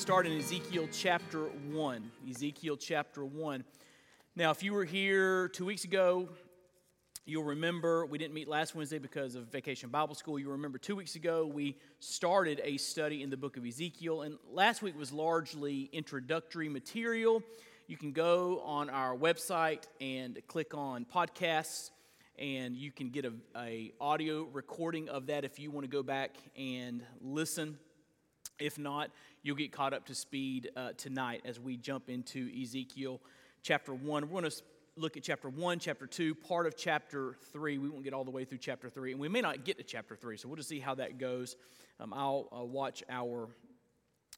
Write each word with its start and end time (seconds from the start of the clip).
Start 0.00 0.26
in 0.26 0.38
Ezekiel 0.38 0.88
chapter 0.90 1.40
1. 1.72 2.10
Ezekiel 2.30 2.78
chapter 2.78 3.22
1. 3.22 3.62
Now, 4.34 4.50
if 4.50 4.62
you 4.62 4.72
were 4.72 4.86
here 4.86 5.48
two 5.48 5.66
weeks 5.66 5.84
ago, 5.84 6.30
you'll 7.26 7.44
remember 7.44 8.06
we 8.06 8.16
didn't 8.16 8.32
meet 8.32 8.48
last 8.48 8.74
Wednesday 8.74 8.96
because 8.96 9.34
of 9.34 9.52
Vacation 9.52 9.90
Bible 9.90 10.14
School. 10.14 10.38
You 10.38 10.48
remember 10.52 10.78
two 10.78 10.96
weeks 10.96 11.16
ago 11.16 11.44
we 11.44 11.76
started 11.98 12.62
a 12.64 12.78
study 12.78 13.22
in 13.22 13.28
the 13.28 13.36
book 13.36 13.58
of 13.58 13.66
Ezekiel, 13.66 14.22
and 14.22 14.38
last 14.50 14.80
week 14.80 14.98
was 14.98 15.12
largely 15.12 15.90
introductory 15.92 16.70
material. 16.70 17.42
You 17.86 17.98
can 17.98 18.12
go 18.12 18.62
on 18.64 18.88
our 18.88 19.14
website 19.14 19.82
and 20.00 20.40
click 20.48 20.72
on 20.72 21.04
podcasts 21.04 21.90
and 22.38 22.74
you 22.74 22.90
can 22.90 23.10
get 23.10 23.26
a, 23.26 23.34
a 23.54 23.92
audio 24.00 24.44
recording 24.44 25.10
of 25.10 25.26
that 25.26 25.44
if 25.44 25.58
you 25.58 25.70
want 25.70 25.84
to 25.84 25.90
go 25.90 26.02
back 26.02 26.36
and 26.56 27.02
listen 27.20 27.76
if 28.60 28.78
not, 28.78 29.10
you'll 29.42 29.56
get 29.56 29.72
caught 29.72 29.92
up 29.92 30.06
to 30.06 30.14
speed 30.14 30.70
uh, 30.76 30.90
tonight 30.96 31.42
as 31.44 31.58
we 31.58 31.76
jump 31.76 32.08
into 32.08 32.50
Ezekiel 32.60 33.20
chapter 33.62 33.94
1. 33.94 34.28
We're 34.28 34.40
going 34.40 34.50
to 34.50 34.62
look 34.96 35.16
at 35.16 35.22
chapter 35.22 35.48
1, 35.48 35.78
chapter 35.78 36.06
2, 36.06 36.34
part 36.34 36.66
of 36.66 36.76
chapter 36.76 37.36
3. 37.52 37.78
We 37.78 37.88
won't 37.88 38.04
get 38.04 38.12
all 38.12 38.24
the 38.24 38.30
way 38.30 38.44
through 38.44 38.58
chapter 38.58 38.88
3, 38.88 39.12
and 39.12 39.20
we 39.20 39.28
may 39.28 39.40
not 39.40 39.64
get 39.64 39.78
to 39.78 39.84
chapter 39.84 40.14
3, 40.14 40.36
so 40.36 40.48
we'll 40.48 40.56
just 40.56 40.68
see 40.68 40.80
how 40.80 40.94
that 40.96 41.18
goes. 41.18 41.56
Um, 41.98 42.12
I'll 42.14 42.48
uh, 42.52 42.64
watch 42.64 43.02
our 43.08 43.48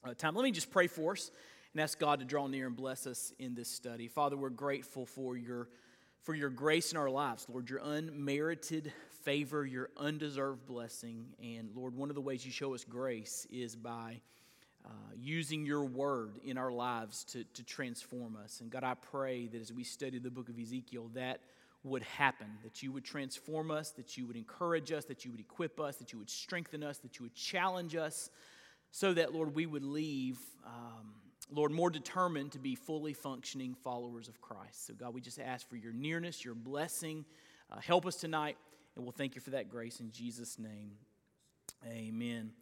uh, 0.05 0.15
time. 0.15 0.35
Let 0.35 0.45
me 0.45 0.53
just 0.53 0.71
pray 0.71 0.87
for 0.87 1.13
us 1.13 1.31
and 1.73 1.81
ask 1.81 1.99
God 1.99 2.21
to 2.21 2.25
draw 2.25 2.47
near 2.47 2.67
and 2.67 2.77
bless 2.77 3.07
us 3.07 3.33
in 3.39 3.55
this 3.55 3.69
study. 3.69 4.09
Father, 4.09 4.37
we're 4.37 4.51
grateful 4.51 5.07
for 5.07 5.37
your, 5.37 5.69
for 6.23 6.35
your 6.35 6.51
grace 6.51 6.93
in 6.93 6.99
our 6.99 7.11
lives, 7.11 7.47
Lord, 7.49 7.69
your 7.69 7.81
unmerited 7.83 8.93
favor, 9.25 9.67
your 9.67 9.91
undeserved 9.97 10.67
blessing. 10.67 11.27
And 11.43 11.71
Lord, 11.75 11.97
one 11.97 12.11
of 12.11 12.15
the 12.15 12.21
ways 12.21 12.45
you 12.47 12.53
show 12.53 12.75
us 12.75 12.85
grace 12.85 13.47
is 13.51 13.75
by 13.77 14.21
uh, 14.85 14.89
using 15.17 15.65
your 15.65 15.85
word 15.85 16.39
in 16.45 16.59
our 16.59 16.73
lives 16.73 17.25
to, 17.25 17.45
to 17.45 17.63
transform 17.65 18.37
us. 18.37 18.61
And 18.61 18.71
God, 18.71 18.85
I 18.85 18.95
pray 18.95 19.47
that 19.49 19.61
as 19.61 19.73
we 19.73 19.85
study 19.85 20.19
the 20.19 20.31
book 20.31 20.49
of 20.49 20.59
Ezekiel, 20.59 21.11
that 21.15 21.41
would 21.85 22.03
happen, 22.03 22.47
that 22.63 22.83
you 22.83 22.93
would 22.93 23.05
transform 23.05 23.71
us, 23.71 23.91
that 23.91 24.17
you 24.17 24.27
would 24.27 24.37
encourage 24.37 24.93
us, 24.93 25.05
that 25.07 25.25
you 25.25 25.33
would 25.33 25.41
equip 25.41 25.81
us, 25.81 25.97
that 25.97 26.13
you 26.13 26.19
would 26.19 26.31
strengthen 26.31 26.83
us, 26.83 26.99
that 26.99 27.19
you 27.19 27.25
would 27.25 27.35
challenge 27.35 27.97
us, 27.97 28.31
so 28.93 29.15
that, 29.15 29.35
Lord, 29.35 29.55
we 29.55 29.67
would 29.67 29.85
leave, 29.85 30.39
um, 30.65 31.15
Lord, 31.51 31.73
more 31.73 31.91
determined 31.91 32.53
to 32.53 32.59
be 32.59 32.75
fully 32.75 33.13
functioning 33.13 33.75
followers 33.75 34.29
of 34.29 34.41
Christ. 34.41 34.87
So, 34.87 34.95
God, 34.95 35.15
we 35.15 35.21
just 35.21 35.39
ask 35.39 35.69
for 35.69 35.77
your 35.77 35.93
nearness, 35.93 36.45
your 36.45 36.55
blessing. 36.55 37.25
Uh, 37.71 37.81
help 37.81 38.07
us 38.07 38.17
tonight. 38.17 38.57
And 38.97 39.05
we'll 39.05 39.13
thank 39.13 39.35
you 39.35 39.41
for 39.41 39.51
that 39.51 39.71
grace 39.71 40.01
in 40.01 40.11
Jesus' 40.11 40.59
name. 40.59 40.93
Amen. 41.87 42.53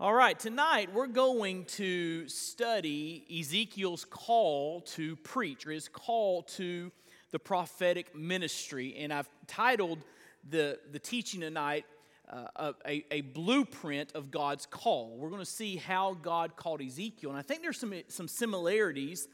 All 0.00 0.12
right, 0.12 0.38
tonight 0.38 0.92
we're 0.92 1.06
going 1.06 1.64
to 1.66 2.28
study 2.28 3.24
Ezekiel's 3.40 4.04
call 4.04 4.80
to 4.80 5.16
preach, 5.16 5.66
or 5.66 5.70
his 5.70 5.88
call 5.88 6.42
to 6.42 6.90
the 7.30 7.38
prophetic 7.38 8.14
ministry. 8.14 8.96
And 8.98 9.12
I've 9.12 9.28
titled 9.46 10.00
the, 10.48 10.78
the 10.90 10.98
teaching 10.98 11.40
tonight 11.40 11.86
uh, 12.28 12.72
a, 12.86 13.04
a 13.10 13.20
blueprint 13.20 14.12
of 14.14 14.30
God's 14.30 14.66
call. 14.66 15.16
We're 15.16 15.28
going 15.28 15.40
to 15.40 15.46
see 15.46 15.76
how 15.76 16.14
God 16.14 16.56
called 16.56 16.80
Ezekiel. 16.80 17.30
And 17.30 17.38
I 17.38 17.42
think 17.42 17.62
there's 17.62 17.78
some, 17.78 17.94
some 18.08 18.28
similarities 18.28 19.28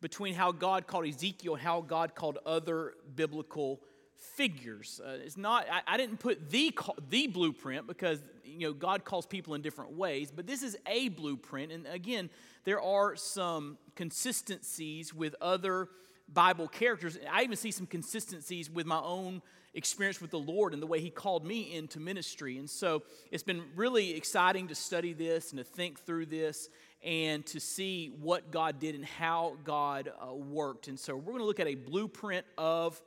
between 0.00 0.34
how 0.34 0.52
God 0.52 0.86
called 0.86 1.06
Ezekiel 1.06 1.54
and 1.54 1.62
how 1.62 1.80
God 1.80 2.14
called 2.14 2.38
other 2.46 2.94
biblical 3.14 3.80
figures. 4.14 5.00
Uh, 5.04 5.18
it's 5.24 5.36
not, 5.36 5.66
I, 5.70 5.80
I, 5.86 5.96
didn't 5.96 6.18
put 6.18 6.50
the, 6.50 6.72
the 7.08 7.26
blueprint 7.26 7.86
because, 7.86 8.20
you 8.44 8.60
know, 8.60 8.72
God 8.72 9.04
calls 9.04 9.26
people 9.26 9.54
in 9.54 9.62
different 9.62 9.92
ways, 9.92 10.30
but 10.34 10.46
this 10.46 10.62
is 10.62 10.76
a 10.86 11.08
blueprint. 11.08 11.72
And 11.72 11.86
again, 11.86 12.30
there 12.64 12.80
are 12.80 13.16
some 13.16 13.78
consistencies 13.96 15.14
with 15.14 15.34
other 15.40 15.88
Bible 16.32 16.68
characters. 16.68 17.18
I 17.30 17.42
even 17.42 17.56
see 17.56 17.70
some 17.70 17.86
consistencies 17.86 18.70
with 18.70 18.86
my 18.86 19.00
own 19.00 19.42
experience 19.74 20.20
with 20.20 20.30
the 20.30 20.38
Lord 20.38 20.72
and 20.72 20.82
the 20.82 20.86
way 20.86 21.00
He 21.00 21.10
called 21.10 21.44
me 21.44 21.74
into 21.74 22.00
ministry. 22.00 22.58
And 22.58 22.68
so 22.68 23.02
it's 23.30 23.42
been 23.42 23.62
really 23.76 24.14
exciting 24.16 24.68
to 24.68 24.74
study 24.74 25.12
this 25.12 25.52
and 25.52 25.58
to 25.58 25.64
think 25.64 26.00
through 26.00 26.26
this 26.26 26.68
and 27.02 27.46
to 27.46 27.60
see 27.60 28.14
what 28.20 28.50
God 28.50 28.78
did 28.78 28.94
and 28.94 29.04
how 29.04 29.56
God 29.64 30.12
uh, 30.20 30.34
worked. 30.34 30.88
And 30.88 30.98
so 30.98 31.16
we're 31.16 31.32
going 31.32 31.38
to 31.38 31.46
look 31.46 31.60
at 31.60 31.68
a 31.68 31.76
blueprint 31.76 32.44
of 32.58 33.00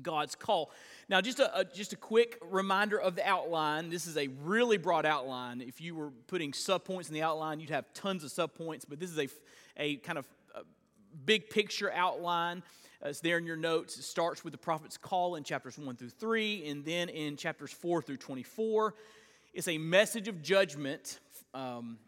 God's 0.00 0.34
call. 0.34 0.70
Now, 1.08 1.20
just 1.20 1.38
a, 1.38 1.58
a, 1.58 1.64
just 1.64 1.92
a 1.92 1.96
quick 1.96 2.38
reminder 2.50 2.98
of 2.98 3.14
the 3.14 3.26
outline. 3.28 3.90
This 3.90 4.06
is 4.06 4.16
a 4.16 4.28
really 4.42 4.78
broad 4.78 5.04
outline. 5.04 5.60
If 5.60 5.80
you 5.80 5.94
were 5.94 6.10
putting 6.28 6.52
subpoints 6.52 7.08
in 7.08 7.14
the 7.14 7.22
outline, 7.22 7.60
you'd 7.60 7.70
have 7.70 7.92
tons 7.92 8.24
of 8.24 8.30
subpoints, 8.30 8.84
but 8.88 8.98
this 8.98 9.10
is 9.10 9.18
a, 9.18 9.28
a 9.76 9.96
kind 9.96 10.18
of 10.18 10.26
big 11.24 11.50
picture 11.50 11.92
outline. 11.92 12.62
Uh, 13.04 13.08
it's 13.08 13.20
there 13.20 13.38
in 13.38 13.46
your 13.46 13.56
notes. 13.56 13.98
It 13.98 14.02
starts 14.02 14.44
with 14.44 14.52
the 14.52 14.58
prophet's 14.58 14.96
call 14.96 15.36
in 15.36 15.44
chapters 15.44 15.78
1 15.78 15.96
through 15.96 16.10
3, 16.10 16.68
and 16.68 16.84
then 16.84 17.08
in 17.08 17.36
chapters 17.36 17.72
4 17.72 18.02
through 18.02 18.18
24. 18.18 18.94
It's 19.52 19.68
a 19.68 19.78
message 19.78 20.28
of 20.28 20.42
judgment 20.42 21.20
um, 21.54 21.98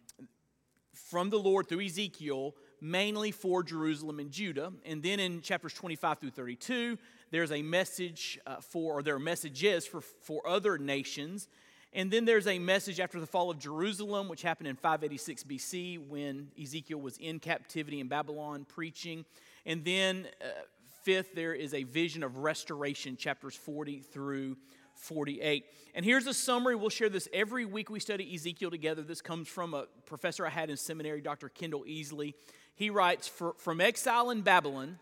from 0.92 1.30
the 1.30 1.38
Lord 1.38 1.68
through 1.68 1.84
Ezekiel 1.84 2.54
mainly 2.84 3.30
for 3.30 3.62
Jerusalem 3.62 4.20
and 4.20 4.30
Judah. 4.30 4.70
And 4.84 5.02
then 5.02 5.18
in 5.18 5.40
chapters 5.40 5.72
25 5.72 6.18
through 6.18 6.30
32, 6.30 6.98
there's 7.30 7.50
a 7.50 7.62
message 7.62 8.38
uh, 8.46 8.56
for, 8.56 8.98
or 8.98 9.02
there 9.02 9.14
are 9.14 9.20
messages 9.20 9.86
for, 9.86 10.02
for 10.02 10.46
other 10.46 10.76
nations. 10.76 11.48
And 11.94 12.10
then 12.10 12.24
there's 12.24 12.48
a 12.48 12.58
message 12.58 12.98
after 12.98 13.20
the 13.20 13.26
fall 13.26 13.50
of 13.50 13.58
Jerusalem, 13.60 14.28
which 14.28 14.42
happened 14.42 14.66
in 14.66 14.74
586 14.74 15.44
BC 15.44 16.08
when 16.08 16.48
Ezekiel 16.60 17.00
was 17.00 17.16
in 17.18 17.38
captivity 17.38 18.00
in 18.00 18.08
Babylon 18.08 18.66
preaching. 18.68 19.24
And 19.64 19.84
then, 19.84 20.26
uh, 20.42 20.46
fifth, 21.04 21.36
there 21.36 21.54
is 21.54 21.72
a 21.72 21.84
vision 21.84 22.24
of 22.24 22.38
restoration, 22.38 23.16
chapters 23.16 23.54
40 23.54 24.00
through 24.00 24.56
48. 24.94 25.66
And 25.94 26.04
here's 26.04 26.26
a 26.26 26.34
summary. 26.34 26.74
We'll 26.74 26.90
share 26.90 27.08
this 27.08 27.28
every 27.32 27.64
week 27.64 27.90
we 27.90 28.00
study 28.00 28.34
Ezekiel 28.34 28.70
together. 28.70 29.02
This 29.02 29.20
comes 29.20 29.46
from 29.46 29.72
a 29.72 29.84
professor 30.04 30.44
I 30.44 30.50
had 30.50 30.70
in 30.70 30.76
seminary, 30.76 31.20
Dr. 31.20 31.48
Kendall 31.48 31.84
Easley. 31.84 32.34
He 32.74 32.90
writes 32.90 33.30
From 33.58 33.80
exile 33.80 34.30
in 34.30 34.40
Babylon, 34.40 34.98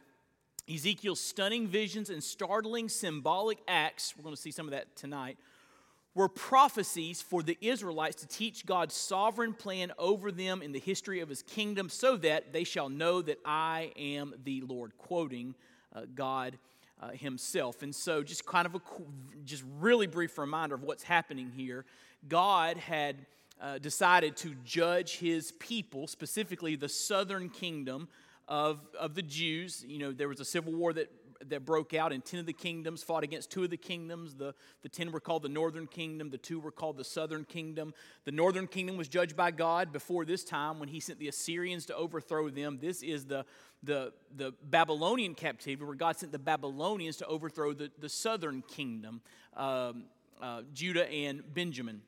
Ezekiel's 0.72 1.20
stunning 1.20 1.66
visions 1.66 2.10
and 2.10 2.22
startling 2.22 2.90
symbolic 2.90 3.58
acts, 3.66 4.14
we're 4.16 4.24
going 4.24 4.36
to 4.36 4.40
see 4.40 4.50
some 4.50 4.66
of 4.66 4.72
that 4.72 4.94
tonight, 4.94 5.38
were 6.14 6.28
prophecies 6.28 7.22
for 7.22 7.42
the 7.42 7.56
Israelites 7.60 8.16
to 8.16 8.26
teach 8.26 8.66
God's 8.66 8.94
sovereign 8.94 9.54
plan 9.54 9.92
over 9.98 10.30
them 10.30 10.60
in 10.62 10.72
the 10.72 10.78
history 10.78 11.20
of 11.20 11.28
his 11.28 11.42
kingdom 11.42 11.88
so 11.88 12.16
that 12.18 12.52
they 12.52 12.64
shall 12.64 12.88
know 12.88 13.22
that 13.22 13.38
I 13.44 13.92
am 13.96 14.34
the 14.44 14.60
Lord, 14.62 14.92
quoting 14.98 15.54
uh, 15.94 16.02
God 16.14 16.58
uh, 17.00 17.10
himself. 17.10 17.82
And 17.82 17.94
so, 17.94 18.22
just 18.22 18.46
kind 18.46 18.66
of 18.66 18.74
a 18.74 18.80
just 19.44 19.64
really 19.80 20.06
brief 20.06 20.38
reminder 20.38 20.74
of 20.74 20.82
what's 20.82 21.02
happening 21.02 21.50
here. 21.54 21.84
God 22.28 22.76
had 22.76 23.16
uh, 23.60 23.78
decided 23.78 24.36
to 24.38 24.54
judge 24.64 25.18
his 25.18 25.52
people, 25.52 26.06
specifically 26.06 26.76
the 26.76 26.88
southern 26.88 27.48
kingdom 27.48 28.08
of, 28.48 28.80
of 28.98 29.14
the 29.14 29.22
Jews. 29.22 29.84
You 29.86 29.98
know, 29.98 30.12
there 30.12 30.28
was 30.28 30.40
a 30.40 30.44
civil 30.44 30.72
war 30.72 30.92
that, 30.92 31.10
that 31.48 31.64
broke 31.64 31.94
out, 31.94 32.12
and 32.12 32.24
10 32.24 32.40
of 32.40 32.46
the 32.46 32.52
kingdoms 32.52 33.02
fought 33.02 33.24
against 33.24 33.50
two 33.50 33.64
of 33.64 33.70
the 33.70 33.76
kingdoms. 33.76 34.34
The, 34.34 34.54
the 34.82 34.88
10 34.88 35.12
were 35.12 35.20
called 35.20 35.42
the 35.42 35.48
northern 35.48 35.86
kingdom, 35.86 36.30
the 36.30 36.38
two 36.38 36.60
were 36.60 36.70
called 36.70 36.96
the 36.96 37.04
southern 37.04 37.44
kingdom. 37.44 37.94
The 38.24 38.32
northern 38.32 38.66
kingdom 38.66 38.96
was 38.96 39.08
judged 39.08 39.36
by 39.36 39.50
God 39.50 39.92
before 39.92 40.24
this 40.24 40.44
time 40.44 40.78
when 40.78 40.88
he 40.88 41.00
sent 41.00 41.18
the 41.18 41.28
Assyrians 41.28 41.86
to 41.86 41.96
overthrow 41.96 42.48
them. 42.50 42.78
This 42.80 43.02
is 43.02 43.26
the, 43.26 43.44
the, 43.82 44.12
the 44.36 44.54
Babylonian 44.62 45.34
captivity 45.34 45.84
where 45.84 45.94
God 45.94 46.16
sent 46.18 46.32
the 46.32 46.38
Babylonians 46.38 47.16
to 47.18 47.26
overthrow 47.26 47.72
the, 47.72 47.90
the 47.98 48.08
southern 48.08 48.62
kingdom, 48.62 49.20
um, 49.56 50.04
uh, 50.40 50.62
Judah 50.72 51.10
and 51.10 51.42
Benjamin 51.54 52.02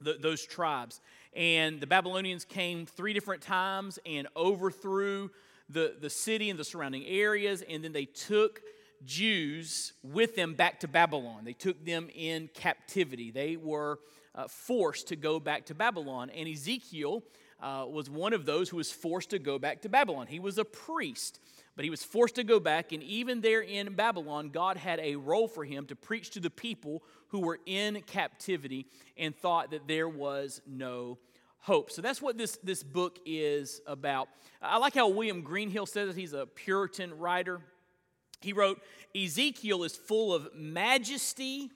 the, 0.00 0.16
those 0.20 0.44
tribes. 0.44 1.00
And 1.34 1.80
the 1.80 1.86
Babylonians 1.86 2.44
came 2.44 2.86
three 2.86 3.12
different 3.12 3.42
times 3.42 3.98
and 4.06 4.28
overthrew 4.36 5.30
the, 5.68 5.94
the 6.00 6.10
city 6.10 6.50
and 6.50 6.58
the 6.58 6.64
surrounding 6.64 7.04
areas, 7.06 7.62
and 7.68 7.84
then 7.84 7.92
they 7.92 8.06
took 8.06 8.62
Jews 9.04 9.92
with 10.02 10.34
them 10.34 10.54
back 10.54 10.80
to 10.80 10.88
Babylon. 10.88 11.44
They 11.44 11.52
took 11.52 11.84
them 11.84 12.08
in 12.14 12.48
captivity. 12.54 13.30
They 13.30 13.56
were 13.56 14.00
uh, 14.34 14.48
forced 14.48 15.08
to 15.08 15.16
go 15.16 15.38
back 15.40 15.66
to 15.66 15.74
Babylon. 15.74 16.30
And 16.30 16.48
Ezekiel 16.48 17.22
uh, 17.60 17.86
was 17.88 18.08
one 18.08 18.32
of 18.32 18.46
those 18.46 18.68
who 18.68 18.76
was 18.76 18.90
forced 18.90 19.30
to 19.30 19.38
go 19.38 19.58
back 19.58 19.82
to 19.82 19.88
Babylon. 19.88 20.26
He 20.26 20.40
was 20.40 20.58
a 20.58 20.64
priest, 20.64 21.40
but 21.76 21.84
he 21.84 21.90
was 21.90 22.02
forced 22.02 22.36
to 22.36 22.44
go 22.44 22.60
back. 22.60 22.92
And 22.92 23.02
even 23.02 23.40
there 23.40 23.62
in 23.62 23.94
Babylon, 23.94 24.50
God 24.50 24.76
had 24.76 25.00
a 25.00 25.16
role 25.16 25.48
for 25.48 25.64
him 25.64 25.86
to 25.86 25.96
preach 25.96 26.30
to 26.30 26.40
the 26.40 26.50
people 26.50 27.02
who 27.28 27.40
were 27.40 27.58
in 27.66 28.00
captivity 28.02 28.86
and 29.16 29.36
thought 29.36 29.70
that 29.70 29.86
there 29.86 30.08
was 30.08 30.60
no 30.66 31.18
hope. 31.58 31.90
So 31.90 32.02
that's 32.02 32.22
what 32.22 32.38
this, 32.38 32.58
this 32.62 32.82
book 32.82 33.18
is 33.26 33.80
about. 33.86 34.28
I 34.60 34.78
like 34.78 34.94
how 34.94 35.08
William 35.08 35.42
Greenhill 35.42 35.86
says 35.86 36.10
it. 36.10 36.16
he's 36.16 36.32
a 36.32 36.46
Puritan 36.46 37.18
writer. 37.18 37.60
He 38.40 38.52
wrote 38.52 38.80
Ezekiel 39.16 39.84
is 39.84 39.96
full 39.96 40.32
of 40.32 40.48
majesty, 40.54 41.70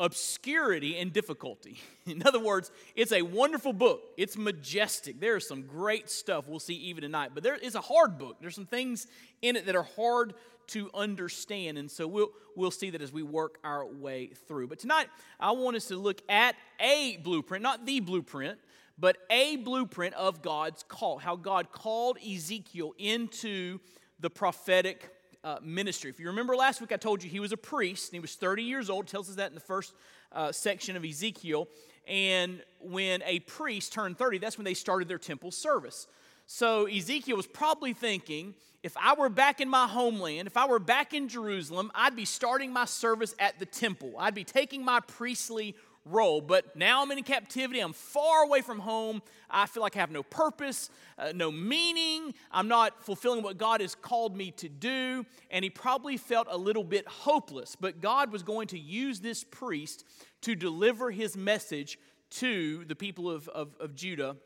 obscurity, 0.00 0.96
and 0.98 1.12
difficulty. 1.12 1.78
In 2.06 2.22
other 2.26 2.40
words, 2.40 2.70
it's 2.94 3.12
a 3.12 3.22
wonderful 3.22 3.72
book. 3.72 4.02
It's 4.16 4.36
majestic. 4.36 5.20
There's 5.20 5.46
some 5.46 5.62
great 5.62 6.10
stuff 6.10 6.48
we'll 6.48 6.60
see 6.60 6.74
even 6.74 7.02
tonight, 7.02 7.32
but 7.34 7.42
there 7.42 7.56
is 7.56 7.74
a 7.74 7.80
hard 7.80 8.18
book. 8.18 8.36
There's 8.40 8.54
some 8.54 8.66
things 8.66 9.06
in 9.42 9.56
it 9.56 9.66
that 9.66 9.76
are 9.76 9.88
hard 9.96 10.34
to 10.68 10.90
understand, 10.92 11.78
and 11.78 11.90
so 11.90 12.06
we'll, 12.06 12.28
we'll 12.54 12.70
see 12.70 12.90
that 12.90 13.00
as 13.00 13.12
we 13.12 13.22
work 13.22 13.58
our 13.64 13.86
way 13.86 14.28
through. 14.46 14.68
But 14.68 14.78
tonight, 14.78 15.08
I 15.40 15.52
want 15.52 15.76
us 15.76 15.86
to 15.86 15.96
look 15.96 16.20
at 16.28 16.56
a 16.78 17.16
blueprint, 17.18 17.62
not 17.62 17.86
the 17.86 18.00
blueprint, 18.00 18.58
but 18.98 19.16
a 19.30 19.56
blueprint 19.56 20.14
of 20.14 20.42
God's 20.42 20.82
call, 20.82 21.18
how 21.18 21.36
God 21.36 21.72
called 21.72 22.18
Ezekiel 22.18 22.94
into 22.98 23.78
the 24.20 24.30
prophetic 24.30 25.10
uh, 25.44 25.58
ministry. 25.62 26.10
If 26.10 26.18
you 26.18 26.26
remember 26.26 26.56
last 26.56 26.80
week, 26.80 26.92
I 26.92 26.96
told 26.96 27.22
you 27.22 27.30
he 27.30 27.40
was 27.40 27.52
a 27.52 27.56
priest 27.56 28.10
and 28.10 28.14
he 28.14 28.20
was 28.20 28.34
30 28.34 28.64
years 28.64 28.90
old. 28.90 29.04
It 29.04 29.10
tells 29.10 29.30
us 29.30 29.36
that 29.36 29.50
in 29.50 29.54
the 29.54 29.60
first 29.60 29.94
uh, 30.32 30.52
section 30.52 30.96
of 30.96 31.04
Ezekiel. 31.04 31.68
And 32.06 32.62
when 32.80 33.22
a 33.24 33.40
priest 33.40 33.92
turned 33.92 34.18
30, 34.18 34.38
that's 34.38 34.58
when 34.58 34.64
they 34.64 34.74
started 34.74 35.08
their 35.08 35.18
temple 35.18 35.52
service. 35.52 36.06
So 36.46 36.86
Ezekiel 36.86 37.36
was 37.36 37.46
probably 37.46 37.92
thinking, 37.92 38.54
if 38.82 38.96
I 38.96 39.14
were 39.14 39.28
back 39.28 39.60
in 39.60 39.68
my 39.68 39.86
homeland, 39.86 40.48
if 40.48 40.56
I 40.56 40.66
were 40.66 40.78
back 40.78 41.12
in 41.12 41.28
Jerusalem, 41.28 41.92
I'd 41.94 42.16
be 42.16 42.24
starting 42.24 42.72
my 42.72 42.86
service 42.86 43.34
at 43.38 43.58
the 43.58 43.66
temple. 43.66 44.14
I'd 44.18 44.34
be 44.34 44.44
taking 44.44 44.84
my 44.84 45.00
priestly 45.00 45.76
role. 46.10 46.40
But 46.40 46.76
now 46.76 47.02
I'm 47.02 47.10
in 47.10 47.22
captivity. 47.22 47.80
I'm 47.80 47.92
far 47.92 48.44
away 48.44 48.60
from 48.60 48.78
home. 48.78 49.22
I 49.50 49.66
feel 49.66 49.82
like 49.82 49.96
I 49.96 50.00
have 50.00 50.10
no 50.10 50.22
purpose, 50.22 50.90
uh, 51.18 51.32
no 51.34 51.50
meaning. 51.50 52.34
I'm 52.50 52.68
not 52.68 53.04
fulfilling 53.04 53.42
what 53.42 53.58
God 53.58 53.80
has 53.80 53.94
called 53.94 54.36
me 54.36 54.50
to 54.52 54.68
do. 54.68 55.24
And 55.50 55.64
he 55.64 55.70
probably 55.70 56.16
felt 56.16 56.48
a 56.50 56.56
little 56.56 56.84
bit 56.84 57.06
hopeless. 57.06 57.76
But 57.76 58.00
God 58.00 58.32
was 58.32 58.42
going 58.42 58.68
to 58.68 58.78
use 58.78 59.20
this 59.20 59.44
priest 59.44 60.04
to 60.42 60.54
deliver 60.54 61.10
his 61.10 61.36
message 61.36 61.98
to 62.30 62.84
the 62.84 62.94
people 62.94 63.30
of, 63.30 63.48
of, 63.48 63.74
of 63.80 63.94
Judah 63.94 64.36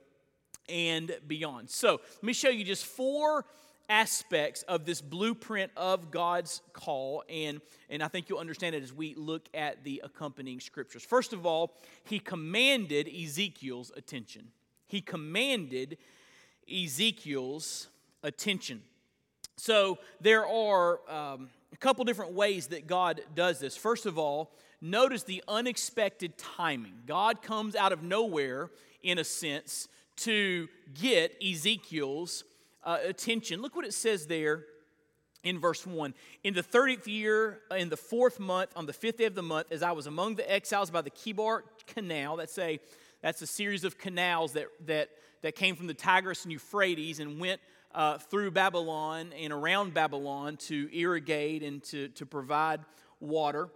and 0.68 1.16
beyond. 1.26 1.70
So 1.70 2.00
let 2.14 2.22
me 2.22 2.32
show 2.32 2.48
you 2.48 2.64
just 2.64 2.86
four 2.86 3.44
aspects 3.88 4.62
of 4.62 4.84
this 4.84 5.00
blueprint 5.00 5.70
of 5.76 6.11
God's 6.11 6.62
call, 6.73 7.25
and, 7.29 7.61
and 7.90 8.02
I 8.02 8.08
think 8.08 8.29
you'll 8.29 8.38
understand 8.38 8.75
it 8.75 8.82
as 8.82 8.93
we 8.93 9.14
look 9.14 9.49
at 9.55 9.84
the 9.84 10.02
accompanying 10.05 10.61
scriptures. 10.61 11.05
First 11.05 11.32
of 11.32 11.46
all, 11.46 11.75
he 12.05 12.19
commanded 12.19 13.08
Ezekiel's 13.08 13.93
attention. 13.96 14.49
He 14.87 15.00
commanded 15.00 15.99
Ezekiel's 16.73 17.88
attention. 18.23 18.82
So 19.56 19.99
there 20.20 20.46
are 20.46 21.00
um, 21.11 21.49
a 21.73 21.76
couple 21.76 22.05
different 22.05 22.32
ways 22.32 22.69
that 22.69 22.87
God 22.87 23.20
does 23.34 23.61
this. 23.61 23.76
First 23.76 24.06
of 24.06 24.19
all, 24.19 24.52
notice 24.81 25.23
the 25.23 25.43
unexpected 25.49 26.37
timing. 26.38 26.94
God 27.06 27.43
comes 27.43 27.76
out 27.76 27.93
of 27.93 28.02
nowhere, 28.02 28.70
in 29.02 29.19
a 29.19 29.25
sense, 29.25 29.88
to 30.17 30.69
get 31.00 31.37
Ezekiel's 31.43 32.44
uh, 32.84 32.99
attention. 33.05 33.62
Look 33.62 33.76
what 33.76 33.84
it 33.84 33.94
says 33.94 34.26
there 34.26 34.64
in 35.44 35.58
verse 35.58 35.87
1. 35.87 36.14
In 36.44 36.55
the 36.55 36.62
30th 36.62 37.06
year, 37.06 37.61
uh, 37.70 37.76
in 37.76 37.88
the 37.88 37.96
fourth 37.96 38.38
month, 38.38 38.70
on 38.76 38.87
the 38.87 38.93
fifth 38.93 39.19
day 39.19 39.25
of 39.25 39.34
the 39.34 39.43
month, 39.43 39.69
as 39.70 39.82
I 39.82 39.93
was 39.93 40.06
among 40.06 40.37
the 40.37 40.50
exiles 40.50 40.90
by 40.90 41.02
the 41.02 41.11
Chebar 41.11 41.62
Canal, 41.87 42.37
that's 42.37 42.58
a, 42.58 42.79
that's 43.20 43.43
a 43.43 43.46
series 43.46 43.84
of 43.84 43.99
canals 43.99 44.52
that, 44.52 44.69
that, 44.87 45.11
that 45.43 45.56
came 45.56 45.76
from 45.76 45.87
the 45.87 45.94
Tigris 45.94 46.44
and 46.44 46.52
Euphrates 46.52 47.19
and 47.19 47.40
went 47.40 47.61
uh, 47.94 48.19
through 48.19 48.50
Babylon 48.52 49.32
and 49.38 49.52
around 49.52 49.94
Babylon 49.94 50.56
to 50.56 50.88
irrigate 50.96 51.62
and 51.62 51.82
to, 51.84 52.08
to 52.08 52.25
provide 52.25 52.81
water. 53.20 53.69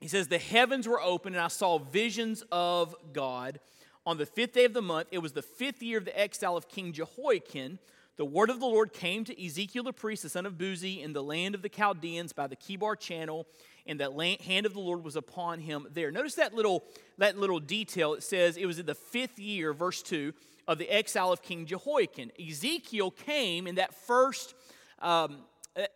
He 0.00 0.08
says, 0.08 0.28
The 0.28 0.38
heavens 0.38 0.88
were 0.88 1.00
open, 1.00 1.34
and 1.34 1.42
I 1.42 1.48
saw 1.48 1.78
visions 1.78 2.42
of 2.50 2.94
God. 3.12 3.60
On 4.04 4.18
the 4.18 4.26
fifth 4.26 4.52
day 4.52 4.64
of 4.64 4.72
the 4.72 4.82
month, 4.82 5.08
it 5.10 5.18
was 5.18 5.32
the 5.32 5.42
fifth 5.42 5.82
year 5.82 5.98
of 5.98 6.04
the 6.04 6.18
exile 6.18 6.56
of 6.56 6.68
King 6.68 6.92
Jehoiachin 6.92 7.78
the 8.16 8.24
word 8.24 8.48
of 8.48 8.60
the 8.60 8.66
Lord 8.66 8.94
came 8.94 9.24
to 9.24 9.44
Ezekiel 9.44 9.84
the 9.84 9.92
priest, 9.92 10.22
the 10.22 10.30
son 10.30 10.46
of 10.46 10.54
Buzi, 10.54 11.02
in 11.02 11.12
the 11.12 11.22
land 11.22 11.54
of 11.54 11.60
the 11.60 11.68
Chaldeans 11.68 12.32
by 12.32 12.46
the 12.46 12.56
Chebar 12.56 12.98
channel, 12.98 13.46
and 13.86 14.00
land, 14.00 14.40
hand 14.40 14.64
of 14.64 14.72
the 14.72 14.80
Lord 14.80 15.04
was 15.04 15.16
upon 15.16 15.60
him 15.60 15.86
there. 15.92 16.10
Notice 16.10 16.34
that 16.36 16.54
little, 16.54 16.82
that 17.18 17.38
little 17.38 17.60
detail. 17.60 18.14
It 18.14 18.22
says 18.22 18.56
it 18.56 18.64
was 18.64 18.78
in 18.78 18.86
the 18.86 18.94
fifth 18.94 19.38
year, 19.38 19.74
verse 19.74 20.02
2, 20.02 20.32
of 20.66 20.78
the 20.78 20.88
exile 20.88 21.30
of 21.30 21.42
King 21.42 21.66
Jehoiachin. 21.66 22.32
Ezekiel 22.40 23.10
came 23.10 23.66
in 23.66 23.74
that 23.74 23.94
first, 23.94 24.54
um, 25.00 25.40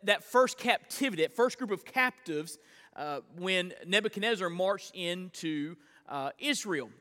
that 0.03 0.23
first 0.23 0.59
captivity, 0.59 1.23
that 1.23 1.35
first 1.35 1.57
group 1.57 1.71
of 1.71 1.83
captives 1.83 2.59
uh, 2.95 3.21
when 3.37 3.73
Nebuchadnezzar 3.87 4.49
marched 4.49 4.91
into 4.95 5.75
uh, 6.07 6.29
Israel 6.37 6.91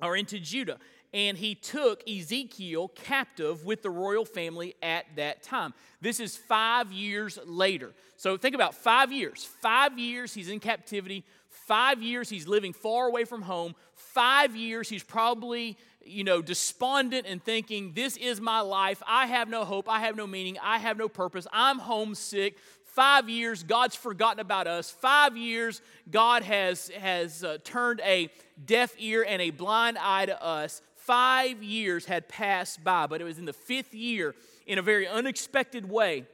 or 0.00 0.16
into 0.16 0.38
Judah 0.38 0.78
and 1.14 1.38
he 1.38 1.54
took 1.54 2.06
Ezekiel 2.10 2.88
captive 2.88 3.64
with 3.64 3.82
the 3.82 3.88
royal 3.88 4.24
family 4.24 4.74
at 4.82 5.06
that 5.14 5.44
time. 5.44 5.72
This 6.00 6.18
is 6.18 6.36
five 6.36 6.90
years 6.90 7.38
later. 7.46 7.92
So 8.16 8.36
think 8.36 8.56
about 8.56 8.74
five 8.74 9.12
years. 9.12 9.48
Five 9.62 9.96
years 9.96 10.34
he's 10.34 10.50
in 10.50 10.58
captivity. 10.58 11.24
Five 11.48 12.02
years 12.02 12.28
he's 12.28 12.48
living 12.48 12.72
far 12.72 13.06
away 13.06 13.24
from 13.24 13.42
home. 13.42 13.76
Five 13.94 14.56
years 14.56 14.88
he's 14.88 15.04
probably, 15.04 15.78
you 16.04 16.24
know, 16.24 16.42
despondent 16.42 17.26
and 17.28 17.42
thinking, 17.42 17.92
This 17.94 18.16
is 18.16 18.40
my 18.40 18.60
life. 18.60 19.00
I 19.06 19.26
have 19.26 19.48
no 19.48 19.64
hope. 19.64 19.88
I 19.88 20.00
have 20.00 20.16
no 20.16 20.26
meaning. 20.26 20.58
I 20.60 20.78
have 20.78 20.98
no 20.98 21.08
purpose. 21.08 21.46
I'm 21.52 21.78
homesick. 21.78 22.58
Five 22.94 23.28
years, 23.28 23.64
God's 23.64 23.96
forgotten 23.96 24.38
about 24.38 24.68
us. 24.68 24.88
Five 24.90 25.36
years, 25.36 25.80
God 26.10 26.44
has, 26.44 26.90
has 26.90 27.42
uh, 27.42 27.58
turned 27.64 28.00
a 28.04 28.30
deaf 28.64 28.94
ear 28.98 29.24
and 29.28 29.42
a 29.42 29.50
blind 29.50 29.98
eye 29.98 30.26
to 30.26 30.40
us. 30.40 30.80
Five 31.04 31.62
years 31.62 32.06
had 32.06 32.30
passed 32.30 32.82
by, 32.82 33.06
but 33.06 33.20
it 33.20 33.24
was 33.24 33.38
in 33.38 33.44
the 33.44 33.52
fifth 33.52 33.92
year, 33.92 34.34
in 34.66 34.78
a 34.78 34.82
very 34.82 35.06
unexpected 35.06 35.86
way, 35.86 36.24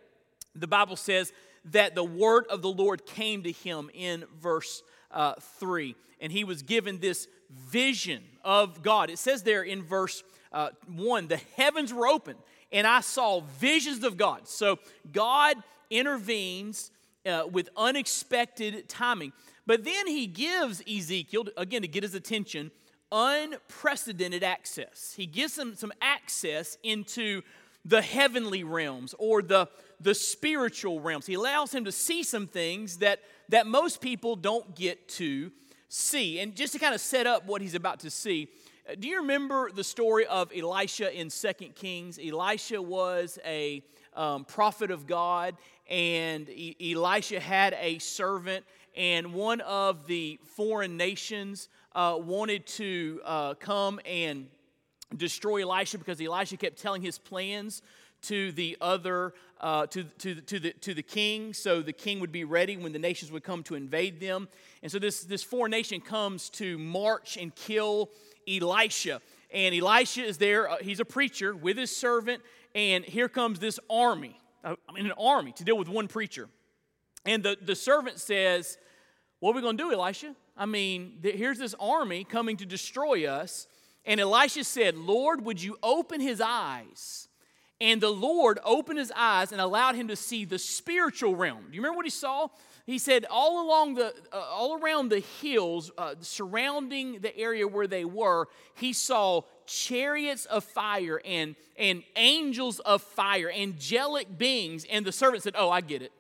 the 0.55 0.69
Bible 0.69 0.95
says 0.95 1.33
that 1.73 1.97
the 1.97 2.05
word 2.05 2.45
of 2.49 2.63
the 2.63 2.71
Lord 2.71 3.05
came 3.05 3.43
to 3.43 3.51
him 3.51 3.91
in 3.93 4.25
verse 4.41 4.85
uh, 5.11 5.35
3. 5.59 5.97
And 6.21 6.31
he 6.31 6.45
was 6.45 6.63
given 6.63 7.01
this 7.01 7.27
vision 7.51 8.23
of 8.45 8.81
God. 8.81 9.11
It 9.11 9.19
says 9.19 9.43
there 9.43 9.65
in 9.65 9.83
verse 9.83 10.23
uh, 10.53 10.71
1 10.87 11.27
the 11.27 11.41
heavens 11.57 11.93
were 11.93 12.07
open, 12.07 12.37
and 12.71 12.87
I 12.87 13.01
saw 13.01 13.41
visions 13.59 14.05
of 14.05 14.17
God. 14.17 14.47
So 14.47 14.79
God 15.11 15.57
intervenes 15.91 16.93
uh, 17.27 17.43
with 17.51 17.71
unexpected 17.77 18.89
timing. 18.89 19.33
But 19.67 19.83
then 19.83 20.07
he 20.07 20.29
gives 20.29 20.81
Ezekiel, 20.89 21.47
again, 21.57 21.83
to 21.83 21.89
get 21.89 22.05
his 22.05 22.15
attention, 22.15 22.71
unprecedented 23.13 24.43
access. 24.43 25.15
He 25.17 25.27
gives 25.27 25.55
them 25.55 25.75
some 25.75 25.93
access 26.01 26.79
into 26.83 27.43
the 27.85 28.03
heavenly 28.03 28.63
realms 28.65 29.15
or 29.19 29.43
the, 29.43 29.69
the 30.01 30.15
spiritual 30.15 31.01
realms. 31.01 31.27
He 31.27 31.35
allows 31.35 31.75
him 31.75 31.85
to 31.87 31.93
see 31.93 32.23
some 32.23 32.47
things 32.47 32.99
that, 32.99 33.21
that 33.49 33.67
most 33.67 34.01
people 34.01 34.37
don't 34.37 34.75
get 34.75 35.09
to 35.11 35.51
see. 35.89 36.41
And 36.41 36.55
just 36.55 36.73
to 36.75 36.79
kind 36.79 36.95
of 36.95 37.01
set 37.01 37.27
up 37.27 37.47
what 37.47 37.61
he's 37.63 37.75
about 37.75 38.01
to 38.01 38.11
see, 38.11 38.49
uh, 38.89 38.95
do 38.99 39.09
you 39.09 39.19
remember 39.19 39.71
the 39.71 39.85
story 39.85 40.27
of 40.27 40.53
Elisha 40.57 41.13
in 41.19 41.31
Second 41.31 41.75
Kings? 41.75 42.19
Elisha 42.23 42.81
was 42.81 43.39
a 43.45 43.83
um, 44.15 44.45
prophet 44.45 44.91
of 44.91 45.07
God, 45.07 45.57
and 45.89 46.49
e- 46.49 46.95
Elisha 46.95 47.41
had 47.41 47.77
a 47.81 47.99
servant, 47.99 48.65
and 48.97 49.33
one 49.33 49.61
of 49.61 50.07
the 50.07 50.39
foreign 50.57 50.97
nations 50.97 51.69
uh, 51.95 52.19
wanted 52.21 52.67
to 52.67 53.21
uh, 53.25 53.55
come 53.55 54.01
and 54.05 54.47
destroy 55.17 55.63
Elisha 55.63 55.99
because 55.99 56.21
Elisha 56.21 56.57
kept 56.57 56.81
telling 56.81 57.03
his 57.03 57.19
plans 57.19 57.83
to 58.23 58.53
the 58.53 58.77
other 58.81 59.35
uh, 59.61 59.87
to, 59.87 60.05
to, 60.05 60.35
to, 60.37 60.59
the, 60.59 60.73
to 60.73 60.95
the 60.95 61.03
king 61.03 61.53
so 61.53 61.83
the 61.83 61.93
king 61.93 62.21
would 62.21 62.33
be 62.33 62.45
ready 62.45 62.77
when 62.77 62.93
the 62.93 62.99
nations 62.99 63.31
would 63.31 63.45
come 63.45 63.63
to 63.65 63.75
invade 63.75 64.21
them. 64.21 64.49
And 64.83 64.91
so 64.91 64.99
this, 64.99 65.23
this 65.23 65.43
foreign 65.43 65.71
nation 65.71 66.01
comes 66.01 66.51
to 66.51 66.79
march 66.79 67.37
and 67.37 67.55
kill 67.55 68.11
elisha. 68.49 69.21
And 69.53 69.75
elisha 69.75 70.23
is 70.23 70.39
there 70.39 70.69
uh, 70.69 70.77
he's 70.81 71.01
a 71.01 71.05
preacher 71.05 71.55
with 71.55 71.77
his 71.77 71.95
servant 71.95 72.43
and 72.75 73.05
here 73.05 73.29
comes 73.29 73.59
this 73.59 73.81
army 73.91 74.39
uh, 74.65 74.77
i 74.89 74.93
mean 74.93 75.07
an 75.07 75.13
army 75.19 75.53
to 75.53 75.65
deal 75.65 75.77
with 75.77 75.89
one 75.89 76.09
preacher. 76.09 76.49
And 77.27 77.43
the, 77.43 77.57
the 77.61 77.77
servant 77.77 78.19
says 78.19 78.79
what 79.41 79.53
are 79.53 79.57
we 79.57 79.63
going 79.63 79.77
to 79.77 79.83
do 79.83 79.93
elisha 79.93 80.35
I 80.61 80.67
mean, 80.67 81.21
here's 81.23 81.59
this 81.59 81.75
army 81.81 82.23
coming 82.23 82.59
to 82.59 82.67
destroy 82.67 83.27
us. 83.27 83.67
And 84.05 84.21
Elisha 84.21 84.63
said, 84.65 84.95
Lord, 84.95 85.43
would 85.47 85.63
you 85.63 85.79
open 85.83 86.21
his 86.21 86.39
eyes? 86.39 87.29
And 87.81 87.99
the 87.99 88.11
Lord 88.11 88.59
opened 88.63 88.99
his 88.99 89.11
eyes 89.17 89.53
and 89.53 89.61
allowed 89.61 89.95
him 89.95 90.09
to 90.09 90.17
see 90.17 90.45
the 90.45 90.59
spiritual 90.59 91.35
realm. 91.35 91.65
Do 91.71 91.75
you 91.75 91.81
remember 91.81 91.97
what 91.97 92.05
he 92.05 92.11
saw? 92.11 92.49
He 92.85 92.99
said, 92.99 93.25
all 93.31 93.67
along 93.67 93.95
the, 93.95 94.13
uh, 94.33 94.37
all 94.37 94.79
around 94.79 95.09
the 95.09 95.21
hills 95.21 95.91
uh, 95.97 96.17
surrounding 96.21 97.21
the 97.21 97.35
area 97.39 97.67
where 97.67 97.87
they 97.87 98.05
were, 98.05 98.49
he 98.75 98.93
saw 98.93 99.43
chariots 99.65 100.45
of 100.45 100.63
fire 100.63 101.23
and, 101.25 101.57
and 101.79 102.03
angels 102.17 102.81
of 102.81 103.01
fire, 103.01 103.51
angelic 103.51 104.37
beings. 104.37 104.85
And 104.91 105.07
the 105.07 105.13
servant 105.13 105.43
said, 105.43 105.55
Oh, 105.57 105.71
I 105.71 105.81
get 105.81 106.03
it. 106.03 106.13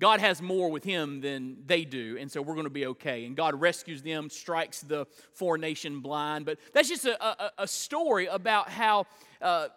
God 0.00 0.20
has 0.20 0.40
more 0.40 0.70
with 0.70 0.84
him 0.84 1.20
than 1.20 1.56
they 1.66 1.84
do, 1.84 2.16
and 2.20 2.30
so 2.30 2.40
we're 2.40 2.54
going 2.54 2.64
to 2.64 2.70
be 2.70 2.86
okay. 2.86 3.24
And 3.24 3.36
God 3.36 3.60
rescues 3.60 4.02
them, 4.02 4.30
strikes 4.30 4.80
the 4.80 5.06
four 5.32 5.58
nation 5.58 6.00
blind. 6.00 6.46
But 6.46 6.58
that's 6.72 6.88
just 6.88 7.04
a, 7.04 7.24
a, 7.24 7.52
a 7.58 7.66
story 7.66 8.26
about 8.26 8.68
how 8.70 9.06
uh, 9.42 9.68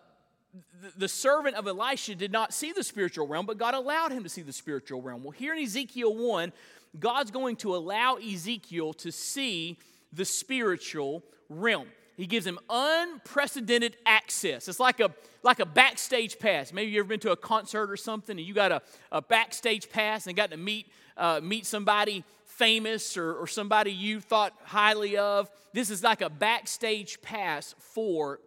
the, 0.81 0.91
the 0.97 1.07
servant 1.07 1.55
of 1.55 1.67
Elisha 1.67 2.13
did 2.13 2.31
not 2.31 2.53
see 2.53 2.71
the 2.71 2.83
spiritual 2.83 3.27
realm, 3.27 3.45
but 3.45 3.57
God 3.57 3.73
allowed 3.73 4.11
him 4.11 4.23
to 4.23 4.29
see 4.29 4.43
the 4.43 4.53
spiritual 4.53 5.01
realm. 5.01 5.23
Well, 5.23 5.31
here 5.31 5.53
in 5.53 5.63
Ezekiel 5.63 6.15
1, 6.15 6.53
God's 6.99 7.31
going 7.31 7.55
to 7.57 7.75
allow 7.75 8.15
Ezekiel 8.15 8.93
to 8.93 9.11
see 9.11 9.79
the 10.13 10.25
spiritual 10.25 11.23
realm. 11.49 11.87
He 12.18 12.27
gives 12.27 12.46
him 12.46 12.60
unprecedented 12.70 13.98
access. 14.06 14.68
It's 14.68 14.80
like 14.80 15.00
a, 15.00 15.12
like 15.44 15.60
a 15.60 15.65
backstage 15.65 16.39
pass. 16.39 16.74
Maybe 16.74 16.91
you've 16.91 17.06
ever 17.06 17.10
been 17.10 17.20
to 17.22 17.32
a 17.32 17.38
concert 17.38 17.89
or 17.89 17.98
something 17.98 18.38
and 18.38 18.46
you 18.46 18.53
got 18.53 18.72
a, 18.72 18.82
a 19.12 19.22
backstage 19.22 19.89
pass 19.89 20.27
and 20.27 20.36
got 20.36 20.51
to 20.51 20.58
meet, 20.58 20.88
uh, 21.18 21.39
meet 21.41 21.65
somebody 21.65 22.24
famous 22.46 23.18
or, 23.18 23.34
or 23.34 23.48
somebody 23.48 23.91
you 23.91 24.20
thought 24.20 24.53
highly 24.63 25.18
of. 25.18 25.50
This 25.74 25.89
is 25.89 26.03
like 26.03 26.22
a 26.22 26.30
backstage 26.30 27.22
pass 27.22 27.74
for 27.80 28.39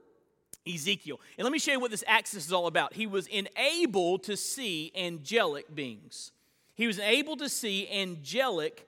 Ezekiel. 0.66 1.20
And 1.36 1.44
let 1.44 1.52
me 1.52 1.58
show 1.58 1.72
you 1.72 1.80
what 1.80 1.90
this 1.90 2.04
access 2.06 2.46
is 2.46 2.52
all 2.52 2.66
about. 2.66 2.94
He 2.94 3.06
was 3.06 3.26
enabled 3.26 4.24
to 4.24 4.36
see 4.36 4.92
angelic 4.94 5.74
beings. 5.74 6.32
He 6.74 6.86
was 6.86 6.98
able 6.98 7.36
to 7.36 7.48
see 7.48 7.88
angelic 7.90 8.86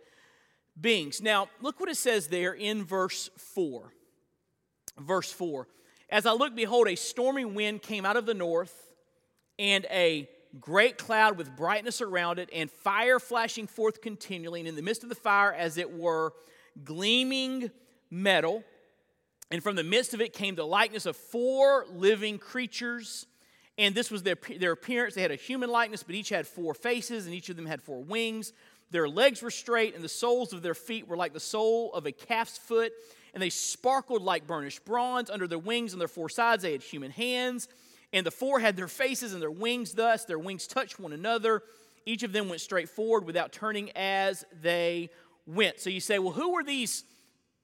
beings. 0.80 1.20
Now, 1.20 1.48
look 1.60 1.80
what 1.80 1.88
it 1.88 1.96
says 1.96 2.28
there 2.28 2.52
in 2.52 2.84
verse 2.84 3.30
4 3.36 3.92
verse 4.98 5.32
4. 5.32 5.66
As 6.08 6.26
I 6.26 6.32
looked, 6.32 6.56
behold, 6.56 6.88
a 6.88 6.94
stormy 6.94 7.44
wind 7.44 7.82
came 7.82 8.04
out 8.06 8.16
of 8.16 8.26
the 8.26 8.34
north, 8.34 8.74
and 9.58 9.86
a 9.90 10.28
great 10.60 10.98
cloud 10.98 11.36
with 11.36 11.56
brightness 11.56 12.00
around 12.00 12.38
it, 12.38 12.48
and 12.52 12.70
fire 12.70 13.18
flashing 13.18 13.66
forth 13.66 14.00
continually, 14.00 14.60
and 14.60 14.68
in 14.68 14.76
the 14.76 14.82
midst 14.82 15.02
of 15.02 15.08
the 15.08 15.14
fire, 15.14 15.52
as 15.52 15.78
it 15.78 15.92
were, 15.92 16.32
gleaming 16.84 17.70
metal. 18.10 18.62
And 19.50 19.62
from 19.62 19.76
the 19.76 19.84
midst 19.84 20.14
of 20.14 20.20
it 20.20 20.32
came 20.32 20.54
the 20.54 20.66
likeness 20.66 21.06
of 21.06 21.16
four 21.16 21.86
living 21.92 22.38
creatures. 22.38 23.26
And 23.78 23.94
this 23.94 24.10
was 24.10 24.22
their, 24.22 24.36
their 24.58 24.72
appearance. 24.72 25.14
They 25.14 25.22
had 25.22 25.30
a 25.30 25.36
human 25.36 25.70
likeness, 25.70 26.02
but 26.02 26.14
each 26.14 26.30
had 26.30 26.46
four 26.46 26.74
faces, 26.74 27.26
and 27.26 27.34
each 27.34 27.48
of 27.48 27.56
them 27.56 27.66
had 27.66 27.82
four 27.82 28.02
wings. 28.02 28.52
Their 28.90 29.08
legs 29.08 29.42
were 29.42 29.50
straight, 29.50 29.94
and 29.94 30.02
the 30.02 30.08
soles 30.08 30.52
of 30.52 30.62
their 30.62 30.74
feet 30.74 31.08
were 31.08 31.16
like 31.16 31.32
the 31.32 31.40
sole 31.40 31.92
of 31.92 32.06
a 32.06 32.12
calf's 32.12 32.58
foot 32.58 32.92
and 33.36 33.42
they 33.42 33.50
sparkled 33.50 34.22
like 34.22 34.46
burnished 34.46 34.86
bronze. 34.86 35.28
Under 35.28 35.46
their 35.46 35.58
wings 35.58 35.92
and 35.92 36.00
their 36.00 36.08
four 36.08 36.30
sides, 36.30 36.62
they 36.62 36.72
had 36.72 36.82
human 36.82 37.10
hands. 37.10 37.68
And 38.14 38.24
the 38.24 38.30
four 38.30 38.60
had 38.60 38.76
their 38.76 38.88
faces 38.88 39.34
and 39.34 39.42
their 39.42 39.50
wings 39.50 39.92
thus. 39.92 40.24
Their 40.24 40.38
wings 40.38 40.66
touched 40.66 40.98
one 40.98 41.12
another. 41.12 41.62
Each 42.06 42.22
of 42.22 42.32
them 42.32 42.48
went 42.48 42.62
straight 42.62 42.88
forward 42.88 43.26
without 43.26 43.52
turning 43.52 43.90
as 43.94 44.46
they 44.62 45.10
went. 45.46 45.80
So 45.80 45.90
you 45.90 46.00
say, 46.00 46.18
well, 46.18 46.32
who 46.32 46.54
were 46.54 46.64
these 46.64 47.04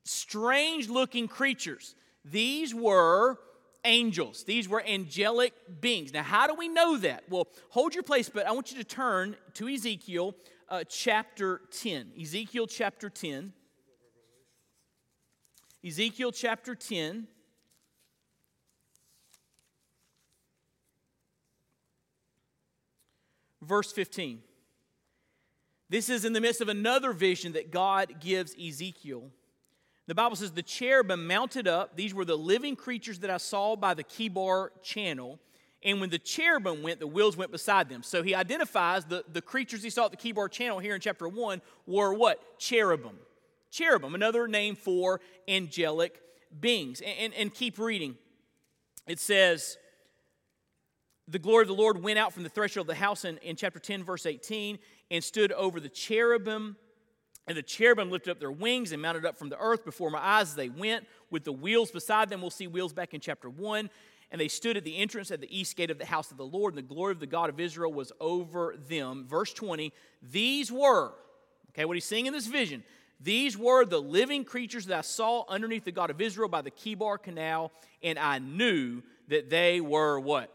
strange 0.04 0.90
looking 0.90 1.26
creatures? 1.26 1.94
These 2.22 2.74
were 2.74 3.38
angels. 3.82 4.44
These 4.44 4.68
were 4.68 4.84
angelic 4.86 5.54
beings. 5.80 6.12
Now, 6.12 6.22
how 6.22 6.46
do 6.46 6.54
we 6.54 6.68
know 6.68 6.98
that? 6.98 7.24
Well, 7.30 7.48
hold 7.70 7.94
your 7.94 8.04
place, 8.04 8.28
but 8.28 8.46
I 8.46 8.52
want 8.52 8.72
you 8.72 8.76
to 8.76 8.84
turn 8.84 9.36
to 9.54 9.68
Ezekiel 9.68 10.34
uh, 10.68 10.84
chapter 10.86 11.62
10. 11.70 12.12
Ezekiel 12.20 12.66
chapter 12.66 13.08
10. 13.08 13.54
Ezekiel 15.84 16.30
chapter 16.30 16.74
10. 16.74 17.26
Verse 23.60 23.92
15. 23.92 24.40
This 25.88 26.08
is 26.08 26.24
in 26.24 26.32
the 26.32 26.40
midst 26.40 26.60
of 26.60 26.68
another 26.68 27.12
vision 27.12 27.52
that 27.52 27.70
God 27.70 28.20
gives 28.20 28.54
Ezekiel. 28.54 29.30
The 30.06 30.14
Bible 30.14 30.36
says, 30.36 30.52
The 30.52 30.62
cherubim 30.62 31.26
mounted 31.26 31.68
up. 31.68 31.96
These 31.96 32.14
were 32.14 32.24
the 32.24 32.36
living 32.36 32.76
creatures 32.76 33.18
that 33.20 33.30
I 33.30 33.36
saw 33.36 33.76
by 33.76 33.94
the 33.94 34.04
Chebar 34.04 34.70
channel. 34.82 35.38
And 35.84 36.00
when 36.00 36.10
the 36.10 36.18
cherubim 36.18 36.82
went, 36.82 37.00
the 37.00 37.06
wheels 37.06 37.36
went 37.36 37.50
beside 37.50 37.88
them. 37.88 38.04
So 38.04 38.22
he 38.22 38.34
identifies 38.34 39.04
the, 39.04 39.24
the 39.32 39.42
creatures 39.42 39.82
he 39.82 39.90
saw 39.90 40.06
at 40.06 40.12
the 40.12 40.16
Chebar 40.16 40.48
channel 40.48 40.78
here 40.78 40.94
in 40.94 41.00
chapter 41.00 41.28
1 41.28 41.60
were 41.86 42.14
what? 42.14 42.58
Cherubim 42.58 43.18
cherubim, 43.72 44.14
another 44.14 44.46
name 44.46 44.76
for 44.76 45.20
angelic 45.48 46.20
beings. 46.60 47.00
And, 47.00 47.18
and, 47.18 47.34
and, 47.34 47.54
keep 47.54 47.78
reading. 47.78 48.16
It 49.08 49.18
says, 49.18 49.78
The 51.26 51.38
glory 51.38 51.62
of 51.62 51.68
the 51.68 51.74
Lord 51.74 52.02
went 52.02 52.18
out 52.18 52.32
from 52.32 52.44
the 52.44 52.48
threshold 52.48 52.84
of 52.84 52.94
the 52.94 53.00
house 53.00 53.24
in, 53.24 53.38
in 53.38 53.56
chapter 53.56 53.80
10, 53.80 54.04
verse 54.04 54.26
18, 54.26 54.78
and 55.10 55.24
stood 55.24 55.50
over 55.52 55.80
the 55.80 55.88
cherubim. 55.88 56.76
And 57.48 57.56
the 57.56 57.62
cherubim 57.62 58.10
lifted 58.10 58.30
up 58.30 58.38
their 58.38 58.52
wings 58.52 58.92
and 58.92 59.02
mounted 59.02 59.26
up 59.26 59.36
from 59.36 59.48
the 59.48 59.58
earth 59.58 59.84
before 59.84 60.10
my 60.10 60.20
eyes 60.20 60.50
as 60.50 60.54
they 60.54 60.68
went, 60.68 61.06
with 61.30 61.42
the 61.42 61.52
wheels 61.52 61.90
beside 61.90 62.28
them. 62.28 62.40
We'll 62.40 62.50
see 62.50 62.68
wheels 62.68 62.92
back 62.92 63.14
in 63.14 63.20
chapter 63.20 63.50
1. 63.50 63.90
And 64.30 64.40
they 64.40 64.48
stood 64.48 64.76
at 64.76 64.84
the 64.84 64.96
entrance 64.96 65.30
at 65.30 65.40
the 65.40 65.58
east 65.58 65.76
gate 65.76 65.90
of 65.90 65.98
the 65.98 66.06
house 66.06 66.30
of 66.30 66.38
the 66.38 66.46
Lord, 66.46 66.74
and 66.74 66.78
the 66.78 66.94
glory 66.94 67.12
of 67.12 67.20
the 67.20 67.26
God 67.26 67.50
of 67.50 67.60
Israel 67.60 67.92
was 67.92 68.12
over 68.18 68.76
them. 68.88 69.26
Verse 69.28 69.52
20, 69.52 69.92
these 70.22 70.72
were, 70.72 71.12
okay, 71.70 71.84
what 71.84 71.96
he's 71.96 72.04
seeing 72.06 72.24
in 72.24 72.32
this 72.32 72.46
vision, 72.46 72.82
these 73.22 73.56
were 73.56 73.84
the 73.84 74.00
living 74.00 74.44
creatures 74.44 74.86
that 74.86 74.98
I 74.98 75.02
saw 75.02 75.44
underneath 75.48 75.84
the 75.84 75.92
God 75.92 76.10
of 76.10 76.20
Israel 76.20 76.48
by 76.48 76.62
the 76.62 76.70
Chebar 76.70 77.22
Canal, 77.22 77.70
and 78.02 78.18
I 78.18 78.38
knew 78.38 79.02
that 79.28 79.48
they 79.48 79.80
were 79.80 80.18
what? 80.18 80.52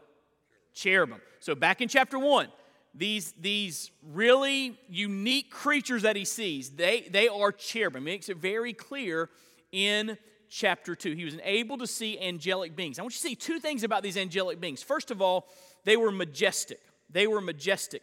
Cherubim. 0.74 1.20
So 1.40 1.54
back 1.54 1.80
in 1.80 1.88
chapter 1.88 2.18
1, 2.18 2.48
these, 2.94 3.32
these 3.40 3.90
really 4.02 4.78
unique 4.88 5.50
creatures 5.50 6.02
that 6.02 6.16
he 6.16 6.24
sees, 6.24 6.70
they, 6.70 7.08
they 7.10 7.28
are 7.28 7.52
cherubim. 7.52 8.02
He 8.02 8.12
makes 8.12 8.28
it 8.28 8.38
very 8.38 8.72
clear 8.72 9.30
in 9.72 10.18
chapter 10.48 10.94
2. 10.94 11.12
He 11.12 11.24
was 11.24 11.36
able 11.44 11.78
to 11.78 11.86
see 11.86 12.18
angelic 12.18 12.74
beings. 12.74 12.98
I 12.98 13.02
want 13.02 13.14
you 13.14 13.18
to 13.18 13.28
see 13.28 13.34
two 13.34 13.60
things 13.60 13.82
about 13.84 14.02
these 14.02 14.16
angelic 14.16 14.60
beings. 14.60 14.82
First 14.82 15.10
of 15.10 15.22
all, 15.22 15.46
they 15.84 15.96
were 15.96 16.10
majestic. 16.10 16.80
They 17.10 17.26
were 17.26 17.40
majestic. 17.40 18.02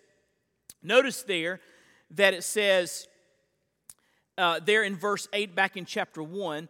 Notice 0.82 1.24
there 1.24 1.60
that 2.12 2.34
it 2.34 2.44
says, 2.44 3.08
uh, 4.38 4.60
there 4.64 4.84
in 4.84 4.96
verse 4.96 5.28
8, 5.34 5.56
back 5.56 5.78
in 5.78 5.86
chapter 5.86 6.22
1, 6.22 6.68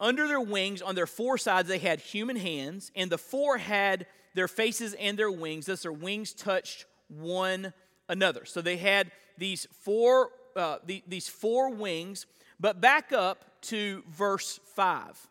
under 0.00 0.28
their 0.28 0.40
wings, 0.40 0.80
on 0.80 0.94
their 0.94 1.06
four 1.06 1.38
sides, 1.38 1.68
they 1.68 1.78
had 1.78 2.00
human 2.00 2.36
hands, 2.36 2.92
and 2.94 3.10
the 3.10 3.18
four 3.18 3.58
had 3.58 4.06
their 4.34 4.48
faces 4.48 4.94
and 4.94 5.18
their 5.18 5.30
wings, 5.30 5.66
thus 5.66 5.82
their 5.82 5.92
wings 5.92 6.32
touched 6.32 6.84
one 7.08 7.72
another. 8.08 8.44
So 8.44 8.60
they 8.60 8.76
had 8.76 9.10
these 9.36 9.66
four, 9.82 10.30
uh, 10.54 10.78
the, 10.86 11.02
these 11.08 11.28
four 11.28 11.70
wings, 11.70 12.26
but 12.60 12.80
back 12.80 13.12
up 13.12 13.44
to 13.62 14.04
verse 14.08 14.60
5. 14.74 15.28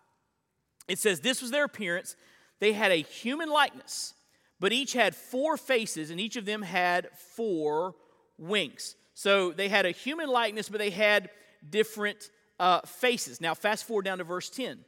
It 0.88 1.00
says, 1.00 1.22
This 1.22 1.41
was 1.41 1.51
their 1.51 1.63
appearance. 1.63 2.15
They 2.60 2.74
had 2.74 2.91
a 2.91 3.01
human 3.01 3.50
likeness, 3.50 4.13
but 4.60 4.74
each 4.74 4.93
had 4.93 5.15
four 5.15 5.57
faces, 5.57 6.10
and 6.10 6.19
each 6.19 6.36
of 6.36 6.46
them 6.46 6.62
had 6.62 7.10
four 7.36 7.96
wings. 8.38 8.96
So 9.13 9.51
they 9.51 9.69
had 9.69 9.86
a 9.86 9.91
human 9.91 10.29
likeness, 10.29 10.69
but 10.69 10.79
they 10.79 10.89
had 10.89 11.29
different 11.67 12.29
uh, 12.59 12.81
faces. 12.81 13.41
Now, 13.41 13.53
fast 13.53 13.85
forward 13.85 14.05
down 14.05 14.17
to 14.17 14.23
verse 14.23 14.49
10. 14.49 14.79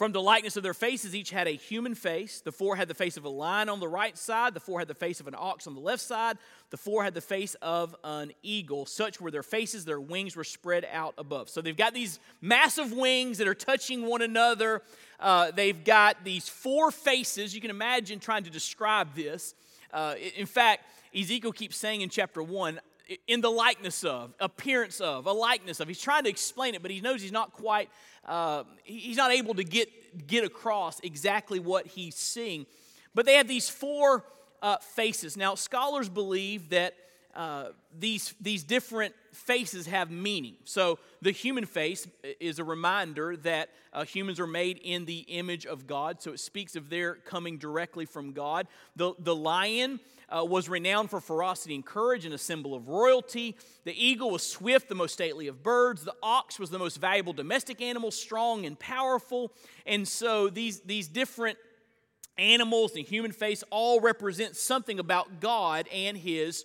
From 0.00 0.12
the 0.12 0.22
likeness 0.22 0.56
of 0.56 0.62
their 0.62 0.72
faces, 0.72 1.14
each 1.14 1.28
had 1.28 1.46
a 1.46 1.50
human 1.50 1.94
face. 1.94 2.40
The 2.40 2.52
four 2.52 2.74
had 2.74 2.88
the 2.88 2.94
face 2.94 3.18
of 3.18 3.26
a 3.26 3.28
lion 3.28 3.68
on 3.68 3.80
the 3.80 3.86
right 3.86 4.16
side. 4.16 4.54
The 4.54 4.60
four 4.60 4.78
had 4.78 4.88
the 4.88 4.94
face 4.94 5.20
of 5.20 5.28
an 5.28 5.34
ox 5.36 5.66
on 5.66 5.74
the 5.74 5.80
left 5.80 6.00
side. 6.00 6.38
The 6.70 6.78
four 6.78 7.04
had 7.04 7.12
the 7.12 7.20
face 7.20 7.54
of 7.60 7.94
an 8.02 8.32
eagle. 8.42 8.86
Such 8.86 9.20
were 9.20 9.30
their 9.30 9.42
faces. 9.42 9.84
Their 9.84 10.00
wings 10.00 10.36
were 10.36 10.44
spread 10.44 10.86
out 10.90 11.12
above. 11.18 11.50
So 11.50 11.60
they've 11.60 11.76
got 11.76 11.92
these 11.92 12.18
massive 12.40 12.94
wings 12.94 13.36
that 13.36 13.46
are 13.46 13.54
touching 13.54 14.06
one 14.06 14.22
another. 14.22 14.80
Uh, 15.18 15.50
they've 15.50 15.84
got 15.84 16.24
these 16.24 16.48
four 16.48 16.90
faces. 16.90 17.54
You 17.54 17.60
can 17.60 17.68
imagine 17.68 18.20
trying 18.20 18.44
to 18.44 18.50
describe 18.50 19.14
this. 19.14 19.54
Uh, 19.92 20.14
in 20.34 20.46
fact, 20.46 20.84
Ezekiel 21.14 21.52
keeps 21.52 21.76
saying 21.76 22.00
in 22.00 22.08
chapter 22.08 22.42
1, 22.42 22.80
in 23.26 23.40
the 23.40 23.50
likeness 23.50 24.04
of, 24.04 24.34
appearance 24.40 25.00
of, 25.00 25.26
a 25.26 25.32
likeness 25.32 25.80
of. 25.80 25.88
He's 25.88 26.00
trying 26.00 26.24
to 26.24 26.30
explain 26.30 26.74
it, 26.74 26.82
but 26.82 26.90
he 26.90 27.00
knows 27.00 27.22
he's 27.22 27.32
not 27.32 27.52
quite, 27.52 27.88
uh, 28.24 28.64
he's 28.84 29.16
not 29.16 29.32
able 29.32 29.54
to 29.54 29.64
get, 29.64 30.26
get 30.26 30.44
across 30.44 31.00
exactly 31.00 31.58
what 31.58 31.86
he's 31.86 32.14
seeing. 32.14 32.66
But 33.14 33.26
they 33.26 33.34
have 33.34 33.48
these 33.48 33.68
four 33.68 34.24
uh, 34.62 34.76
faces. 34.78 35.36
Now, 35.36 35.54
scholars 35.54 36.08
believe 36.08 36.70
that 36.70 36.94
uh, 37.34 37.66
these, 37.96 38.34
these 38.40 38.64
different 38.64 39.14
faces 39.32 39.86
have 39.86 40.10
meaning. 40.10 40.54
So, 40.64 40.98
the 41.22 41.30
human 41.30 41.64
face 41.64 42.08
is 42.40 42.58
a 42.58 42.64
reminder 42.64 43.36
that 43.38 43.70
uh, 43.92 44.04
humans 44.04 44.40
are 44.40 44.46
made 44.46 44.78
in 44.82 45.04
the 45.04 45.20
image 45.20 45.64
of 45.64 45.86
God. 45.86 46.20
So, 46.20 46.32
it 46.32 46.40
speaks 46.40 46.74
of 46.74 46.90
their 46.90 47.14
coming 47.14 47.56
directly 47.56 48.04
from 48.04 48.32
God. 48.32 48.66
The, 48.96 49.14
the 49.18 49.34
lion 49.34 50.00
uh, 50.30 50.44
was 50.44 50.68
renowned 50.68 51.10
for 51.10 51.20
ferocity 51.20 51.74
and 51.74 51.84
courage 51.84 52.24
and 52.24 52.34
a 52.34 52.38
symbol 52.38 52.74
of 52.74 52.88
royalty. 52.88 53.56
The 53.84 53.92
eagle 53.92 54.30
was 54.30 54.46
swift, 54.46 54.88
the 54.88 54.94
most 54.94 55.12
stately 55.12 55.48
of 55.48 55.62
birds. 55.62 56.04
The 56.04 56.14
ox 56.22 56.58
was 56.58 56.70
the 56.70 56.78
most 56.78 56.98
valuable 56.98 57.32
domestic 57.32 57.80
animal, 57.82 58.10
strong 58.10 58.66
and 58.66 58.78
powerful. 58.78 59.52
And 59.86 60.06
so, 60.06 60.48
these, 60.48 60.80
these 60.80 61.08
different 61.08 61.58
animals, 62.38 62.92
the 62.92 63.02
human 63.02 63.32
face, 63.32 63.64
all 63.70 64.00
represent 64.00 64.56
something 64.56 64.98
about 64.98 65.40
God 65.40 65.88
and 65.92 66.16
His 66.16 66.64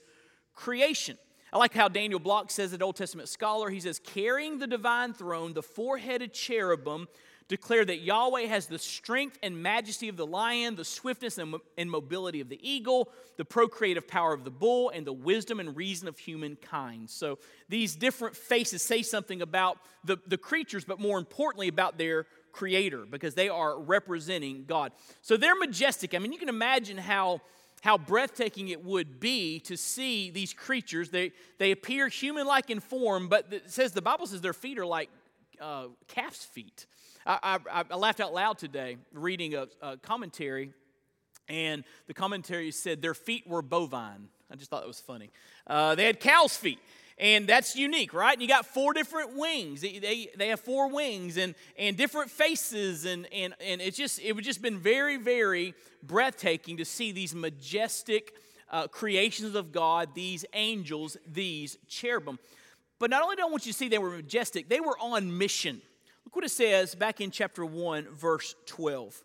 creation. 0.53 1.17
I 1.55 1.57
like 1.57 1.73
how 1.73 1.87
Daniel 1.87 2.19
Block 2.19 2.51
says, 2.51 2.73
an 2.73 2.83
Old 2.83 2.97
Testament 2.97 3.29
scholar, 3.29 3.69
he 3.69 3.79
says, 3.79 3.99
carrying 3.99 4.59
the 4.59 4.67
divine 4.67 5.13
throne, 5.13 5.53
the 5.53 5.63
four 5.63 5.97
headed 5.97 6.33
cherubim 6.33 7.07
declare 7.47 7.85
that 7.85 8.01
Yahweh 8.01 8.47
has 8.47 8.67
the 8.67 8.79
strength 8.79 9.37
and 9.43 9.61
majesty 9.61 10.09
of 10.09 10.17
the 10.17 10.25
lion, 10.25 10.75
the 10.75 10.85
swiftness 10.85 11.37
and 11.37 11.91
mobility 11.91 12.41
of 12.41 12.49
the 12.49 12.59
eagle, 12.67 13.09
the 13.37 13.45
procreative 13.45 14.07
power 14.07 14.33
of 14.33 14.43
the 14.43 14.51
bull, 14.51 14.89
and 14.89 15.05
the 15.05 15.13
wisdom 15.13 15.59
and 15.59 15.75
reason 15.77 16.07
of 16.07 16.17
humankind. 16.17 17.09
So 17.09 17.37
these 17.69 17.95
different 17.95 18.35
faces 18.35 18.81
say 18.81 19.03
something 19.03 19.41
about 19.41 19.77
the, 20.03 20.17
the 20.27 20.37
creatures, 20.37 20.85
but 20.85 20.99
more 20.99 21.19
importantly, 21.19 21.67
about 21.67 21.97
their 21.97 22.25
creator, 22.51 23.05
because 23.05 23.35
they 23.35 23.49
are 23.49 23.79
representing 23.79 24.65
God. 24.65 24.91
So 25.21 25.37
they're 25.37 25.55
majestic. 25.55 26.15
I 26.15 26.19
mean, 26.19 26.31
you 26.31 26.39
can 26.39 26.49
imagine 26.49 26.97
how 26.97 27.41
how 27.81 27.99
breathtaking 27.99 28.69
it 28.69 28.83
would 28.83 29.19
be 29.19 29.59
to 29.59 29.77
see 29.77 30.31
these 30.31 30.53
creatures. 30.53 31.09
They, 31.09 31.33
they 31.59 31.69
appear 31.69 32.07
human 32.07 32.47
like 32.47 32.71
in 32.71 32.79
form, 32.79 33.27
but 33.27 33.45
it 33.51 33.69
says 33.69 33.91
the 33.91 34.01
Bible 34.01 34.25
says 34.25 34.41
their 34.41 34.53
feet 34.53 34.79
are 34.79 34.85
like 34.87 35.09
uh, 35.61 35.87
calf's 36.07 36.43
feet. 36.43 36.87
I, 37.25 37.59
I, 37.71 37.83
I, 37.89 37.95
laughed 37.95 38.19
out 38.19 38.33
loud 38.33 38.57
today 38.57 38.97
reading 39.11 39.55
a, 39.55 39.67
a 39.81 39.97
commentary, 39.97 40.73
and 41.49 41.83
the 42.07 42.13
commentary 42.13 42.71
said 42.71 43.01
their 43.01 43.13
feet 43.15 43.47
were 43.47 43.61
bovine. 43.61 44.27
I 44.51 44.55
just 44.55 44.69
thought 44.69 44.81
that 44.81 44.87
was 44.87 44.99
funny. 44.99 45.31
Uh, 45.65 45.95
they 45.95 46.05
had 46.05 46.19
cow's 46.19 46.55
feet 46.55 46.79
and 47.17 47.47
that's 47.47 47.75
unique 47.75 48.13
right 48.13 48.33
and 48.33 48.41
you 48.41 48.47
got 48.47 48.65
four 48.65 48.93
different 48.93 49.37
wings 49.37 49.81
they, 49.81 49.99
they, 49.99 50.29
they, 50.37 50.49
have 50.49 50.59
four 50.59 50.89
wings 50.89 51.37
and, 51.37 51.55
and 51.79 51.95
different 51.95 52.29
faces 52.29 53.05
and, 53.05 53.25
and, 53.33 53.53
and 53.61 53.81
it's 53.81 53.95
just 53.95 54.19
it 54.19 54.33
would 54.33 54.43
just 54.43 54.61
been 54.61 54.77
very 54.77 55.15
very 55.15 55.73
breathtaking 56.03 56.75
to 56.77 56.83
see 56.83 57.13
these 57.13 57.33
majestic 57.33 58.33
uh, 58.69 58.87
creations 58.87 59.55
of 59.55 59.71
god 59.71 60.09
these 60.13 60.43
angels 60.53 61.15
these 61.25 61.77
cherubim 61.87 62.37
but 62.99 63.09
not 63.09 63.23
only 63.23 63.37
do 63.37 63.43
i 63.43 63.45
want 63.45 63.65
you 63.65 63.71
to 63.71 63.77
see 63.77 63.87
they 63.87 63.97
were 63.97 64.09
majestic 64.09 64.67
they 64.67 64.81
were 64.81 64.97
on 64.99 65.37
mission 65.37 65.81
look 66.25 66.35
what 66.35 66.45
it 66.45 66.49
says 66.49 66.95
back 66.95 67.21
in 67.21 67.31
chapter 67.31 67.65
1 67.65 68.07
verse 68.11 68.55
12 68.65 69.23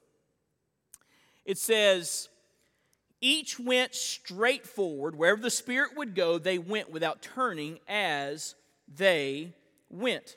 it 1.45 1.59
says 1.59 2.29
each 3.21 3.61
went 3.61 3.95
straight 3.95 4.67
forward. 4.67 5.15
Wherever 5.15 5.41
the 5.41 5.51
Spirit 5.51 5.97
would 5.97 6.15
go, 6.15 6.39
they 6.39 6.59
went 6.59 6.91
without 6.91 7.21
turning 7.21 7.79
as 7.87 8.55
they 8.89 9.53
went. 9.91 10.37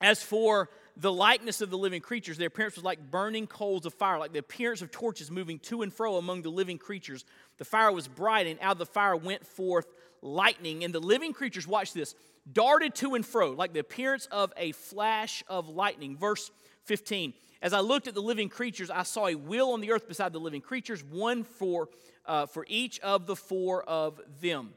As 0.00 0.22
for 0.22 0.68
the 0.98 1.12
likeness 1.12 1.62
of 1.62 1.70
the 1.70 1.78
living 1.78 2.02
creatures, 2.02 2.36
their 2.36 2.48
appearance 2.48 2.76
was 2.76 2.84
like 2.84 3.10
burning 3.10 3.46
coals 3.46 3.86
of 3.86 3.94
fire, 3.94 4.18
like 4.18 4.32
the 4.32 4.38
appearance 4.38 4.82
of 4.82 4.90
torches 4.90 5.30
moving 5.30 5.58
to 5.60 5.82
and 5.82 5.92
fro 5.92 6.16
among 6.16 6.42
the 6.42 6.50
living 6.50 6.76
creatures. 6.76 7.24
The 7.56 7.64
fire 7.64 7.92
was 7.92 8.08
bright, 8.08 8.46
and 8.46 8.58
out 8.60 8.72
of 8.72 8.78
the 8.78 8.86
fire 8.86 9.16
went 9.16 9.46
forth 9.46 9.86
lightning. 10.20 10.84
And 10.84 10.94
the 10.94 11.00
living 11.00 11.32
creatures, 11.32 11.66
watch 11.66 11.94
this, 11.94 12.14
darted 12.50 12.94
to 12.96 13.14
and 13.14 13.24
fro, 13.24 13.50
like 13.50 13.72
the 13.72 13.80
appearance 13.80 14.26
of 14.30 14.52
a 14.56 14.72
flash 14.72 15.42
of 15.48 15.68
lightning. 15.68 16.16
Verse 16.16 16.50
15 16.84 17.34
as 17.62 17.72
I 17.72 17.80
looked 17.80 18.06
at 18.06 18.14
the 18.14 18.22
living 18.22 18.48
creatures, 18.48 18.90
I 18.90 19.02
saw 19.02 19.26
a 19.26 19.34
wheel 19.34 19.70
on 19.70 19.80
the 19.80 19.90
earth 19.90 20.06
beside 20.06 20.32
the 20.32 20.38
living 20.38 20.60
creatures, 20.60 21.02
one 21.02 21.42
for, 21.42 21.88
uh, 22.26 22.46
for 22.46 22.66
each 22.68 23.00
of 23.00 23.26
the 23.26 23.36
four 23.36 23.82
of 23.84 24.20
them. 24.40 24.74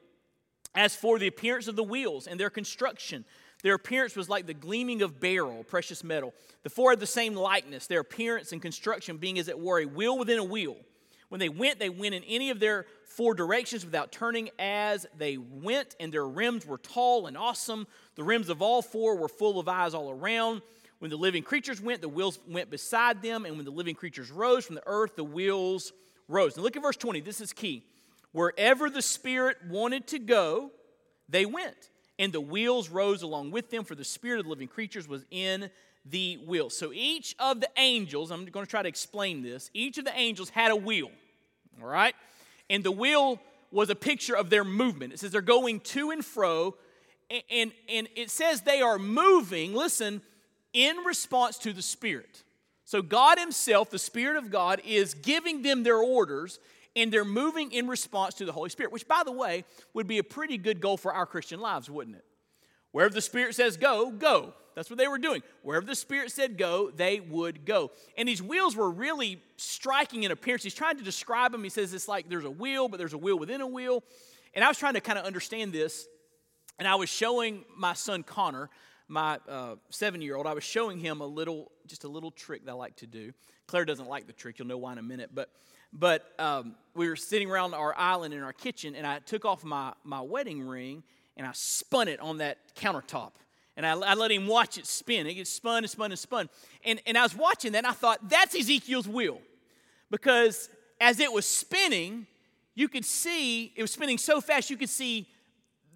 As 0.76 0.96
for 0.96 1.20
the 1.20 1.28
appearance 1.28 1.68
of 1.68 1.76
the 1.76 1.84
wheels 1.84 2.28
and 2.28 2.40
their 2.40 2.50
construction, 2.50 3.26
their 3.64 3.74
appearance 3.74 4.16
was 4.16 4.30
like 4.30 4.46
the 4.46 4.54
gleaming 4.54 5.02
of 5.02 5.20
beryl, 5.20 5.64
precious 5.64 6.04
metal. 6.04 6.34
The 6.64 6.70
four 6.70 6.92
had 6.92 7.00
the 7.00 7.06
same 7.06 7.36
likeness, 7.36 7.88
their 7.88 8.00
appearance 8.00 8.54
and 8.54 8.62
construction 8.62 9.18
being, 9.18 9.38
as 9.38 9.50
it 9.50 9.60
were, 9.60 9.82
a 9.82 9.86
wheel 9.86 10.18
within 10.18 10.40
a 10.40 10.44
wheel. 10.44 10.78
When 11.30 11.40
they 11.40 11.50
went, 11.50 11.80
they 11.80 11.90
went 11.90 12.16
in 12.16 12.24
any 12.24 12.50
of 12.50 12.60
their 12.60 12.86
four 13.06 13.34
directions 13.34 13.86
without 13.86 14.12
turning 14.12 14.50
as 14.60 15.06
they 15.18 15.38
went, 15.38 15.96
and 16.00 16.12
their 16.12 16.28
rims 16.28 16.66
were 16.66 16.78
tall 16.80 17.28
and 17.28 17.38
awesome. 17.38 17.88
The 18.16 18.24
rims 18.24 18.50
of 18.50 18.62
all 18.62 18.82
four 18.82 19.16
were 19.16 19.28
full 19.28 19.60
of 19.60 19.68
eyes 19.68 19.94
all 19.94 20.10
around. 20.10 20.62
When 20.98 21.12
the 21.12 21.18
living 21.18 21.44
creatures 21.44 21.80
went, 21.80 22.02
the 22.02 22.10
wheels 22.10 22.40
went 22.48 22.70
beside 22.70 23.22
them, 23.22 23.46
and 23.46 23.56
when 23.56 23.66
the 23.66 23.72
living 23.72 23.96
creatures 23.96 24.32
rose 24.32 24.66
from 24.66 24.76
the 24.76 24.84
earth, 24.86 25.16
the 25.16 25.24
wheels 25.24 25.94
rose. 26.28 26.58
Now 26.58 26.64
look 26.64 26.76
at 26.76 26.82
verse 26.82 26.98
20. 26.98 27.22
This 27.22 27.42
is 27.42 27.54
key. 27.54 27.84
Wherever 28.32 28.90
the 28.90 29.02
Spirit 29.02 29.58
wanted 29.68 30.08
to 30.08 30.20
go, 30.20 30.72
they 31.30 31.46
went, 31.46 31.90
and 32.18 32.34
the 32.34 32.42
wheels 32.42 32.90
rose 32.90 33.22
along 33.22 33.52
with 33.52 33.70
them, 33.70 33.84
for 33.86 33.96
the 33.96 34.04
Spirit 34.04 34.40
of 34.40 34.46
the 34.46 34.50
living 34.50 34.68
creatures 34.68 35.08
was 35.08 35.26
in 35.32 35.70
the 36.06 36.38
wheels. 36.46 36.78
So 36.78 36.92
each 36.94 37.36
of 37.40 37.62
the 37.62 37.70
angels, 37.78 38.32
I'm 38.32 38.46
going 38.46 38.66
to 38.66 38.70
try 38.70 38.82
to 38.82 38.90
explain 38.90 39.42
this, 39.42 39.70
each 39.74 39.98
of 39.98 40.06
the 40.06 40.18
angels 40.18 40.50
had 40.50 40.72
a 40.72 40.76
wheel, 40.76 41.12
all 41.82 41.88
right? 41.88 42.16
And 42.70 42.84
the 42.84 42.92
wheel 42.92 43.40
was 43.72 43.90
a 43.90 43.96
picture 43.96 44.36
of 44.36 44.50
their 44.50 44.64
movement. 44.64 45.14
It 45.14 45.20
says 45.20 45.32
they're 45.32 45.42
going 45.42 45.80
to 45.82 46.12
and 46.12 46.26
fro, 46.26 46.76
and, 47.30 47.44
and, 47.52 47.72
and 47.88 48.08
it 48.16 48.32
says 48.32 48.62
they 48.62 48.82
are 48.82 48.98
moving, 48.98 49.74
listen, 49.74 50.22
in 50.74 50.98
response 50.98 51.58
to 51.60 51.74
the 51.74 51.82
Spirit. 51.82 52.44
So, 52.86 53.04
God 53.04 53.38
Himself, 53.38 53.92
the 53.92 54.00
Spirit 54.00 54.38
of 54.38 54.50
God, 54.50 54.82
is 54.84 55.14
giving 55.14 55.62
them 55.62 55.84
their 55.84 55.98
orders 55.98 56.60
and 56.96 57.14
they're 57.14 57.24
moving 57.24 57.72
in 57.72 57.88
response 57.88 58.34
to 58.36 58.46
the 58.46 58.52
Holy 58.52 58.70
Spirit, 58.70 58.92
which, 58.92 59.08
by 59.08 59.22
the 59.24 59.32
way, 59.32 59.64
would 59.94 60.08
be 60.08 60.18
a 60.18 60.24
pretty 60.24 60.58
good 60.58 60.82
goal 60.82 60.98
for 60.98 61.14
our 61.14 61.26
Christian 61.26 61.60
lives, 61.60 61.90
wouldn't 61.90 62.16
it? 62.16 62.26
Wherever 62.92 63.14
the 63.14 63.22
Spirit 63.22 63.56
says 63.56 63.78
go, 63.78 64.12
go. 64.12 64.54
That's 64.76 64.90
what 64.90 64.98
they 64.98 65.08
were 65.08 65.18
doing. 65.18 65.44
Wherever 65.62 65.86
the 65.86 65.96
Spirit 65.96 66.32
said 66.32 66.58
go, 66.58 66.90
they 66.90 67.20
would 67.20 67.66
go. 67.66 67.92
And 68.18 68.28
these 68.30 68.42
wheels 68.42 68.76
were 68.76 68.90
really 68.90 69.42
striking 69.58 70.24
in 70.24 70.32
appearance. 70.32 70.64
He's 70.64 70.74
trying 70.74 70.98
to 70.98 71.04
describe 71.04 71.52
them. 71.52 71.64
He 71.64 71.70
says 71.70 71.94
it's 71.94 72.08
like 72.08 72.30
there's 72.30 72.46
a 72.46 72.52
wheel, 72.52 72.88
but 72.88 72.98
there's 72.98 73.14
a 73.14 73.18
wheel 73.18 73.38
within 73.38 73.62
a 73.62 73.68
wheel. 73.68 74.04
And 74.54 74.64
I 74.64 74.68
was 74.68 74.78
trying 74.78 74.94
to 74.94 75.02
kind 75.02 75.20
of 75.20 75.26
understand 75.26 75.74
this, 75.74 76.08
and 76.80 76.88
I 76.88 76.96
was 76.96 77.10
showing 77.10 77.66
my 77.78 77.94
son 77.94 78.24
Connor 78.24 78.70
my 79.10 79.40
uh, 79.50 79.76
seven 79.90 80.22
year 80.22 80.36
old, 80.36 80.46
I 80.46 80.54
was 80.54 80.64
showing 80.64 81.00
him 81.00 81.20
a 81.20 81.26
little, 81.26 81.72
just 81.88 82.04
a 82.04 82.08
little 82.08 82.32
trick 82.32 82.66
that 82.66 82.72
I 82.72 82.76
like 82.76 82.96
to 82.98 83.08
do. 83.08 83.34
Claire 83.68 83.84
doesn't 83.84 84.08
like 84.08 84.28
the 84.28 84.34
trick, 84.34 84.60
you'll 84.60 84.68
know 84.68 84.78
why 84.78 84.94
in 84.94 85.00
a 85.00 85.04
minute. 85.04 85.32
But, 85.34 85.50
but 85.92 86.32
um, 86.38 86.76
we 86.94 87.10
were 87.10 87.16
sitting 87.16 87.50
around 87.50 87.74
our 87.74 87.94
island 87.98 88.36
in 88.36 88.44
our 88.44 88.54
kitchen, 88.54 88.96
and 88.96 89.06
I 89.06 89.20
took 89.20 89.46
off 89.46 89.64
my, 89.64 89.94
my 90.04 90.22
wedding 90.22 90.62
ring 90.62 91.04
and 91.40 91.48
I 91.48 91.52
spun 91.54 92.10
it 92.10 92.20
on 92.20 92.38
that 92.40 92.58
countertop. 92.76 93.32
And 93.78 93.86
I, 93.86 93.94
I 93.94 94.14
let 94.14 94.30
him 94.30 94.46
watch 94.46 94.78
it 94.78 94.86
spin. 94.86 95.26
It 95.26 95.36
gets 95.36 95.50
spun 95.50 95.86
and 95.86 95.90
spun 95.90 96.12
and 96.12 96.20
spun. 96.20 96.50
And, 96.84 97.02
and 97.08 97.18
I 97.18 97.24
was 97.24 97.34
watching 97.34 97.72
that, 97.72 97.80
and 97.80 97.88
I 97.88 97.94
thought, 97.94 98.30
that's 98.30 98.54
Ezekiel's 98.54 99.08
wheel. 99.08 99.40
Because 100.12 100.70
as 101.00 101.22
it 101.22 101.32
was 101.32 101.46
spinning, 101.46 102.28
you 102.76 102.90
could 102.90 103.06
see, 103.06 103.72
it 103.78 103.82
was 103.82 103.92
spinning 103.92 104.18
so 104.18 104.42
fast, 104.42 104.70
you 104.70 104.76
could 104.76 104.90
see 104.90 105.28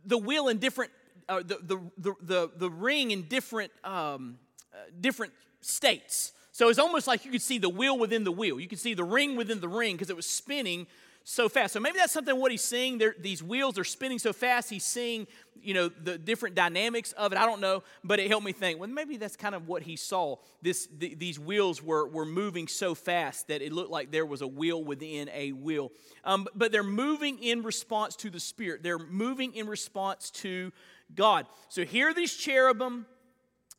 the 0.06 0.18
wheel 0.18 0.48
in 0.48 0.60
different 0.60 0.92
uh, 1.28 1.40
the, 1.40 1.60
the, 1.62 1.80
the, 1.98 2.14
the, 2.22 2.52
the 2.58 2.70
ring 2.70 3.12
in 3.12 3.24
different, 3.24 3.72
um, 3.84 4.38
uh, 4.74 4.78
different 5.00 5.34
states. 5.62 6.34
So 6.52 6.70
it's 6.70 6.80
almost 6.80 7.08
like 7.08 7.26
you 7.26 7.32
could 7.32 7.42
see 7.42 7.58
the 7.58 7.70
wheel 7.70 7.98
within 7.98 8.24
the 8.24 8.32
wheel. 8.32 8.60
You 8.60 8.68
could 8.68 8.80
see 8.80 8.94
the 8.94 9.04
ring 9.04 9.36
within 9.36 9.60
the 9.60 9.70
ring 9.70 9.96
because 9.96 10.10
it 10.10 10.16
was 10.16 10.26
spinning 10.26 10.88
so 11.24 11.48
fast. 11.48 11.74
So 11.74 11.80
maybe 11.80 11.98
that's 11.98 12.12
something 12.12 12.38
what 12.40 12.52
he's 12.52 12.64
seeing. 12.64 13.02
These 13.20 13.42
wheels 13.42 13.78
are 13.78 13.84
spinning 13.84 14.20
so 14.20 14.34
fast. 14.34 14.70
He's 14.70 14.84
seeing, 14.84 15.26
you 15.62 15.74
know, 15.74 15.88
the 15.90 16.18
different 16.18 16.56
dynamics 16.56 17.14
of 17.14 17.32
it. 17.32 17.38
I 17.38 17.46
don't 17.46 17.62
know, 17.62 17.84
but 18.04 18.20
it 18.20 18.28
helped 18.28 18.46
me 18.46 18.52
think. 18.52 18.80
Well, 18.80 18.90
maybe 18.90 19.16
that's 19.18 19.38
kind 19.38 19.56
of 19.56 19.68
what 19.68 19.84
he 19.84 19.96
saw. 19.96 20.36
This, 20.62 20.88
th- 21.00 21.18
these 21.18 21.40
wheels 21.40 21.82
were 21.82 22.08
were 22.08 22.26
moving 22.26 22.68
so 22.68 22.94
fast 22.94 23.48
that 23.48 23.62
it 23.62 23.72
looked 23.72 23.92
like 23.92 24.12
there 24.12 24.26
was 24.26 24.42
a 24.42 24.48
wheel 24.48 24.84
within 24.84 25.30
a 25.34 25.54
wheel. 25.54 25.92
Um, 26.26 26.48
but 26.56 26.72
they're 26.72 26.84
moving 26.84 27.42
in 27.42 27.64
response 27.64 28.16
to 28.18 28.30
the 28.30 28.40
Spirit. 28.40 28.84
They're 28.84 29.00
moving 29.00 29.56
in 29.56 29.68
response 29.68 30.30
to 30.32 30.72
God. 31.16 31.46
So 31.70 31.86
here 31.86 32.14
these 32.14 32.36
cherubim. 32.36 33.06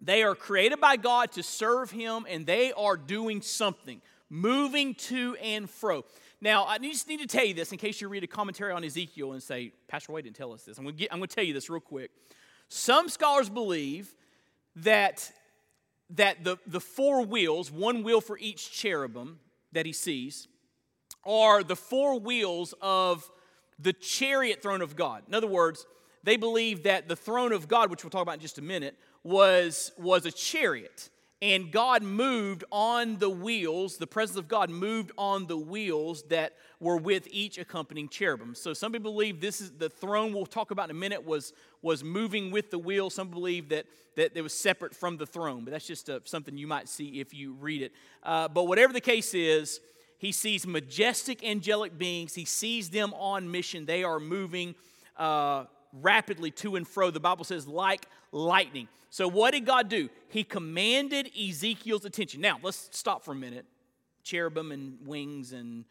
They 0.01 0.23
are 0.23 0.35
created 0.35 0.81
by 0.81 0.97
God 0.97 1.33
to 1.33 1.43
serve 1.43 1.91
Him, 1.91 2.27
and 2.29 2.45
they 2.45 2.73
are 2.73 2.97
doing 2.97 3.41
something, 3.41 4.03
moving 4.29 4.95
to 4.95 5.35
and 5.37 5.71
fro. 5.71 6.05
Now, 6.45 6.67
I 6.67 6.77
just 6.77 7.09
need 7.09 7.21
to 7.21 7.27
tell 7.27 7.47
you 7.47 7.55
this 7.55 7.73
in 7.73 7.79
case 7.79 8.03
you 8.03 8.09
read 8.09 8.23
a 8.23 8.27
commentary 8.27 8.71
on 8.71 8.85
Ezekiel 8.85 9.33
and 9.33 9.43
say, 9.43 9.73
Pastor 9.89 10.13
Wade 10.13 10.25
didn't 10.25 10.37
tell 10.37 10.53
us 10.53 10.63
this. 10.63 10.77
I'm 10.77 10.85
going, 10.85 10.95
to 10.99 11.11
I'm 11.11 11.19
going 11.19 11.29
to 11.29 11.35
tell 11.35 11.43
you 11.43 11.55
this 11.55 11.71
real 11.71 11.81
quick. 11.81 12.11
Some 12.69 13.09
scholars 13.09 13.49
believe 13.49 14.15
that, 14.77 15.33
that 16.11 16.45
the, 16.45 16.59
the 16.67 16.81
four 16.81 17.25
wheels, 17.25 17.71
one 17.71 18.03
wheel 18.03 18.21
for 18.21 18.37
each 18.37 18.71
cherubim 18.71 19.39
that 19.73 19.87
he 19.87 19.95
sees, 19.95 20.47
are 21.25 21.63
the 21.63 21.77
four 21.77 22.21
wheels 22.21 22.75
of 22.83 23.27
the 23.79 23.95
chariot 23.95 24.61
throne 24.61 24.83
of 24.83 24.97
God. 24.97 25.23
In 25.27 25.35
other 25.35 25.47
words, 25.47 25.87
they 26.25 26.37
believe 26.37 26.83
that 26.83 27.09
the 27.09 27.17
throne 27.17 27.55
of 27.55 27.69
God, 27.69 27.91
which 27.91 28.05
we'll 28.05 28.11
talk 28.11 28.21
about 28.21 28.35
in 28.35 28.41
just 28.41 28.59
a 28.59 28.63
minute, 28.63 28.99
was, 29.23 29.93
was 29.97 30.27
a 30.27 30.31
chariot. 30.31 31.09
And 31.43 31.71
God 31.71 32.03
moved 32.03 32.65
on 32.71 33.19
the 33.19 33.29
wheels, 33.29 33.99
the 33.99 34.07
presence 34.07 34.39
of 34.39 34.49
God 34.49 34.71
moved 34.71 35.13
on 35.19 35.47
the 35.47 35.59
wheels 35.59 36.23
that 36.31 36.55
were 36.81 36.97
with 36.97 37.29
each 37.31 37.59
accompanying 37.59 38.09
cherubim. 38.09 38.55
So 38.55 38.73
some 38.73 38.93
people 38.93 39.13
believe 39.13 39.41
this 39.41 39.61
is 39.61 39.73
the 39.73 39.91
throne 39.91 40.33
we'll 40.33 40.47
talk 40.47 40.71
about 40.71 40.85
in 40.91 40.97
a 40.97 40.99
minute 40.99 41.27
was, 41.27 41.53
was 41.83 42.03
moving 42.03 42.51
with 42.51 42.71
the 42.71 42.79
wheel. 42.79 43.11
Some 43.11 43.29
believe 43.29 43.69
that, 43.71 43.85
that 44.17 44.33
it 44.35 44.43
was 44.43 44.55
separate 44.55 44.95
from 44.95 45.17
the 45.19 45.27
throne, 45.27 45.65
but 45.65 45.73
that's 45.73 45.87
just 45.87 46.09
a, 46.09 46.17
uh, 46.17 46.21
something 46.25 46.57
you 46.57 46.67
might 46.67 46.89
see 46.89 47.21
if 47.21 47.35
you 47.35 47.53
read 47.55 47.83
it. 47.83 47.93
Uh, 48.23 48.49
but 48.49 48.65
whatever 48.65 48.93
the 48.93 49.01
case 49.01 49.35
is, 49.35 49.81
he 50.19 50.33
sees 50.33 50.67
majestic 50.67 51.45
angelic 51.45 51.99
beings. 51.99 52.35
He 52.35 52.47
sees 52.47 52.89
them 52.89 53.13
on 53.15 53.51
mission. 53.51 53.85
They 53.85 54.05
are 54.05 54.19
moving 54.19 54.75
uh, 55.19 55.65
rapidly 55.93 56.51
to 56.53 56.77
and 56.77 56.89
fro. 56.89 57.11
The 57.11 57.21
Bible 57.21 57.45
says, 57.45 57.69
like 57.69 58.07
lightning. 58.35 58.89
So, 59.11 59.29
what 59.29 59.53
did 59.53 59.65
God 59.65 59.89
do? 59.89 60.11
He 60.29 60.45
commanded 60.45 61.31
Ezekiel's 61.39 62.05
attention. 62.05 62.41
Now, 62.41 62.59
let's 62.63 62.89
stop 62.93 63.25
for 63.25 63.33
a 63.33 63.37
minute. 63.37 63.65
Cherubim 64.25 64.73
and 64.73 64.99
wings 65.07 65.53
and 65.53 65.85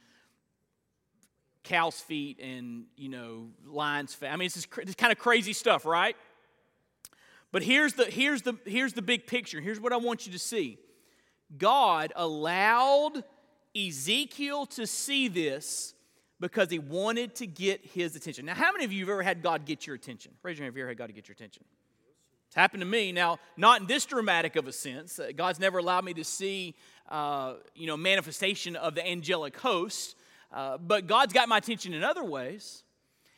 cow's 1.64 2.00
feet 2.02 2.40
and, 2.40 2.86
you 2.98 3.08
know, 3.08 3.48
lion's. 3.66 4.18
I 4.22 4.36
mean, 4.36 4.48
this 4.48 4.58
is 4.58 4.96
kind 4.96 5.12
of 5.12 5.18
crazy 5.18 5.54
stuff, 5.54 5.86
right? 5.86 6.18
But 7.52 7.64
here's 7.64 7.94
the, 7.94 8.06
here's, 8.06 8.42
the, 8.42 8.58
here's 8.66 8.94
the 8.94 9.02
big 9.02 9.28
picture. 9.28 9.62
Here's 9.62 9.80
what 9.80 9.94
I 9.94 9.98
want 9.98 10.26
you 10.26 10.34
to 10.34 10.40
see 10.40 10.80
God 11.58 12.12
allowed 12.16 13.24
Ezekiel 13.76 14.66
to 14.66 14.86
see 14.86 15.28
this 15.28 15.94
because 16.40 16.70
he 16.70 16.80
wanted 16.80 17.36
to 17.36 17.48
get 17.48 17.86
his 17.86 18.18
attention. 18.18 18.46
Now, 18.46 18.56
how 18.56 18.74
many 18.74 18.84
of 18.84 18.92
you 18.92 19.06
have 19.06 19.10
ever 19.10 19.24
had 19.24 19.42
God 19.42 19.66
get 19.66 19.88
your 19.88 19.96
attention? 19.96 20.34
Raise 20.44 20.58
your 20.58 20.66
hand 20.66 20.74
if 20.74 20.78
you 20.78 20.84
ever 20.84 20.90
had 20.90 20.98
God 20.98 21.08
to 21.08 21.14
get 21.14 21.30
your 21.30 21.34
attention. 21.34 21.64
It's 22.54 22.60
happened 22.60 22.82
to 22.82 22.86
me. 22.86 23.12
Now, 23.12 23.40
not 23.58 23.82
in 23.82 23.88
this 23.88 24.06
dramatic 24.06 24.56
of 24.58 24.68
a 24.68 24.72
sense. 24.72 25.18
Uh, 25.18 25.32
God's 25.36 25.60
never 25.60 25.80
allowed 25.80 26.06
me 26.06 26.14
to 26.14 26.24
see, 26.24 26.76
uh, 27.10 27.56
you 27.74 27.88
know, 27.88 27.98
manifestation 27.98 28.76
of 28.76 28.94
the 28.94 29.04
angelic 29.04 29.58
host, 29.58 30.16
uh, 30.52 30.78
but 30.78 31.08
God's 31.08 31.34
got 31.34 31.50
my 31.50 31.58
attention 31.58 31.96
in 31.96 32.04
other 32.04 32.24
ways. 32.24 32.84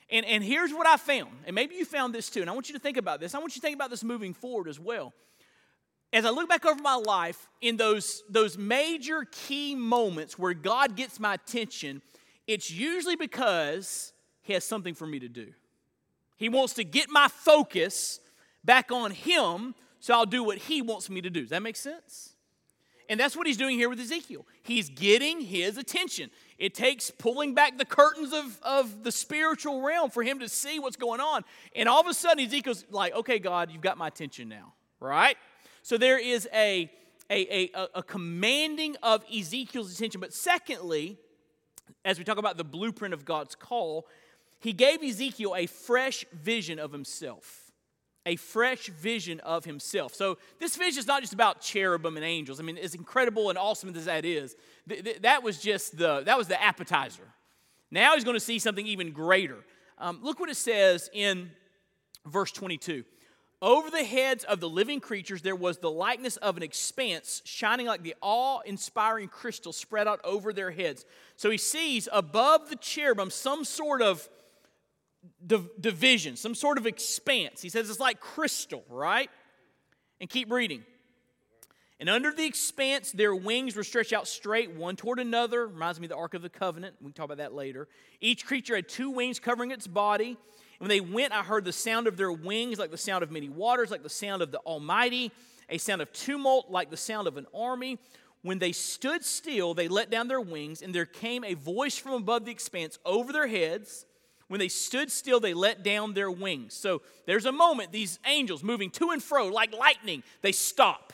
And, 0.09 0.25
and 0.25 0.43
here's 0.43 0.73
what 0.73 0.85
I 0.85 0.97
found, 0.97 1.31
and 1.45 1.55
maybe 1.55 1.75
you 1.75 1.85
found 1.85 2.13
this 2.13 2.29
too, 2.29 2.41
and 2.41 2.49
I 2.49 2.53
want 2.53 2.67
you 2.67 2.73
to 2.73 2.79
think 2.79 2.97
about 2.97 3.21
this. 3.21 3.33
I 3.33 3.39
want 3.39 3.55
you 3.55 3.61
to 3.61 3.65
think 3.65 3.75
about 3.75 3.89
this 3.89 4.03
moving 4.03 4.33
forward 4.33 4.67
as 4.67 4.81
well 4.81 5.13
as 6.11 6.25
I 6.25 6.29
look 6.29 6.49
back 6.49 6.65
over 6.65 6.81
my 6.81 6.95
life 6.95 7.47
in 7.61 7.77
those, 7.77 8.21
those 8.29 8.57
major 8.57 9.25
key 9.31 9.75
moments 9.75 10.37
where 10.37 10.53
God 10.53 10.97
gets 10.97 11.21
my 11.21 11.35
attention, 11.35 12.01
it's 12.47 12.69
usually 12.69 13.15
because 13.15 14.11
He 14.41 14.51
has 14.51 14.65
something 14.65 14.93
for 14.93 15.07
me 15.07 15.19
to 15.19 15.29
do. 15.29 15.53
He 16.35 16.49
wants 16.49 16.73
to 16.73 16.83
get 16.83 17.09
my 17.09 17.29
focus 17.29 18.19
back 18.65 18.91
on 18.91 19.11
Him 19.11 19.75
so 20.05 20.13
I'll 20.13 20.27
do 20.27 20.43
what 20.43 20.59
He 20.59 20.83
wants 20.83 21.09
me 21.09 21.19
to 21.21 21.31
do. 21.31 21.41
Does 21.41 21.49
that 21.49 21.63
make 21.63 21.75
sense? 21.75 22.33
And 23.09 23.19
that's 23.19 23.35
what 23.35 23.47
He's 23.47 23.57
doing 23.57 23.75
here 23.75 23.89
with 23.89 23.99
Ezekiel. 23.99 24.45
He's 24.61 24.87
getting 24.87 25.41
his 25.41 25.79
attention. 25.79 26.29
It 26.59 26.75
takes 26.75 27.09
pulling 27.09 27.55
back 27.55 27.79
the 27.79 27.85
curtains 27.85 28.31
of, 28.31 28.59
of 28.61 29.03
the 29.03 29.11
spiritual 29.11 29.81
realm 29.81 30.11
for 30.11 30.21
him 30.21 30.39
to 30.39 30.47
see 30.47 30.79
what's 30.79 30.95
going 30.95 31.21
on. 31.21 31.43
And 31.75 31.89
all 31.89 31.99
of 32.01 32.07
a 32.07 32.13
sudden, 32.13 32.45
Ezekiel's 32.45 32.85
like, 32.91 33.15
okay, 33.15 33.39
God, 33.39 33.71
you've 33.71 33.81
got 33.81 33.97
my 33.97 34.07
attention 34.07 34.47
now, 34.47 34.73
right? 34.99 35.37
So 35.81 35.97
there 35.97 36.19
is 36.19 36.47
a, 36.53 36.91
a, 37.31 37.71
a, 37.75 37.87
a 37.95 38.03
commanding 38.03 38.95
of 39.01 39.23
Ezekiel's 39.35 39.93
attention. 39.93 40.21
But 40.21 40.33
secondly, 40.33 41.17
as 42.03 42.19
we 42.19 42.23
talk 42.23 42.37
about 42.37 42.57
the 42.57 42.63
blueprint 42.63 43.13
of 43.15 43.25
God's 43.25 43.55
call, 43.55 44.07
he 44.59 44.71
gave 44.71 45.03
Ezekiel 45.03 45.55
a 45.55 45.65
fresh 45.65 46.25
vision 46.31 46.77
of 46.77 46.91
himself. 46.91 47.64
A 48.25 48.35
fresh 48.37 48.87
vision 48.87 49.39
of 49.41 49.65
himself. 49.65 50.15
So, 50.15 50.37
this 50.59 50.75
vision 50.75 50.99
is 50.99 51.07
not 51.07 51.21
just 51.21 51.33
about 51.33 51.61
cherubim 51.61 52.17
and 52.17 52.25
angels. 52.25 52.59
I 52.59 52.63
mean, 52.63 52.77
as 52.77 52.95
incredible 52.95 53.49
and 53.49 53.57
awesome 53.57 53.95
as 53.95 54.05
that 54.05 54.25
is, 54.25 54.55
th- 54.89 55.03
th- 55.03 55.21
that 55.21 55.43
was 55.43 55.59
just 55.61 55.97
the 55.97 56.21
that 56.21 56.37
was 56.37 56.47
the 56.47 56.61
appetizer. 56.61 57.27
Now 57.91 58.15
he's 58.15 58.23
going 58.23 58.35
to 58.35 58.39
see 58.39 58.59
something 58.59 58.85
even 58.87 59.11
greater. 59.11 59.63
Um, 59.97 60.19
look 60.21 60.39
what 60.39 60.49
it 60.49 60.57
says 60.57 61.09
in 61.13 61.51
verse 62.25 62.51
22. 62.51 63.05
Over 63.61 63.89
the 63.89 64.03
heads 64.03 64.43
of 64.43 64.59
the 64.59 64.69
living 64.69 64.99
creatures, 64.99 65.41
there 65.41 65.55
was 65.55 65.77
the 65.77 65.89
likeness 65.89 66.35
of 66.37 66.57
an 66.57 66.63
expanse 66.63 67.41
shining 67.45 67.87
like 67.87 68.03
the 68.03 68.15
awe 68.21 68.59
inspiring 68.65 69.29
crystal 69.29 69.71
spread 69.71 70.07
out 70.07 70.19
over 70.23 70.51
their 70.51 70.71
heads. 70.71 71.05
So 71.35 71.49
he 71.49 71.57
sees 71.57 72.09
above 72.11 72.69
the 72.69 72.75
cherubim 72.75 73.29
some 73.29 73.63
sort 73.63 74.01
of 74.01 74.27
div- 75.45 75.69
division, 75.79 76.35
some 76.35 76.55
sort 76.55 76.77
of 76.77 76.85
expanse. 76.85 77.61
He 77.61 77.69
says 77.69 77.89
it's 77.89 77.99
like 77.99 78.19
crystal, 78.19 78.83
right? 78.89 79.29
And 80.19 80.29
keep 80.29 80.51
reading. 80.51 80.83
And 81.99 82.09
under 82.09 82.31
the 82.31 82.45
expanse, 82.45 83.11
their 83.11 83.33
wings 83.33 83.75
were 83.75 83.83
stretched 83.83 84.11
out 84.11 84.27
straight, 84.27 84.71
one 84.71 84.95
toward 84.95 85.19
another. 85.19 85.67
Reminds 85.67 85.99
me 85.99 86.05
of 86.05 86.09
the 86.09 86.17
Ark 86.17 86.33
of 86.33 86.41
the 86.41 86.49
Covenant. 86.49 86.95
We 86.99 87.05
can 87.05 87.13
talk 87.13 87.25
about 87.25 87.37
that 87.37 87.53
later. 87.53 87.87
Each 88.19 88.45
creature 88.45 88.75
had 88.75 88.89
two 88.89 89.09
wings 89.09 89.39
covering 89.39 89.71
its 89.71 89.87
body. 89.87 90.29
And 90.29 90.37
When 90.79 90.89
they 90.89 90.99
went, 90.99 91.31
I 91.33 91.41
heard 91.41 91.63
the 91.63 91.71
sound 91.71 92.07
of 92.07 92.17
their 92.17 92.31
wings 92.31 92.79
like 92.79 92.91
the 92.91 92.97
sound 92.97 93.23
of 93.23 93.31
many 93.31 93.47
waters, 93.47 93.91
like 93.91 94.03
the 94.03 94.09
sound 94.09 94.41
of 94.41 94.51
the 94.51 94.59
Almighty, 94.59 95.31
a 95.69 95.77
sound 95.77 96.01
of 96.01 96.11
tumult 96.11 96.69
like 96.69 96.89
the 96.89 96.97
sound 96.97 97.27
of 97.29 97.37
an 97.37 97.47
army. 97.55 97.97
When 98.41 98.59
they 98.59 98.73
stood 98.73 99.23
still, 99.23 99.73
they 99.73 99.87
let 99.87 100.11
down 100.11 100.27
their 100.27 100.41
wings, 100.41 100.81
and 100.81 100.93
there 100.93 101.05
came 101.05 101.43
a 101.43 101.55
voice 101.55 101.97
from 101.97 102.13
above 102.13 102.45
the 102.45 102.51
expanse 102.51 102.99
over 103.05 103.31
their 103.31 103.47
heads. 103.47 104.05
When 104.47 104.59
they 104.59 104.67
stood 104.67 105.11
still, 105.11 105.39
they 105.39 105.53
let 105.53 105.83
down 105.83 106.13
their 106.13 106.29
wings. 106.29 106.73
So 106.73 107.01
there's 107.25 107.45
a 107.45 107.51
moment, 107.51 107.91
these 107.91 108.19
angels 108.27 108.63
moving 108.63 108.91
to 108.91 109.09
and 109.09 109.21
fro 109.21 109.47
like 109.47 109.73
lightning, 109.73 110.23
they 110.41 110.51
stop. 110.51 111.13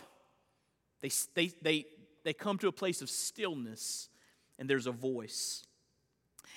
They, 1.01 1.09
they, 1.33 1.51
they, 1.61 1.85
they 2.23 2.33
come 2.33 2.57
to 2.59 2.67
a 2.67 2.73
place 2.73 3.01
of 3.01 3.09
stillness, 3.09 4.09
and 4.59 4.69
there's 4.69 4.87
a 4.87 4.91
voice. 4.91 5.63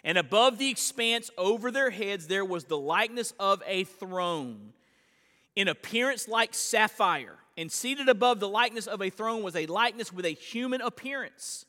And 0.02 0.18
above 0.18 0.58
the 0.58 0.68
expanse 0.68 1.30
over 1.38 1.70
their 1.70 1.90
heads 1.90 2.26
there 2.26 2.44
was 2.44 2.64
the 2.64 2.76
likeness 2.76 3.32
of 3.38 3.62
a 3.66 3.84
throne, 3.84 4.72
in 5.56 5.68
appearance 5.68 6.28
like 6.28 6.54
sapphire. 6.54 7.36
And 7.56 7.70
seated 7.70 8.08
above 8.08 8.40
the 8.40 8.48
likeness 8.48 8.88
of 8.88 9.00
a 9.00 9.10
throne 9.10 9.44
was 9.44 9.54
a 9.54 9.66
likeness 9.66 10.12
with 10.12 10.26
a 10.26 10.30
human 10.30 10.80
appearance. 10.80 11.64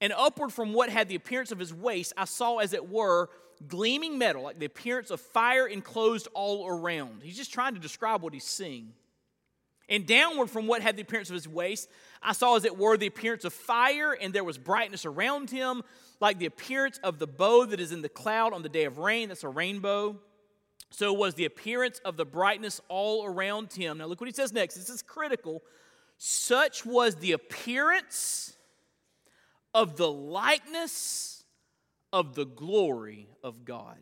And 0.00 0.12
upward 0.12 0.52
from 0.52 0.72
what 0.72 0.90
had 0.90 1.08
the 1.08 1.14
appearance 1.14 1.52
of 1.52 1.60
his 1.60 1.72
waist, 1.72 2.12
I 2.16 2.24
saw, 2.24 2.58
as 2.58 2.72
it 2.72 2.90
were, 2.90 3.30
gleaming 3.66 4.18
metal, 4.18 4.42
like 4.42 4.58
the 4.58 4.66
appearance 4.66 5.10
of 5.10 5.20
fire 5.20 5.66
enclosed 5.66 6.28
all 6.34 6.66
around. 6.66 7.22
He's 7.22 7.36
just 7.36 7.52
trying 7.52 7.74
to 7.74 7.80
describe 7.80 8.22
what 8.22 8.32
he's 8.32 8.44
seeing. 8.44 8.92
And 9.88 10.06
downward 10.06 10.48
from 10.48 10.68
what 10.68 10.82
had 10.82 10.96
the 10.96 11.02
appearance 11.02 11.30
of 11.30 11.34
his 11.34 11.48
waist, 11.48 11.88
I 12.22 12.32
saw, 12.32 12.56
as 12.56 12.64
it 12.64 12.78
were, 12.78 12.96
the 12.96 13.08
appearance 13.08 13.44
of 13.44 13.52
fire, 13.52 14.12
and 14.12 14.32
there 14.32 14.44
was 14.44 14.56
brightness 14.56 15.04
around 15.04 15.50
him, 15.50 15.82
like 16.20 16.38
the 16.38 16.46
appearance 16.46 17.00
of 17.02 17.18
the 17.18 17.26
bow 17.26 17.66
that 17.66 17.80
is 17.80 17.90
in 17.90 18.00
the 18.00 18.08
cloud 18.08 18.52
on 18.52 18.62
the 18.62 18.68
day 18.68 18.84
of 18.84 18.98
rain. 18.98 19.28
That's 19.28 19.42
a 19.42 19.48
rainbow. 19.48 20.16
So 20.90 21.12
was 21.12 21.34
the 21.34 21.44
appearance 21.44 22.00
of 22.04 22.16
the 22.16 22.24
brightness 22.24 22.80
all 22.88 23.24
around 23.24 23.72
him. 23.72 23.98
Now, 23.98 24.06
look 24.06 24.20
what 24.20 24.28
he 24.28 24.34
says 24.34 24.52
next. 24.52 24.76
This 24.76 24.90
is 24.90 25.02
critical. 25.02 25.62
Such 26.18 26.86
was 26.86 27.16
the 27.16 27.32
appearance 27.32 28.56
of 29.74 29.96
the 29.96 30.10
likeness 30.10 31.39
of 32.12 32.34
the 32.34 32.44
glory 32.44 33.28
of 33.42 33.64
God. 33.64 33.98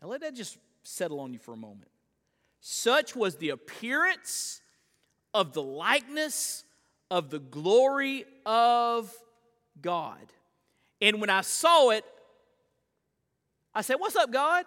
Now, 0.00 0.08
let 0.08 0.20
that 0.22 0.34
just 0.34 0.58
settle 0.82 1.20
on 1.20 1.32
you 1.32 1.38
for 1.38 1.52
a 1.52 1.56
moment. 1.56 1.90
Such 2.60 3.14
was 3.16 3.36
the 3.36 3.50
appearance 3.50 4.60
of 5.34 5.52
the 5.52 5.62
likeness 5.62 6.64
of 7.10 7.30
the 7.30 7.38
glory 7.38 8.24
of 8.46 9.12
God. 9.80 10.32
And 11.00 11.20
when 11.20 11.30
I 11.30 11.40
saw 11.40 11.90
it, 11.90 12.04
I 13.74 13.82
said, 13.82 13.96
What's 13.96 14.16
up, 14.16 14.30
God? 14.30 14.64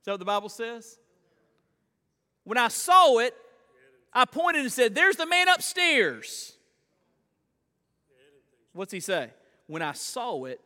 Is 0.00 0.04
that 0.04 0.12
what 0.12 0.18
the 0.18 0.24
Bible 0.24 0.48
says? 0.48 0.98
When 2.44 2.58
I 2.58 2.68
saw 2.68 3.18
it, 3.18 3.34
I 4.12 4.24
pointed 4.24 4.62
and 4.62 4.72
said, 4.72 4.94
There's 4.94 5.16
the 5.16 5.26
man 5.26 5.48
upstairs. 5.48 6.52
What's 8.72 8.92
he 8.92 9.00
say? 9.00 9.30
When 9.72 9.80
I 9.80 9.92
saw 9.92 10.44
it, 10.44 10.60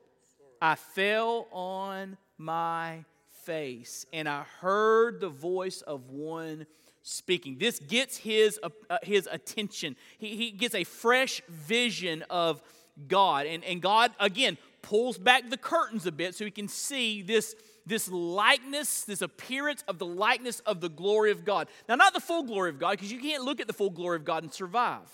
I 0.60 0.74
fell 0.74 1.46
on 1.52 2.16
my 2.38 3.04
face 3.44 4.04
and 4.12 4.28
I 4.28 4.42
heard 4.58 5.20
the 5.20 5.28
voice 5.28 5.80
of 5.82 6.10
one 6.10 6.66
speaking. 7.04 7.56
This 7.56 7.78
gets 7.78 8.16
his, 8.16 8.58
uh, 8.64 8.70
uh 8.90 8.98
his 9.04 9.28
attention. 9.30 9.94
He, 10.18 10.34
he 10.34 10.50
gets 10.50 10.74
a 10.74 10.82
fresh 10.82 11.40
vision 11.48 12.24
of 12.30 12.60
God. 13.06 13.46
And, 13.46 13.62
and 13.62 13.80
God, 13.80 14.10
again, 14.18 14.58
pulls 14.82 15.18
back 15.18 15.50
the 15.50 15.56
curtains 15.56 16.04
a 16.06 16.10
bit 16.10 16.34
so 16.34 16.44
he 16.44 16.50
can 16.50 16.66
see 16.66 17.22
this, 17.22 17.54
this 17.86 18.08
likeness, 18.08 19.04
this 19.04 19.22
appearance 19.22 19.84
of 19.86 20.00
the 20.00 20.06
likeness 20.06 20.58
of 20.66 20.80
the 20.80 20.88
glory 20.88 21.30
of 21.30 21.44
God. 21.44 21.68
Now, 21.88 21.94
not 21.94 22.12
the 22.12 22.18
full 22.18 22.42
glory 22.42 22.70
of 22.70 22.80
God, 22.80 22.90
because 22.90 23.12
you 23.12 23.20
can't 23.20 23.44
look 23.44 23.60
at 23.60 23.68
the 23.68 23.72
full 23.72 23.90
glory 23.90 24.16
of 24.16 24.24
God 24.24 24.42
and 24.42 24.52
survive. 24.52 25.06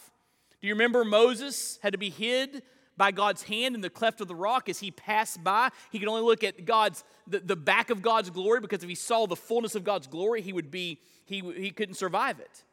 Do 0.62 0.66
you 0.66 0.72
remember 0.72 1.04
Moses 1.04 1.78
had 1.82 1.92
to 1.92 1.98
be 1.98 2.08
hid 2.08 2.62
by 2.96 3.10
God's 3.10 3.42
hand 3.42 3.74
in 3.74 3.80
the 3.80 3.90
cleft 3.90 4.20
of 4.20 4.28
the 4.28 4.34
rock 4.34 4.68
as 4.68 4.80
he 4.80 4.90
passed 4.90 5.42
by. 5.42 5.70
He 5.90 5.98
could 5.98 6.08
only 6.08 6.22
look 6.22 6.44
at 6.44 6.64
God's 6.64 7.04
the, 7.26 7.40
the 7.40 7.56
back 7.56 7.90
of 7.90 8.02
God's 8.02 8.30
glory 8.30 8.60
because 8.60 8.82
if 8.82 8.88
he 8.88 8.94
saw 8.94 9.26
the 9.26 9.36
fullness 9.36 9.74
of 9.74 9.84
God's 9.84 10.06
glory, 10.06 10.42
he 10.42 10.52
would 10.52 10.70
be 10.70 11.00
he, 11.24 11.40
he 11.56 11.70
couldn't 11.70 11.94
survive 11.94 12.40
it. 12.40 12.64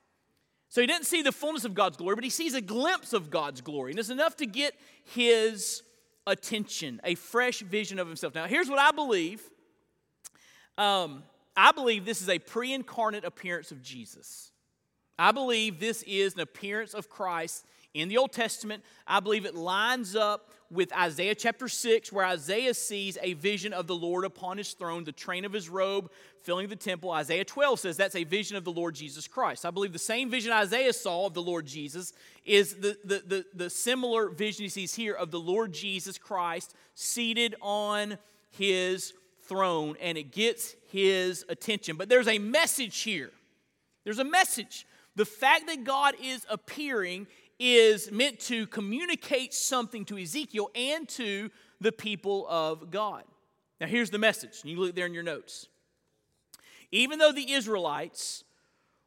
So 0.69 0.82
he 0.82 0.88
didn't 0.88 1.05
see 1.05 1.21
the 1.21 1.32
fullness 1.32 1.65
of 1.65 1.73
God's 1.73 1.97
glory, 1.97 2.15
but 2.15 2.23
he 2.23 2.29
sees 2.29 2.53
a 2.53 2.62
glimpse 2.62 3.13
of 3.13 3.32
God's 3.32 3.62
glory. 3.62 3.91
And 3.91 3.99
it's 3.99 4.10
enough 4.10 4.36
to 4.38 4.45
get 4.45 4.75
his 5.03 5.82
attention, 6.27 7.01
a 7.03 7.15
fresh 7.15 7.62
vision 7.62 7.97
of 7.97 8.08
himself. 8.08 8.36
Now, 8.36 8.45
here's 8.45 8.69
what 8.69 8.77
I 8.77 8.91
believe. 8.91 9.41
Um, 10.77 11.23
I 11.58 11.71
believe 11.71 12.05
this 12.05 12.21
is 12.21 12.29
a 12.29 12.39
pre 12.39 12.73
incarnate 12.73 13.25
appearance 13.25 13.71
of 13.71 13.82
Jesus. 13.82 14.51
I 15.17 15.32
believe 15.32 15.79
this 15.79 16.03
is 16.03 16.36
an 16.36 16.39
appearance 16.39 16.93
of 16.93 17.10
Christ 17.10 17.65
in 17.99 18.09
the 18.09 18.17
Old 18.17 18.31
Testament. 18.31 18.83
I 19.07 19.19
believe 19.19 19.45
it 19.45 19.55
lines 19.55 20.15
up 20.15 20.51
with 20.71 20.93
Isaiah 20.93 21.33
chapter 21.33 21.67
6, 21.67 22.12
where 22.12 22.25
Isaiah 22.25 22.73
sees 22.73 23.17
a 23.21 23.33
vision 23.33 23.73
of 23.73 23.88
the 23.88 23.95
Lord 23.95 24.23
upon 24.23 24.57
his 24.57 24.73
throne, 24.73 25.03
the 25.03 25.12
train 25.12 25.45
of 25.45 25.51
his 25.51 25.67
robe 25.67 26.12
filling 26.41 26.67
the 26.67 26.75
temple. 26.75 27.12
Isaiah 27.12 27.43
12 27.43 27.79
says 27.79 27.97
that's 27.97 28.15
a 28.15 28.23
vision 28.23 28.55
of 28.55 28.63
the 28.63 28.71
Lord 28.71 28.95
Jesus 28.95 29.27
Christ. 29.27 29.65
I 29.65 29.71
believe 29.71 29.93
the 29.93 29.99
same 29.99 30.29
vision 30.29 30.51
Isaiah 30.51 30.93
saw 30.93 31.25
of 31.25 31.33
the 31.33 31.41
Lord 31.41 31.65
Jesus 31.65 32.13
is 32.45 32.75
the, 32.75 32.97
the, 33.03 33.23
the, 33.25 33.45
the 33.53 33.69
similar 33.69 34.29
vision 34.29 34.63
he 34.63 34.69
sees 34.69 34.93
here 34.93 35.13
of 35.13 35.31
the 35.31 35.39
Lord 35.39 35.73
Jesus 35.73 36.17
Christ 36.17 36.73
seated 36.93 37.55
on 37.62 38.17
his 38.51 39.13
throne, 39.43 39.95
and 39.99 40.17
it 40.17 40.31
gets 40.31 40.75
his 40.91 41.43
attention. 41.49 41.97
But 41.97 42.09
there's 42.09 42.27
a 42.27 42.38
message 42.38 42.99
here. 43.01 43.31
There's 44.03 44.19
a 44.19 44.23
message. 44.23 44.85
The 45.15 45.25
fact 45.25 45.67
that 45.67 45.83
God 45.83 46.15
is 46.21 46.45
appearing 46.49 47.27
is 47.59 48.11
meant 48.11 48.39
to 48.39 48.65
communicate 48.67 49.53
something 49.53 50.05
to 50.05 50.17
Ezekiel 50.17 50.71
and 50.73 51.07
to 51.09 51.49
the 51.81 51.91
people 51.91 52.47
of 52.47 52.89
God. 52.89 53.23
Now, 53.81 53.87
here's 53.87 54.09
the 54.09 54.17
message. 54.17 54.61
You 54.63 54.77
look 54.79 54.95
there 54.95 55.05
in 55.05 55.13
your 55.13 55.23
notes. 55.23 55.67
Even 56.91 57.19
though 57.19 57.31
the 57.31 57.51
Israelites 57.51 58.43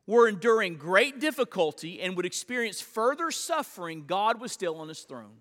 were 0.06 0.28
enduring 0.28 0.76
great 0.76 1.20
difficulty 1.20 2.00
and 2.00 2.16
would 2.16 2.26
experience 2.26 2.80
further 2.80 3.30
suffering, 3.30 4.04
God 4.06 4.40
was 4.40 4.52
still 4.52 4.76
on 4.76 4.88
his 4.88 5.00
throne. 5.00 5.38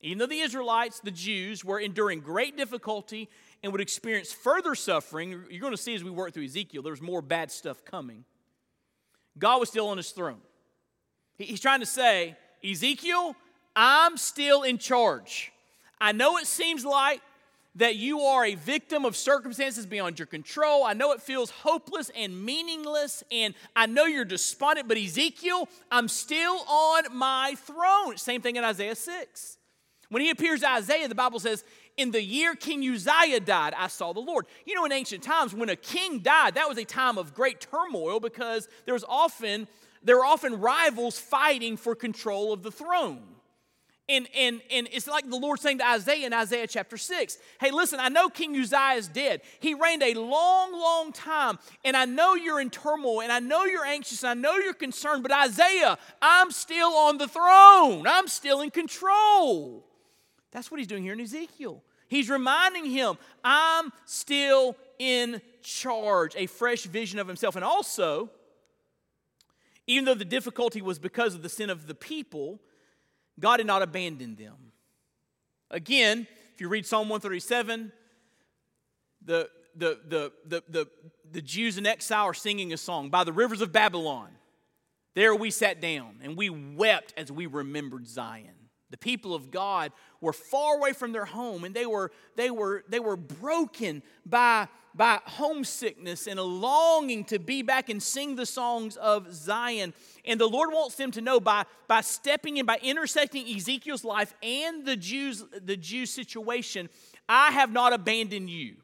Even 0.00 0.18
though 0.18 0.26
the 0.26 0.40
Israelites, 0.40 1.00
the 1.00 1.10
Jews, 1.10 1.64
were 1.64 1.80
enduring 1.80 2.20
great 2.20 2.56
difficulty 2.56 3.28
and 3.62 3.72
would 3.72 3.80
experience 3.80 4.32
further 4.32 4.74
suffering, 4.74 5.30
you're 5.50 5.60
going 5.60 5.72
to 5.72 5.76
see 5.76 5.94
as 5.94 6.04
we 6.04 6.10
work 6.10 6.32
through 6.32 6.44
Ezekiel, 6.44 6.82
there's 6.82 7.02
more 7.02 7.20
bad 7.20 7.50
stuff 7.50 7.84
coming. 7.84 8.24
God 9.36 9.58
was 9.58 9.68
still 9.68 9.88
on 9.88 9.96
his 9.96 10.10
throne. 10.10 10.40
He's 11.38 11.60
trying 11.60 11.80
to 11.80 11.86
say, 11.86 12.36
Ezekiel, 12.68 13.36
I'm 13.76 14.16
still 14.16 14.62
in 14.62 14.78
charge. 14.78 15.52
I 16.00 16.12
know 16.12 16.36
it 16.36 16.46
seems 16.46 16.84
like 16.84 17.20
that 17.76 17.94
you 17.94 18.20
are 18.20 18.44
a 18.44 18.56
victim 18.56 19.04
of 19.04 19.16
circumstances 19.16 19.86
beyond 19.86 20.18
your 20.18 20.26
control. 20.26 20.82
I 20.82 20.94
know 20.94 21.12
it 21.12 21.22
feels 21.22 21.50
hopeless 21.50 22.10
and 22.16 22.44
meaningless, 22.44 23.22
and 23.30 23.54
I 23.76 23.86
know 23.86 24.04
you're 24.04 24.24
despondent, 24.24 24.88
but 24.88 24.96
Ezekiel, 24.96 25.68
I'm 25.92 26.08
still 26.08 26.58
on 26.68 27.04
my 27.16 27.54
throne. 27.56 28.16
Same 28.16 28.42
thing 28.42 28.56
in 28.56 28.64
Isaiah 28.64 28.96
6. 28.96 29.58
When 30.08 30.22
he 30.22 30.30
appears 30.30 30.60
to 30.60 30.70
Isaiah, 30.70 31.06
the 31.06 31.14
Bible 31.14 31.38
says, 31.38 31.62
In 31.96 32.10
the 32.10 32.22
year 32.22 32.56
King 32.56 32.82
Uzziah 32.82 33.40
died, 33.40 33.74
I 33.76 33.86
saw 33.86 34.12
the 34.12 34.20
Lord. 34.20 34.46
You 34.64 34.74
know, 34.74 34.84
in 34.84 34.92
ancient 34.92 35.22
times, 35.22 35.54
when 35.54 35.68
a 35.68 35.76
king 35.76 36.18
died, 36.18 36.54
that 36.54 36.68
was 36.68 36.78
a 36.78 36.84
time 36.84 37.16
of 37.16 37.34
great 37.34 37.60
turmoil 37.60 38.18
because 38.18 38.68
there 38.86 38.94
was 38.94 39.04
often 39.08 39.68
there 40.02 40.16
were 40.16 40.24
often 40.24 40.60
rivals 40.60 41.18
fighting 41.18 41.76
for 41.76 41.94
control 41.94 42.52
of 42.52 42.62
the 42.62 42.70
throne. 42.70 43.22
And, 44.10 44.26
and, 44.34 44.62
and 44.70 44.88
it's 44.90 45.06
like 45.06 45.28
the 45.28 45.36
Lord 45.36 45.60
saying 45.60 45.78
to 45.78 45.86
Isaiah 45.86 46.26
in 46.26 46.32
Isaiah 46.32 46.66
chapter 46.66 46.96
6 46.96 47.36
Hey, 47.60 47.70
listen, 47.70 48.00
I 48.00 48.08
know 48.08 48.30
King 48.30 48.56
Uzziah 48.56 48.96
is 48.96 49.06
dead. 49.06 49.42
He 49.60 49.74
reigned 49.74 50.02
a 50.02 50.14
long, 50.14 50.72
long 50.72 51.12
time, 51.12 51.58
and 51.84 51.94
I 51.94 52.06
know 52.06 52.34
you're 52.34 52.60
in 52.60 52.70
turmoil, 52.70 53.20
and 53.20 53.30
I 53.30 53.38
know 53.38 53.64
you're 53.64 53.84
anxious, 53.84 54.22
and 54.22 54.30
I 54.30 54.34
know 54.34 54.56
you're 54.56 54.72
concerned, 54.72 55.22
but 55.22 55.32
Isaiah, 55.32 55.98
I'm 56.22 56.50
still 56.52 56.90
on 56.94 57.18
the 57.18 57.28
throne. 57.28 58.06
I'm 58.06 58.28
still 58.28 58.62
in 58.62 58.70
control. 58.70 59.84
That's 60.52 60.70
what 60.70 60.80
he's 60.80 60.86
doing 60.86 61.02
here 61.02 61.12
in 61.12 61.20
Ezekiel. 61.20 61.82
He's 62.08 62.30
reminding 62.30 62.86
him, 62.86 63.18
I'm 63.44 63.92
still 64.06 64.74
in 64.98 65.42
charge, 65.60 66.34
a 66.34 66.46
fresh 66.46 66.84
vision 66.84 67.18
of 67.18 67.26
himself. 67.26 67.56
And 67.56 67.64
also, 67.64 68.30
even 69.88 70.04
though 70.04 70.14
the 70.14 70.24
difficulty 70.24 70.80
was 70.82 70.98
because 70.98 71.34
of 71.34 71.42
the 71.42 71.48
sin 71.48 71.70
of 71.70 71.86
the 71.88 71.94
people, 71.94 72.60
God 73.40 73.58
had 73.58 73.66
not 73.66 73.82
abandoned 73.82 74.36
them. 74.36 74.72
Again, 75.70 76.28
if 76.54 76.60
you 76.60 76.68
read 76.68 76.86
Psalm 76.86 77.08
137, 77.08 77.90
the, 79.24 79.48
the, 79.74 79.98
the, 80.06 80.32
the, 80.46 80.62
the, 80.68 80.88
the 81.32 81.42
Jews 81.42 81.78
in 81.78 81.86
exile 81.86 82.24
are 82.24 82.34
singing 82.34 82.72
a 82.72 82.76
song 82.76 83.08
by 83.08 83.24
the 83.24 83.32
rivers 83.32 83.62
of 83.62 83.72
Babylon. 83.72 84.28
There 85.14 85.34
we 85.34 85.50
sat 85.50 85.80
down 85.80 86.20
and 86.22 86.36
we 86.36 86.50
wept 86.50 87.14
as 87.16 87.32
we 87.32 87.46
remembered 87.46 88.06
Zion. 88.06 88.57
The 88.90 88.98
people 88.98 89.34
of 89.34 89.50
God 89.50 89.92
were 90.20 90.32
far 90.32 90.76
away 90.76 90.92
from 90.92 91.12
their 91.12 91.26
home 91.26 91.64
and 91.64 91.74
they 91.74 91.86
were, 91.86 92.10
they 92.36 92.50
were, 92.50 92.84
they 92.88 93.00
were 93.00 93.16
broken 93.16 94.02
by 94.24 94.68
by 94.98 95.20
homesickness 95.24 96.26
and 96.26 96.40
a 96.40 96.42
longing 96.42 97.24
to 97.24 97.38
be 97.38 97.62
back 97.62 97.88
and 97.88 98.02
sing 98.02 98.34
the 98.34 98.44
songs 98.44 98.96
of 98.96 99.32
Zion. 99.32 99.94
And 100.24 100.40
the 100.40 100.48
Lord 100.48 100.70
wants 100.72 100.96
them 100.96 101.12
to 101.12 101.20
know 101.20 101.38
by, 101.38 101.64
by 101.86 102.00
stepping 102.00 102.56
in, 102.56 102.66
by 102.66 102.78
intersecting 102.82 103.46
Ezekiel's 103.46 104.04
life 104.04 104.34
and 104.42 104.84
the 104.84 104.96
Jews, 104.96 105.44
the 105.62 105.76
Jew 105.76 106.04
situation, 106.04 106.88
I 107.28 107.52
have 107.52 107.72
not 107.72 107.92
abandoned 107.92 108.50
you. 108.50 108.76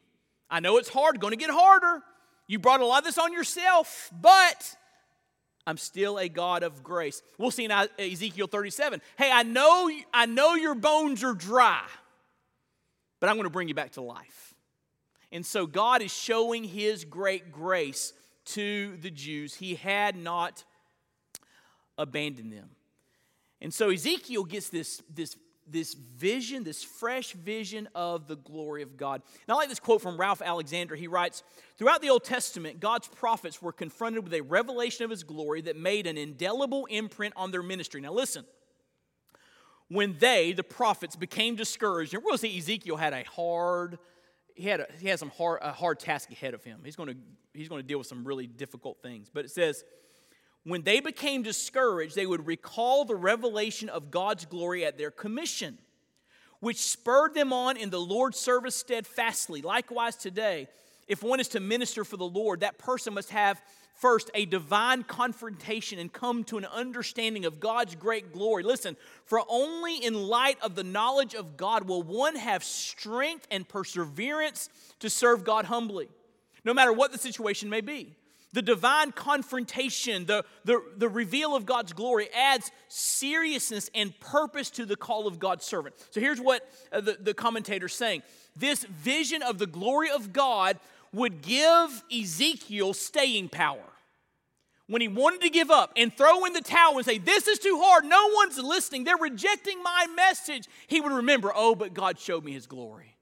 I 0.49 0.61
know 0.61 0.77
it's 0.77 0.89
hard, 0.89 1.19
going 1.19 1.31
to 1.31 1.37
get 1.37 1.49
harder. 1.49 2.01
You 2.47 2.59
brought 2.59 2.79
a 2.79 2.85
lot 2.85 2.99
of 2.99 3.05
this 3.05 3.17
on 3.17 3.33
yourself, 3.33 4.09
but 4.21 4.77
I'm 5.67 5.77
still 5.77 6.17
a 6.19 6.29
God 6.29 6.63
of 6.63 6.83
grace. 6.83 7.21
We'll 7.37 7.51
see 7.51 7.65
in 7.65 7.71
Ezekiel 7.71 8.47
37. 8.47 9.01
Hey, 9.17 9.31
I 9.31 9.43
know, 9.43 9.89
I 10.13 10.25
know 10.25 10.53
your 10.53 10.75
bones 10.75 11.23
are 11.23 11.33
dry, 11.33 11.81
but 13.19 13.29
I'm 13.29 13.35
going 13.35 13.45
to 13.45 13.49
bring 13.49 13.67
you 13.67 13.73
back 13.73 13.93
to 13.93 14.01
life. 14.01 14.53
And 15.31 15.45
so 15.45 15.65
God 15.65 16.01
is 16.01 16.13
showing 16.13 16.63
his 16.63 17.03
great 17.03 17.51
grace 17.51 18.13
to 18.45 18.95
the 18.97 19.09
Jews. 19.09 19.55
He 19.55 19.75
had 19.75 20.15
not 20.15 20.63
abandoned 21.97 22.53
them. 22.53 22.69
And 23.59 23.73
so 23.73 23.89
Ezekiel 23.89 24.43
gets 24.43 24.69
this, 24.69 25.01
this, 25.13 25.35
this 25.67 25.93
vision, 25.93 26.63
this 26.63 26.83
fresh 26.83 27.33
vision 27.33 27.87
of 27.95 28.27
the 28.27 28.35
glory 28.35 28.81
of 28.81 28.97
God. 28.97 29.21
Now, 29.47 29.55
I 29.55 29.57
like 29.57 29.69
this 29.69 29.79
quote 29.79 30.01
from 30.01 30.17
Ralph 30.17 30.41
Alexander. 30.41 30.95
He 30.95 31.07
writes 31.07 31.43
Throughout 31.77 32.01
the 32.01 32.09
Old 32.09 32.23
Testament, 32.23 32.79
God's 32.79 33.07
prophets 33.07 33.61
were 33.61 33.71
confronted 33.71 34.23
with 34.23 34.33
a 34.33 34.41
revelation 34.41 35.05
of 35.05 35.11
his 35.11 35.23
glory 35.23 35.61
that 35.61 35.75
made 35.75 36.07
an 36.07 36.17
indelible 36.17 36.85
imprint 36.85 37.33
on 37.35 37.51
their 37.51 37.63
ministry. 37.63 38.01
Now, 38.01 38.13
listen. 38.13 38.45
When 39.87 40.17
they, 40.17 40.51
the 40.51 40.63
prophets, 40.63 41.15
became 41.15 41.55
discouraged, 41.55 42.15
and 42.15 42.23
we're 42.23 42.29
going 42.29 42.39
to 42.39 42.41
see 42.41 42.57
Ezekiel 42.57 42.97
had 42.97 43.13
a 43.13 43.23
hard 43.23 43.99
he 44.55 44.69
had 44.69 44.79
a, 44.79 44.87
he 44.99 45.09
has 45.09 45.19
some 45.19 45.29
hard, 45.31 45.59
a 45.61 45.71
hard 45.73 45.99
task 45.99 46.31
ahead 46.31 46.53
of 46.53 46.63
him. 46.63 46.79
He's 46.83 46.95
going 46.95 47.09
to 47.09 47.15
he's 47.53 47.69
going 47.69 47.81
to 47.81 47.87
deal 47.87 47.97
with 47.97 48.07
some 48.07 48.25
really 48.25 48.47
difficult 48.47 49.01
things. 49.01 49.29
But 49.31 49.45
it 49.45 49.51
says, 49.51 49.83
when 50.65 50.81
they 50.81 50.99
became 50.99 51.43
discouraged, 51.43 52.15
they 52.15 52.25
would 52.25 52.47
recall 52.47 53.05
the 53.05 53.15
revelation 53.15 53.87
of 53.87 54.09
God's 54.09 54.45
glory 54.45 54.83
at 54.83 54.97
their 54.97 55.11
commission, 55.11 55.77
which 56.59 56.77
spurred 56.77 57.35
them 57.35 57.53
on 57.53 57.77
in 57.77 57.91
the 57.91 57.99
Lord's 57.99 58.39
service 58.39 58.75
steadfastly. 58.75 59.61
Likewise, 59.61 60.15
today, 60.15 60.67
if 61.07 61.21
one 61.21 61.39
is 61.39 61.49
to 61.49 61.59
minister 61.59 62.03
for 62.03 62.17
the 62.17 62.25
Lord, 62.25 62.61
that 62.61 62.79
person 62.79 63.13
must 63.13 63.29
have 63.29 63.61
first 63.93 64.31
a 64.33 64.45
divine 64.45 65.03
confrontation 65.03 65.99
and 65.99 66.11
come 66.11 66.43
to 66.45 66.57
an 66.57 66.65
understanding 66.65 67.45
of 67.45 67.59
God's 67.59 67.93
great 67.93 68.33
glory. 68.33 68.63
Listen, 68.63 68.97
for 69.25 69.43
only 69.47 70.03
in 70.03 70.15
light 70.15 70.57
of 70.63 70.73
the 70.73 70.83
knowledge 70.83 71.35
of 71.35 71.57
God 71.57 71.87
will 71.87 72.01
one 72.01 72.35
have 72.35 72.63
strength 72.63 73.47
and 73.51 73.69
perseverance 73.69 74.69
to 74.99 75.11
serve 75.11 75.43
God 75.43 75.65
humbly, 75.65 76.09
no 76.63 76.73
matter 76.73 76.91
what 76.91 77.11
the 77.11 77.19
situation 77.19 77.69
may 77.69 77.81
be. 77.81 78.15
The 78.55 78.61
divine 78.61 79.11
confrontation, 79.11 80.27
the, 80.27 80.45
the, 80.63 80.81
the 80.95 81.09
reveal 81.09 81.57
of 81.57 81.65
God's 81.65 81.91
glory 81.91 82.29
adds 82.33 82.71
seriousness 82.87 83.91
and 83.93 84.17
purpose 84.21 84.69
to 84.71 84.85
the 84.85 84.95
call 84.95 85.27
of 85.27 85.39
God's 85.39 85.65
servant. 85.65 85.93
So 86.11 86.21
here's 86.21 86.39
what 86.39 86.65
uh, 86.89 87.01
the, 87.01 87.17
the 87.19 87.33
commentator's 87.33 87.93
saying 87.93 88.23
this 88.55 88.85
vision 88.85 89.43
of 89.43 89.57
the 89.57 89.67
glory 89.67 90.09
of 90.09 90.31
God 90.31 90.79
would 91.11 91.41
give 91.41 92.01
Ezekiel 92.09 92.93
staying 92.93 93.49
power. 93.49 93.91
When 94.87 95.01
he 95.01 95.09
wanted 95.09 95.41
to 95.41 95.49
give 95.49 95.69
up 95.69 95.91
and 95.97 96.15
throw 96.15 96.45
in 96.45 96.53
the 96.53 96.61
towel 96.61 96.95
and 96.95 97.05
say, 97.05 97.17
This 97.17 97.49
is 97.49 97.59
too 97.59 97.81
hard, 97.83 98.05
no 98.05 98.29
one's 98.35 98.57
listening, 98.57 99.03
they're 99.03 99.17
rejecting 99.17 99.83
my 99.83 100.07
message, 100.15 100.69
he 100.87 101.01
would 101.01 101.11
remember, 101.11 101.51
Oh, 101.53 101.75
but 101.75 101.93
God 101.93 102.19
showed 102.19 102.45
me 102.45 102.53
his 102.53 102.67
glory. 102.67 103.14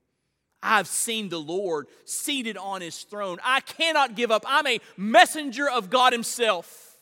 I've 0.63 0.87
seen 0.87 1.29
the 1.29 1.39
Lord 1.39 1.87
seated 2.05 2.57
on 2.57 2.81
his 2.81 3.03
throne. 3.03 3.37
I 3.43 3.59
cannot 3.59 4.15
give 4.15 4.31
up. 4.31 4.45
I'm 4.47 4.65
a 4.65 4.79
messenger 4.97 5.69
of 5.69 5.89
God 5.89 6.13
himself. 6.13 6.97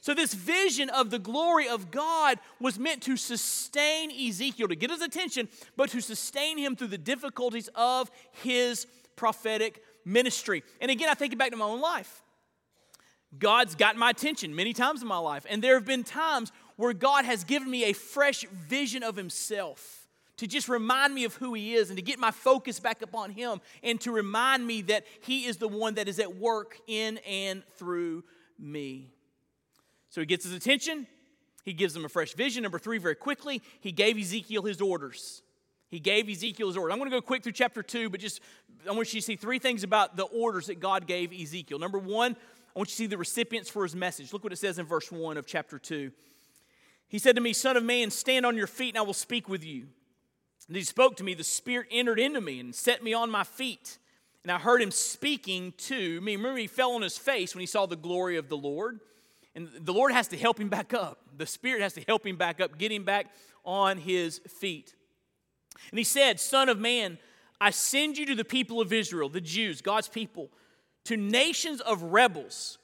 So, 0.00 0.14
this 0.14 0.34
vision 0.34 0.90
of 0.90 1.10
the 1.10 1.20
glory 1.20 1.68
of 1.68 1.92
God 1.92 2.40
was 2.60 2.76
meant 2.76 3.02
to 3.04 3.16
sustain 3.16 4.10
Ezekiel, 4.10 4.66
to 4.66 4.74
get 4.74 4.90
his 4.90 5.00
attention, 5.00 5.48
but 5.76 5.90
to 5.90 6.00
sustain 6.00 6.58
him 6.58 6.74
through 6.74 6.88
the 6.88 6.98
difficulties 6.98 7.68
of 7.76 8.10
his 8.32 8.88
prophetic 9.14 9.80
ministry. 10.04 10.64
And 10.80 10.90
again, 10.90 11.08
I 11.08 11.14
think 11.14 11.32
it 11.32 11.38
back 11.38 11.52
to 11.52 11.56
my 11.56 11.66
own 11.66 11.80
life. 11.80 12.24
God's 13.38 13.76
gotten 13.76 14.00
my 14.00 14.10
attention 14.10 14.56
many 14.56 14.72
times 14.72 15.02
in 15.02 15.08
my 15.08 15.18
life, 15.18 15.46
and 15.48 15.62
there 15.62 15.74
have 15.74 15.86
been 15.86 16.02
times 16.02 16.50
where 16.74 16.92
God 16.92 17.24
has 17.24 17.44
given 17.44 17.70
me 17.70 17.84
a 17.84 17.92
fresh 17.92 18.44
vision 18.48 19.04
of 19.04 19.14
himself 19.14 20.01
to 20.42 20.48
just 20.48 20.68
remind 20.68 21.14
me 21.14 21.22
of 21.22 21.36
who 21.36 21.54
he 21.54 21.74
is 21.74 21.88
and 21.88 21.96
to 21.96 22.02
get 22.02 22.18
my 22.18 22.32
focus 22.32 22.80
back 22.80 23.00
upon 23.00 23.30
him 23.30 23.60
and 23.84 24.00
to 24.00 24.10
remind 24.10 24.66
me 24.66 24.82
that 24.82 25.06
he 25.20 25.46
is 25.46 25.58
the 25.58 25.68
one 25.68 25.94
that 25.94 26.08
is 26.08 26.18
at 26.18 26.34
work 26.34 26.80
in 26.88 27.18
and 27.18 27.62
through 27.76 28.24
me. 28.58 29.12
So 30.10 30.20
he 30.20 30.26
gets 30.26 30.44
his 30.44 30.52
attention. 30.52 31.06
He 31.64 31.72
gives 31.72 31.94
him 31.94 32.04
a 32.04 32.08
fresh 32.08 32.34
vision. 32.34 32.64
Number 32.64 32.80
three, 32.80 32.98
very 32.98 33.14
quickly, 33.14 33.62
he 33.78 33.92
gave 33.92 34.18
Ezekiel 34.18 34.64
his 34.64 34.80
orders. 34.80 35.42
He 35.88 36.00
gave 36.00 36.28
Ezekiel 36.28 36.66
his 36.66 36.76
orders. 36.76 36.92
I'm 36.92 36.98
going 36.98 37.08
to 37.08 37.16
go 37.16 37.22
quick 37.22 37.44
through 37.44 37.52
chapter 37.52 37.84
two, 37.84 38.10
but 38.10 38.18
just 38.18 38.40
I 38.88 38.90
want 38.90 39.14
you 39.14 39.20
to 39.20 39.24
see 39.24 39.36
three 39.36 39.60
things 39.60 39.84
about 39.84 40.16
the 40.16 40.24
orders 40.24 40.66
that 40.66 40.80
God 40.80 41.06
gave 41.06 41.32
Ezekiel. 41.32 41.78
Number 41.78 42.00
one, 42.00 42.32
I 42.74 42.78
want 42.80 42.88
you 42.88 42.92
to 42.92 42.96
see 42.96 43.06
the 43.06 43.16
recipients 43.16 43.70
for 43.70 43.84
his 43.84 43.94
message. 43.94 44.32
Look 44.32 44.42
what 44.42 44.52
it 44.52 44.58
says 44.58 44.80
in 44.80 44.86
verse 44.86 45.12
one 45.12 45.36
of 45.36 45.46
chapter 45.46 45.78
two. 45.78 46.10
He 47.06 47.20
said 47.20 47.36
to 47.36 47.40
me, 47.40 47.52
Son 47.52 47.76
of 47.76 47.84
man, 47.84 48.10
stand 48.10 48.44
on 48.44 48.56
your 48.56 48.66
feet 48.66 48.88
and 48.88 48.98
I 48.98 49.02
will 49.02 49.14
speak 49.14 49.48
with 49.48 49.64
you. 49.64 49.86
And 50.68 50.76
he 50.76 50.84
spoke 50.84 51.16
to 51.16 51.24
me, 51.24 51.34
the 51.34 51.44
Spirit 51.44 51.88
entered 51.90 52.20
into 52.20 52.40
me 52.40 52.60
and 52.60 52.74
set 52.74 53.02
me 53.02 53.12
on 53.12 53.30
my 53.30 53.44
feet. 53.44 53.98
And 54.42 54.50
I 54.50 54.58
heard 54.58 54.82
him 54.82 54.90
speaking 54.90 55.72
to 55.78 56.20
me. 56.20 56.36
Remember, 56.36 56.58
he 56.58 56.66
fell 56.66 56.92
on 56.92 57.02
his 57.02 57.18
face 57.18 57.54
when 57.54 57.60
he 57.60 57.66
saw 57.66 57.86
the 57.86 57.96
glory 57.96 58.36
of 58.36 58.48
the 58.48 58.56
Lord. 58.56 59.00
And 59.54 59.68
the 59.80 59.92
Lord 59.92 60.12
has 60.12 60.28
to 60.28 60.36
help 60.36 60.58
him 60.58 60.68
back 60.68 60.94
up. 60.94 61.18
The 61.36 61.46
Spirit 61.46 61.82
has 61.82 61.92
to 61.94 62.00
help 62.02 62.26
him 62.26 62.36
back 62.36 62.60
up, 62.60 62.78
get 62.78 62.90
him 62.90 63.04
back 63.04 63.26
on 63.64 63.98
his 63.98 64.38
feet. 64.38 64.94
And 65.90 65.98
he 65.98 66.04
said, 66.04 66.40
Son 66.40 66.68
of 66.68 66.78
man, 66.78 67.18
I 67.60 67.70
send 67.70 68.18
you 68.18 68.26
to 68.26 68.34
the 68.34 68.44
people 68.44 68.80
of 68.80 68.92
Israel, 68.92 69.28
the 69.28 69.40
Jews, 69.40 69.80
God's 69.80 70.08
people, 70.08 70.50
to 71.04 71.16
nations 71.16 71.80
of 71.80 72.02
rebels 72.02 72.78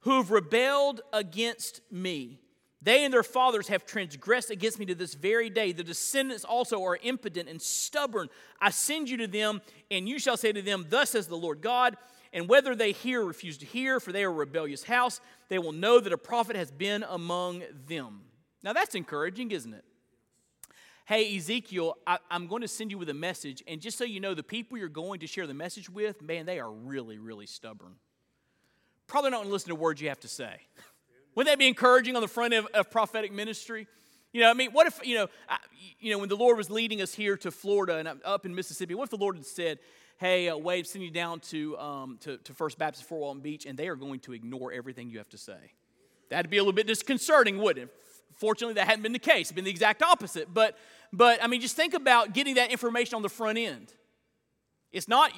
who 0.00 0.16
have 0.16 0.30
rebelled 0.30 1.00
against 1.12 1.80
me. 1.90 2.41
They 2.84 3.04
and 3.04 3.14
their 3.14 3.22
fathers 3.22 3.68
have 3.68 3.86
transgressed 3.86 4.50
against 4.50 4.78
me 4.78 4.86
to 4.86 4.94
this 4.94 5.14
very 5.14 5.48
day. 5.48 5.72
The 5.72 5.84
descendants 5.84 6.44
also 6.44 6.82
are 6.84 6.98
impotent 7.02 7.48
and 7.48 7.62
stubborn. 7.62 8.28
I 8.60 8.70
send 8.70 9.08
you 9.08 9.16
to 9.18 9.28
them, 9.28 9.62
and 9.90 10.08
you 10.08 10.18
shall 10.18 10.36
say 10.36 10.52
to 10.52 10.62
them, 10.62 10.86
Thus 10.88 11.10
says 11.10 11.28
the 11.28 11.36
Lord 11.36 11.60
God. 11.60 11.96
And 12.32 12.48
whether 12.48 12.74
they 12.74 12.92
hear 12.92 13.22
or 13.22 13.26
refuse 13.26 13.58
to 13.58 13.66
hear, 13.66 14.00
for 14.00 14.10
they 14.10 14.24
are 14.24 14.30
a 14.30 14.32
rebellious 14.32 14.82
house, 14.82 15.20
they 15.48 15.58
will 15.58 15.72
know 15.72 16.00
that 16.00 16.12
a 16.12 16.18
prophet 16.18 16.56
has 16.56 16.70
been 16.70 17.04
among 17.08 17.62
them. 17.86 18.22
Now 18.64 18.72
that's 18.72 18.94
encouraging, 18.94 19.50
isn't 19.50 19.74
it? 19.74 19.84
Hey, 21.04 21.36
Ezekiel, 21.36 21.96
I, 22.06 22.18
am 22.30 22.46
going 22.46 22.62
to 22.62 22.68
send 22.68 22.90
you 22.90 22.96
with 22.96 23.10
a 23.10 23.14
message. 23.14 23.62
And 23.66 23.80
just 23.80 23.98
so 23.98 24.04
you 24.04 24.18
know, 24.18 24.34
the 24.34 24.42
people 24.42 24.78
you're 24.78 24.88
going 24.88 25.20
to 25.20 25.26
share 25.26 25.46
the 25.46 25.54
message 25.54 25.90
with, 25.90 26.22
man, 26.22 26.46
they 26.46 26.58
are 26.58 26.70
really, 26.70 27.18
really 27.18 27.46
stubborn. 27.46 27.96
Probably 29.08 29.30
not 29.30 29.38
going 29.38 29.48
to 29.48 29.52
listen 29.52 29.68
to 29.68 29.74
words 29.74 30.00
you 30.00 30.08
have 30.08 30.20
to 30.20 30.28
say. 30.28 30.60
Wouldn't 31.34 31.50
that 31.50 31.58
be 31.58 31.68
encouraging 31.68 32.16
on 32.16 32.22
the 32.22 32.28
front 32.28 32.54
of, 32.54 32.66
of 32.74 32.90
prophetic 32.90 33.32
ministry? 33.32 33.86
You 34.32 34.40
know, 34.40 34.50
I 34.50 34.54
mean, 34.54 34.70
what 34.72 34.86
if, 34.86 35.00
you 35.04 35.14
know, 35.14 35.28
I, 35.48 35.58
you 36.00 36.10
know, 36.10 36.18
when 36.18 36.28
the 36.28 36.36
Lord 36.36 36.56
was 36.56 36.70
leading 36.70 37.02
us 37.02 37.14
here 37.14 37.36
to 37.38 37.50
Florida 37.50 37.96
and 37.96 38.08
up 38.24 38.46
in 38.46 38.54
Mississippi, 38.54 38.94
what 38.94 39.04
if 39.04 39.10
the 39.10 39.16
Lord 39.16 39.36
had 39.36 39.46
said, 39.46 39.78
hey, 40.18 40.48
uh, 40.48 40.56
Wade, 40.56 40.86
send 40.86 41.04
you 41.04 41.10
down 41.10 41.40
to, 41.40 41.76
um, 41.78 42.18
to, 42.20 42.38
to 42.38 42.54
First 42.54 42.78
Baptist 42.78 43.08
Fort 43.08 43.20
Walton 43.20 43.42
Beach, 43.42 43.66
and 43.66 43.78
they 43.78 43.88
are 43.88 43.96
going 43.96 44.20
to 44.20 44.32
ignore 44.32 44.72
everything 44.72 45.10
you 45.10 45.18
have 45.18 45.28
to 45.30 45.38
say. 45.38 45.72
That'd 46.30 46.50
be 46.50 46.58
a 46.58 46.62
little 46.62 46.72
bit 46.72 46.86
disconcerting, 46.86 47.58
wouldn't 47.58 47.88
it? 47.88 47.94
Fortunately, 48.36 48.74
that 48.74 48.86
hadn't 48.86 49.02
been 49.02 49.12
the 49.12 49.18
case. 49.18 49.48
It's 49.48 49.52
been 49.52 49.64
the 49.64 49.70
exact 49.70 50.02
opposite. 50.02 50.52
But, 50.52 50.78
but 51.12 51.42
I 51.42 51.46
mean, 51.46 51.60
just 51.60 51.76
think 51.76 51.92
about 51.92 52.32
getting 52.32 52.54
that 52.54 52.70
information 52.70 53.16
on 53.16 53.22
the 53.22 53.28
front 53.28 53.58
end. 53.58 53.92
It's 54.92 55.08
not, 55.08 55.32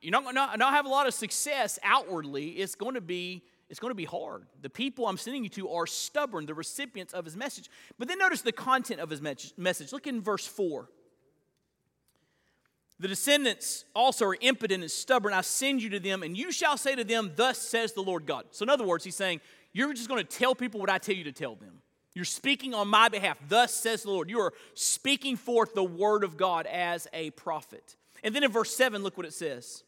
you're 0.00 0.12
not 0.12 0.22
going 0.22 0.36
to 0.36 0.56
not 0.56 0.72
have 0.72 0.86
a 0.86 0.88
lot 0.88 1.06
of 1.06 1.14
success 1.14 1.78
outwardly. 1.82 2.50
It's 2.50 2.74
going 2.74 2.94
to 2.94 3.00
be 3.00 3.42
it's 3.68 3.80
going 3.80 3.90
to 3.90 3.96
be 3.96 4.04
hard. 4.04 4.46
The 4.62 4.70
people 4.70 5.06
I'm 5.06 5.16
sending 5.16 5.42
you 5.42 5.48
to 5.50 5.70
are 5.70 5.86
stubborn, 5.86 6.46
the 6.46 6.54
recipients 6.54 7.12
of 7.12 7.24
his 7.24 7.36
message. 7.36 7.68
But 7.98 8.08
then 8.08 8.18
notice 8.18 8.42
the 8.42 8.52
content 8.52 9.00
of 9.00 9.10
his 9.10 9.20
message. 9.20 9.92
Look 9.92 10.06
in 10.06 10.20
verse 10.22 10.46
4. 10.46 10.88
The 12.98 13.08
descendants 13.08 13.84
also 13.94 14.26
are 14.26 14.36
impotent 14.40 14.82
and 14.82 14.90
stubborn. 14.90 15.34
I 15.34 15.42
send 15.42 15.82
you 15.82 15.90
to 15.90 16.00
them, 16.00 16.22
and 16.22 16.36
you 16.36 16.50
shall 16.50 16.78
say 16.78 16.94
to 16.94 17.04
them, 17.04 17.32
Thus 17.36 17.58
says 17.58 17.92
the 17.92 18.02
Lord 18.02 18.24
God. 18.24 18.46
So, 18.52 18.62
in 18.62 18.70
other 18.70 18.86
words, 18.86 19.04
he's 19.04 19.16
saying, 19.16 19.40
You're 19.72 19.92
just 19.92 20.08
going 20.08 20.24
to 20.24 20.38
tell 20.38 20.54
people 20.54 20.80
what 20.80 20.88
I 20.88 20.98
tell 20.98 21.14
you 21.14 21.24
to 21.24 21.32
tell 21.32 21.56
them. 21.56 21.82
You're 22.14 22.24
speaking 22.24 22.72
on 22.72 22.88
my 22.88 23.10
behalf. 23.10 23.38
Thus 23.46 23.74
says 23.74 24.04
the 24.04 24.10
Lord. 24.10 24.30
You 24.30 24.40
are 24.40 24.54
speaking 24.72 25.36
forth 25.36 25.74
the 25.74 25.84
word 25.84 26.24
of 26.24 26.38
God 26.38 26.64
as 26.66 27.06
a 27.12 27.28
prophet. 27.32 27.96
And 28.24 28.34
then 28.34 28.42
in 28.42 28.50
verse 28.50 28.74
7, 28.74 29.02
look 29.02 29.18
what 29.18 29.26
it 29.26 29.34
says 29.34 29.84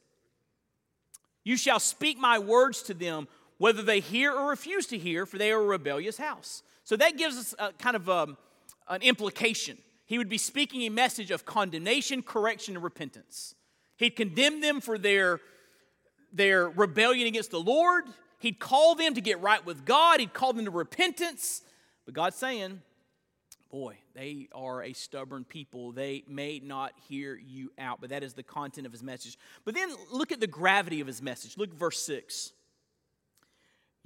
You 1.45 1.57
shall 1.57 1.81
speak 1.81 2.19
my 2.19 2.39
words 2.39 2.83
to 2.83 2.95
them, 2.95 3.29
whether 3.59 3.83
they 3.83 4.01
hear 4.01 4.33
or 4.33 4.49
refuse 4.51 4.87
to 4.87 4.99
hear, 4.99 5.27
for 5.27 5.39
they 5.39 5.53
are 5.53 5.61
a 5.61 5.67
rebellious 5.67 6.17
house. 6.17 6.63
So 6.85 6.97
that 6.97 7.19
gives 7.19 7.37
us 7.37 7.55
a, 7.59 7.73
kind 7.73 7.97
of 7.97 8.09
a, 8.09 8.13
um, 8.13 8.37
an 8.89 9.03
implication 9.03 9.77
he 10.09 10.17
would 10.17 10.31
be 10.31 10.39
speaking 10.39 10.83
a 10.83 10.89
message 10.89 11.31
of 11.31 11.45
condemnation, 11.45 12.23
correction, 12.23 12.77
and 12.77 12.83
repentance. 12.83 13.55
He'd 13.99 14.17
condemn 14.17 14.63
them 14.63 14.81
for 14.81 14.97
their, 14.97 15.39
their 16.33 16.71
rebellion 16.71 17.27
against 17.27 17.51
the 17.51 17.61
Lord. 17.61 18.05
He'd 18.39 18.59
call 18.59 18.95
them 18.95 19.13
to 19.13 19.21
get 19.21 19.39
right 19.43 19.65
with 19.67 19.85
God. 19.85 20.21
He'd 20.21 20.33
call 20.33 20.55
them 20.55 20.65
to 20.65 20.71
repentance. 20.71 21.61
But 22.07 22.15
God's 22.15 22.37
saying, 22.37 22.81
boy, 23.71 23.99
they 24.15 24.49
are 24.55 24.83
a 24.83 24.95
stubborn 24.95 25.45
people. 25.45 25.93
They 25.93 26.25
may 26.27 26.59
not 26.65 26.95
hear 27.07 27.37
you 27.37 27.71
out, 27.79 28.01
but 28.01 28.09
that 28.09 28.23
is 28.23 28.33
the 28.33 28.43
content 28.43 28.87
of 28.87 28.93
his 28.93 29.03
message. 29.03 29.37
But 29.67 29.75
then 29.75 29.91
look 30.11 30.33
at 30.33 30.41
the 30.41 30.47
gravity 30.47 31.03
of 31.03 31.07
his 31.07 31.21
message. 31.21 31.59
Look 31.59 31.75
verse 31.75 32.01
6. 32.01 32.53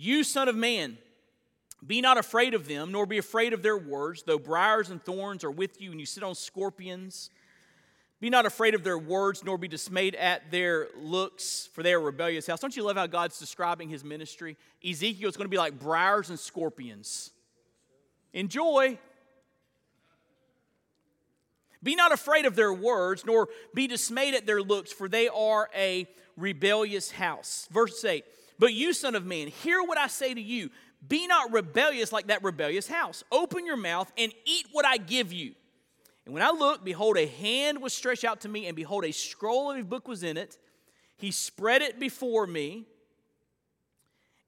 You, 0.03 0.25
son 0.25 0.49
of 0.49 0.57
man, 0.57 0.99
be 1.87 2.01
not 2.01 2.19
afraid 2.19 2.55
of 2.55 2.67
them, 2.67 2.91
nor 2.91 3.07
be 3.07 3.19
afraid 3.19 3.53
of 3.53 3.63
their 3.63 3.79
words, 3.79 4.25
though 4.25 4.37
briars 4.37 4.91
and 4.91 5.01
thorns 5.01 5.45
are 5.45 5.51
with 5.51 5.81
you 5.81 5.93
and 5.93 6.01
you 6.01 6.07
sit 6.07 6.25
on 6.25 6.35
scorpions. 6.35 7.31
Be 8.21 8.29
not 8.29 8.45
afraid 8.45 8.75
of 8.75 8.83
their 8.83 8.99
words, 8.99 9.45
nor 9.45 9.57
be 9.59 9.69
dismayed 9.69 10.17
at 10.17 10.51
their 10.51 10.89
looks, 11.01 11.69
for 11.73 11.85
they 11.85 11.93
are 11.93 12.01
rebellious 12.01 12.49
house. 12.49 12.59
Don't 12.59 12.77
you 12.77 12.83
love 12.83 12.97
how 12.97 13.07
God's 13.07 13.39
describing 13.39 13.89
his 13.89 14.03
ministry? 14.03 14.57
Ezekiel 14.85 15.29
is 15.29 15.37
going 15.37 15.45
to 15.45 15.49
be 15.49 15.57
like 15.57 15.79
briars 15.79 16.31
and 16.31 16.39
scorpions. 16.39 17.31
Enjoy. 18.33 18.99
Be 21.81 21.95
not 21.95 22.11
afraid 22.11 22.45
of 22.45 22.57
their 22.57 22.73
words, 22.73 23.25
nor 23.25 23.49
be 23.73 23.87
dismayed 23.87 24.35
at 24.35 24.47
their 24.47 24.63
looks, 24.63 24.91
for 24.91 25.09
they 25.09 25.29
are 25.29 25.71
a 25.77 26.09
rebellious 26.37 27.13
house. 27.13 27.69
Verse 27.71 28.05
8 28.05 28.25
But 28.63 28.75
you, 28.75 28.93
son 28.93 29.17
of 29.17 29.27
man, 29.27 29.49
hear 29.49 29.83
what 29.83 29.99
I 29.99 30.07
say 30.07 30.33
to 30.33 30.41
you. 30.41 30.71
Be 31.09 31.27
not 31.27 31.53
rebellious 31.53 32.13
like 32.13 32.29
that 32.29 32.45
rebellious 32.45 32.87
house. 32.87 33.25
Open 33.33 33.67
your 33.67 33.77
mouth 33.77 34.13
and 34.17 34.33
eat 34.45 34.69
what 34.71 34.87
I 34.87 34.99
give 34.99 35.33
you. 35.33 35.57
And 36.25 36.33
when 36.33 36.45
I 36.45 36.51
looked, 36.51 36.85
behold, 36.85 37.17
a 37.17 37.27
hand 37.27 37.83
was 37.83 37.93
stretched 37.93 38.23
out 38.23 38.43
to 38.43 38.49
me, 38.49 38.69
and 38.69 38.77
behold, 38.77 39.05
a 39.05 39.11
scroll 39.11 39.73
of 39.73 39.79
a 39.79 39.83
book 39.83 40.07
was 40.07 40.23
in 40.23 40.37
it. 40.37 40.59
He 41.17 41.33
spread 41.33 41.83
it 41.83 41.99
before 41.99 42.47
me, 42.47 42.87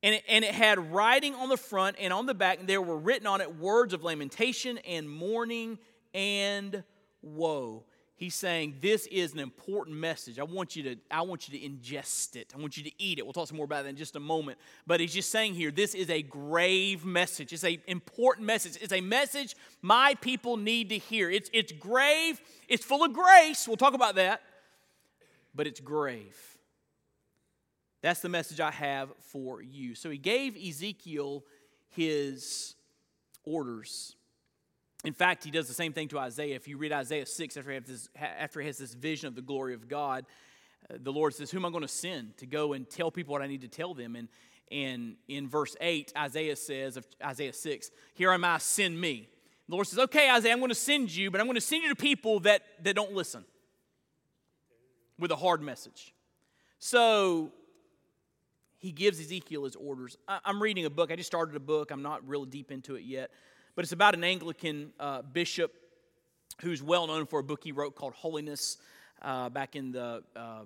and 0.00 0.14
it, 0.14 0.22
and 0.29 0.44
it 0.44 0.55
had 0.55 0.92
writing 0.92 1.35
on 1.35 1.48
the 1.48 1.57
front 1.57 1.96
and 1.98 2.12
on 2.12 2.27
the 2.27 2.35
back, 2.35 2.61
and 2.61 2.68
there 2.68 2.81
were 2.81 2.96
written 2.96 3.27
on 3.27 3.40
it 3.40 3.57
words 3.57 3.92
of 3.92 4.05
lamentation 4.05 4.79
and 4.87 5.11
mourning 5.11 5.77
and 6.14 6.85
woe 7.20 7.83
he's 8.16 8.35
saying 8.35 8.77
this 8.81 9.07
is 9.07 9.33
an 9.33 9.40
important 9.40 9.96
message. 9.96 10.38
I 10.38 10.44
want 10.44 10.77
you 10.77 10.83
to, 10.85 10.96
I 11.11 11.22
want 11.22 11.48
you 11.48 11.59
to 11.59 11.66
ingest 11.66 12.37
it. 12.37 12.53
I 12.55 12.61
want 12.61 12.77
you 12.77 12.85
to 12.85 12.92
eat 12.98 13.18
it. 13.18 13.27
We'll 13.27 13.33
talk 13.33 13.48
some 13.48 13.57
more 13.57 13.66
about 13.66 13.85
that 13.85 13.90
in 13.90 13.96
just 13.96 14.16
a 14.16 14.20
moment. 14.20 14.59
But 14.87 15.00
he's 15.00 15.14
just 15.14 15.31
saying 15.31 15.55
here, 15.55 15.70
this 15.70 15.94
is 15.94 16.11
a 16.11 16.22
grave 16.22 17.05
message. 17.05 17.53
It's 17.53 17.64
an 17.64 17.79
important 17.87 18.46
message. 18.46 18.79
It's 18.81 18.92
a 18.92 19.00
message 19.00 19.57
my 19.83 20.14
people 20.20 20.57
need 20.57 20.90
to 20.90 20.98
hear. 20.98 21.31
It's, 21.31 21.50
it's 21.53 21.72
grave, 21.72 22.40
it's 22.68 22.85
full 22.85 23.05
of 23.05 23.12
grace. 23.12 23.66
We'll 23.66 23.77
talk 23.77 23.94
about 23.94 24.14
that. 24.16 24.42
But 25.55 25.66
it's 25.66 25.81
grave. 25.81 26.37
That's 28.03 28.20
the 28.20 28.29
message 28.29 28.61
I 28.61 28.70
have 28.70 29.11
for 29.20 29.62
you. 29.62 29.94
So 29.94 30.11
he 30.11 30.18
gave 30.18 30.57
Ezekiel 30.57 31.45
his 31.91 32.74
orders. 33.45 34.16
In 35.05 35.12
fact, 35.12 35.44
he 35.44 35.50
does 35.50 35.68
the 35.68 35.74
same 35.74 35.92
thing 35.92 36.09
to 36.09 36.18
Isaiah. 36.18 36.57
If 36.57 36.66
you 36.66 36.78
read 36.78 36.92
Isaiah 36.92 37.26
6, 37.26 37.57
after 37.59 37.70
he 37.70 37.74
has 37.76 37.84
this, 37.84 38.09
after 38.16 38.61
he 38.61 38.66
has 38.66 38.78
this 38.78 38.94
vision 38.94 39.28
of 39.28 39.34
the 39.34 39.42
glory 39.42 39.74
of 39.74 39.86
God, 39.86 40.24
uh, 40.90 40.96
the 40.98 41.12
Lord 41.12 41.34
says, 41.34 41.50
Whom 41.50 41.64
am 41.64 41.68
I 41.68 41.72
going 41.72 41.82
to 41.82 41.88
send 41.88 42.38
to 42.38 42.46
go 42.46 42.72
and 42.72 42.88
tell 42.88 43.11
people 43.11 43.32
what 43.32 43.42
I 43.42 43.46
need 43.46 43.61
to 43.61 43.68
tell 43.68 43.92
them? 43.92 44.16
And, 44.16 44.28
and 44.72 45.16
in 45.28 45.46
verse 45.46 45.76
8, 45.78 46.14
Isaiah 46.16 46.57
says, 46.57 46.96
of 46.96 47.07
Isaiah 47.22 47.52
6, 47.52 47.90
Here 48.14 48.32
am 48.32 48.44
I, 48.44 48.59
send 48.59 48.98
me. 48.98 49.28
The 49.68 49.74
Lord 49.74 49.86
says, 49.86 49.98
Okay, 49.98 50.30
Isaiah, 50.30 50.52
I'm 50.52 50.59
going 50.59 50.70
to 50.70 50.74
send 50.74 51.14
you, 51.14 51.30
but 51.30 51.40
I'm 51.40 51.46
going 51.46 51.57
to 51.57 51.61
send 51.61 51.82
you 51.82 51.90
to 51.90 51.96
people 51.96 52.40
that, 52.40 52.62
that 52.82 52.96
don't 52.96 53.12
listen 53.12 53.44
with 55.18 55.30
a 55.30 55.36
hard 55.36 55.61
message. 55.61 56.14
So 56.78 57.52
he 58.78 58.90
gives 58.90 59.20
Ezekiel 59.20 59.64
his 59.64 59.76
orders. 59.76 60.16
I, 60.28 60.40
am 60.46 60.62
reading 60.62 60.86
a 60.86 60.90
book. 60.90 61.11
I 61.11 61.16
just 61.16 61.26
started 61.26 61.57
a 61.57 61.61
book. 61.61 61.90
I'm 61.90 62.02
not 62.02 62.26
real 62.26 62.44
deep 62.44 62.70
into 62.70 62.96
it 62.96 63.05
yet. 63.05 63.30
But 63.75 63.85
it's 63.85 63.93
about 63.93 64.14
an 64.14 64.25
Anglican 64.25 64.93
uh, 65.01 65.22
bishop 65.22 65.72
who's 66.61 66.83
well 66.83 67.07
known 67.07 67.27
for 67.27 67.41
a 67.41 67.43
book 67.43 67.64
he 67.64 67.72
wrote 67.72 67.97
called 67.97 68.14
Holiness 68.14 68.79
uh, 69.22 69.49
back 69.49 69.75
in 69.75 69.91
the, 69.91 70.22
uh, 70.37 70.61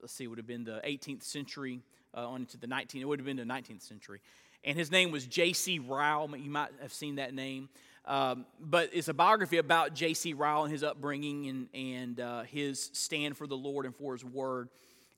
let's 0.00 0.12
see, 0.12 0.24
it 0.24 0.26
would 0.28 0.38
have 0.38 0.46
been 0.46 0.64
the 0.64 0.80
18th 0.84 1.22
century 1.22 1.80
uh, 2.16 2.26
on 2.26 2.40
into 2.40 2.56
the 2.56 2.66
19th, 2.66 3.00
it 3.00 3.04
would 3.04 3.20
have 3.20 3.26
been 3.26 3.36
the 3.36 3.42
19th 3.44 3.82
century. 3.82 4.20
And 4.64 4.76
his 4.76 4.90
name 4.90 5.12
was 5.12 5.26
J.C. 5.26 5.78
Ryle. 5.78 6.28
You 6.36 6.50
might 6.50 6.70
have 6.82 6.92
seen 6.92 7.16
that 7.16 7.32
name. 7.32 7.68
Um, 8.04 8.46
but 8.58 8.90
it's 8.92 9.08
a 9.08 9.14
biography 9.14 9.58
about 9.58 9.94
J.C. 9.94 10.32
Ryle 10.32 10.64
and 10.64 10.72
his 10.72 10.82
upbringing 10.82 11.48
and, 11.48 11.68
and 11.74 12.20
uh, 12.20 12.42
his 12.42 12.90
stand 12.92 13.36
for 13.36 13.46
the 13.46 13.56
Lord 13.56 13.86
and 13.86 13.94
for 13.94 14.14
his 14.14 14.24
word. 14.24 14.68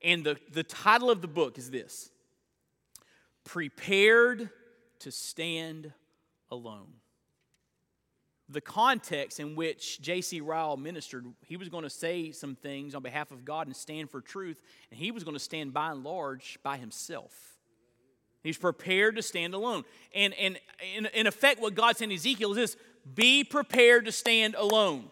And 0.02 0.24
the, 0.24 0.36
the 0.52 0.64
title 0.64 1.10
of 1.10 1.22
the 1.22 1.28
book 1.28 1.56
is 1.56 1.70
this 1.70 2.10
prepared 3.44 4.50
to 5.00 5.10
stand 5.10 5.92
alone. 6.50 6.99
The 8.50 8.60
context 8.60 9.38
in 9.38 9.54
which 9.54 10.00
J.C. 10.00 10.40
Ryle 10.40 10.76
ministered, 10.76 11.24
he 11.46 11.56
was 11.56 11.68
going 11.68 11.84
to 11.84 11.90
say 11.90 12.32
some 12.32 12.56
things 12.56 12.96
on 12.96 13.02
behalf 13.02 13.30
of 13.30 13.44
God 13.44 13.68
and 13.68 13.76
stand 13.76 14.10
for 14.10 14.20
truth, 14.20 14.60
and 14.90 14.98
he 14.98 15.12
was 15.12 15.22
going 15.22 15.36
to 15.36 15.40
stand 15.40 15.72
by 15.72 15.92
and 15.92 16.02
large 16.02 16.58
by 16.64 16.76
himself. 16.76 17.32
He's 18.42 18.58
prepared 18.58 19.16
to 19.16 19.22
stand 19.22 19.54
alone. 19.54 19.84
And, 20.14 20.34
and 20.34 20.58
in, 20.96 21.06
in 21.06 21.26
effect, 21.26 21.60
what 21.60 21.74
God 21.74 21.96
saying 21.96 22.08
to 22.08 22.14
Ezekiel 22.14 22.50
is 22.52 22.56
this 22.56 22.76
be 23.14 23.44
prepared 23.44 24.06
to 24.06 24.12
stand 24.12 24.54
alone. 24.54 25.10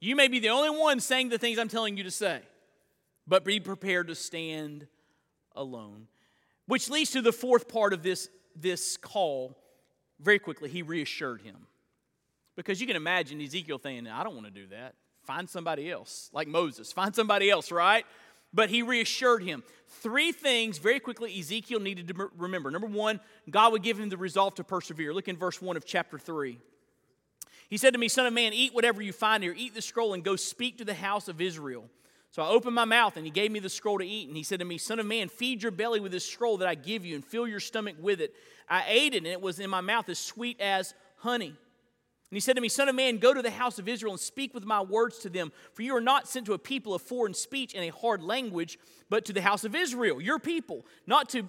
You 0.00 0.16
may 0.16 0.28
be 0.28 0.38
the 0.38 0.50
only 0.50 0.70
one 0.70 1.00
saying 1.00 1.28
the 1.28 1.38
things 1.38 1.58
I'm 1.58 1.68
telling 1.68 1.96
you 1.96 2.04
to 2.04 2.10
say, 2.10 2.40
but 3.26 3.44
be 3.44 3.60
prepared 3.60 4.08
to 4.08 4.14
stand 4.14 4.86
alone. 5.54 6.08
Which 6.66 6.90
leads 6.90 7.10
to 7.12 7.22
the 7.22 7.32
fourth 7.32 7.68
part 7.68 7.92
of 7.92 8.02
this, 8.02 8.28
this 8.56 8.96
call. 8.96 9.56
Very 10.20 10.38
quickly, 10.38 10.68
he 10.68 10.82
reassured 10.82 11.42
him. 11.42 11.66
Because 12.56 12.80
you 12.80 12.86
can 12.86 12.96
imagine 12.96 13.40
Ezekiel 13.40 13.78
thinking, 13.78 14.06
I 14.06 14.22
don't 14.22 14.34
want 14.34 14.46
to 14.46 14.52
do 14.52 14.66
that. 14.68 14.94
Find 15.22 15.48
somebody 15.48 15.90
else, 15.90 16.30
like 16.32 16.48
Moses. 16.48 16.92
Find 16.92 17.14
somebody 17.14 17.50
else, 17.50 17.72
right? 17.72 18.04
But 18.52 18.70
he 18.70 18.82
reassured 18.82 19.42
him. 19.42 19.64
Three 19.88 20.30
things 20.30 20.78
very 20.78 21.00
quickly 21.00 21.36
Ezekiel 21.38 21.80
needed 21.80 22.08
to 22.08 22.30
remember. 22.36 22.70
Number 22.70 22.86
one, 22.86 23.20
God 23.50 23.72
would 23.72 23.82
give 23.82 23.98
him 23.98 24.10
the 24.10 24.16
resolve 24.16 24.54
to 24.56 24.64
persevere. 24.64 25.12
Look 25.12 25.28
in 25.28 25.36
verse 25.36 25.60
1 25.60 25.76
of 25.76 25.84
chapter 25.84 26.18
3. 26.18 26.58
He 27.68 27.76
said 27.78 27.94
to 27.94 27.98
me, 27.98 28.08
Son 28.08 28.26
of 28.26 28.32
man, 28.32 28.52
eat 28.52 28.74
whatever 28.74 29.02
you 29.02 29.12
find 29.12 29.42
here, 29.42 29.54
eat 29.56 29.74
the 29.74 29.82
scroll, 29.82 30.14
and 30.14 30.22
go 30.22 30.36
speak 30.36 30.78
to 30.78 30.84
the 30.84 30.94
house 30.94 31.26
of 31.28 31.40
Israel. 31.40 31.86
So 32.30 32.42
I 32.42 32.48
opened 32.48 32.74
my 32.74 32.84
mouth, 32.84 33.16
and 33.16 33.24
he 33.24 33.30
gave 33.30 33.50
me 33.50 33.60
the 33.60 33.68
scroll 33.68 33.98
to 33.98 34.06
eat. 34.06 34.28
And 34.28 34.36
he 34.36 34.42
said 34.42 34.58
to 34.58 34.64
me, 34.64 34.76
Son 34.76 34.98
of 34.98 35.06
man, 35.06 35.28
feed 35.28 35.62
your 35.62 35.72
belly 35.72 36.00
with 36.00 36.12
this 36.12 36.28
scroll 36.28 36.58
that 36.58 36.68
I 36.68 36.74
give 36.74 37.04
you, 37.04 37.14
and 37.14 37.24
fill 37.24 37.48
your 37.48 37.60
stomach 37.60 37.96
with 38.00 38.20
it. 38.20 38.34
I 38.68 38.84
ate 38.88 39.14
it, 39.14 39.18
and 39.18 39.26
it 39.26 39.40
was 39.40 39.58
in 39.58 39.70
my 39.70 39.80
mouth 39.80 40.08
as 40.08 40.18
sweet 40.18 40.60
as 40.60 40.94
honey. 41.16 41.56
And 42.34 42.36
he 42.36 42.40
said 42.40 42.56
to 42.56 42.60
me, 42.60 42.68
Son 42.68 42.88
of 42.88 42.96
man, 42.96 43.18
go 43.18 43.32
to 43.32 43.42
the 43.42 43.50
house 43.52 43.78
of 43.78 43.88
Israel 43.88 44.12
and 44.12 44.18
speak 44.18 44.54
with 44.54 44.64
my 44.64 44.82
words 44.82 45.18
to 45.18 45.30
them. 45.30 45.52
For 45.72 45.82
you 45.82 45.94
are 45.94 46.00
not 46.00 46.26
sent 46.26 46.46
to 46.46 46.52
a 46.52 46.58
people 46.58 46.92
of 46.92 47.00
foreign 47.00 47.32
speech 47.32 47.74
and 47.76 47.84
a 47.84 47.90
hard 47.90 48.24
language, 48.24 48.76
but 49.08 49.24
to 49.26 49.32
the 49.32 49.40
house 49.40 49.62
of 49.62 49.76
Israel, 49.76 50.20
your 50.20 50.40
people, 50.40 50.84
not 51.06 51.28
to, 51.28 51.48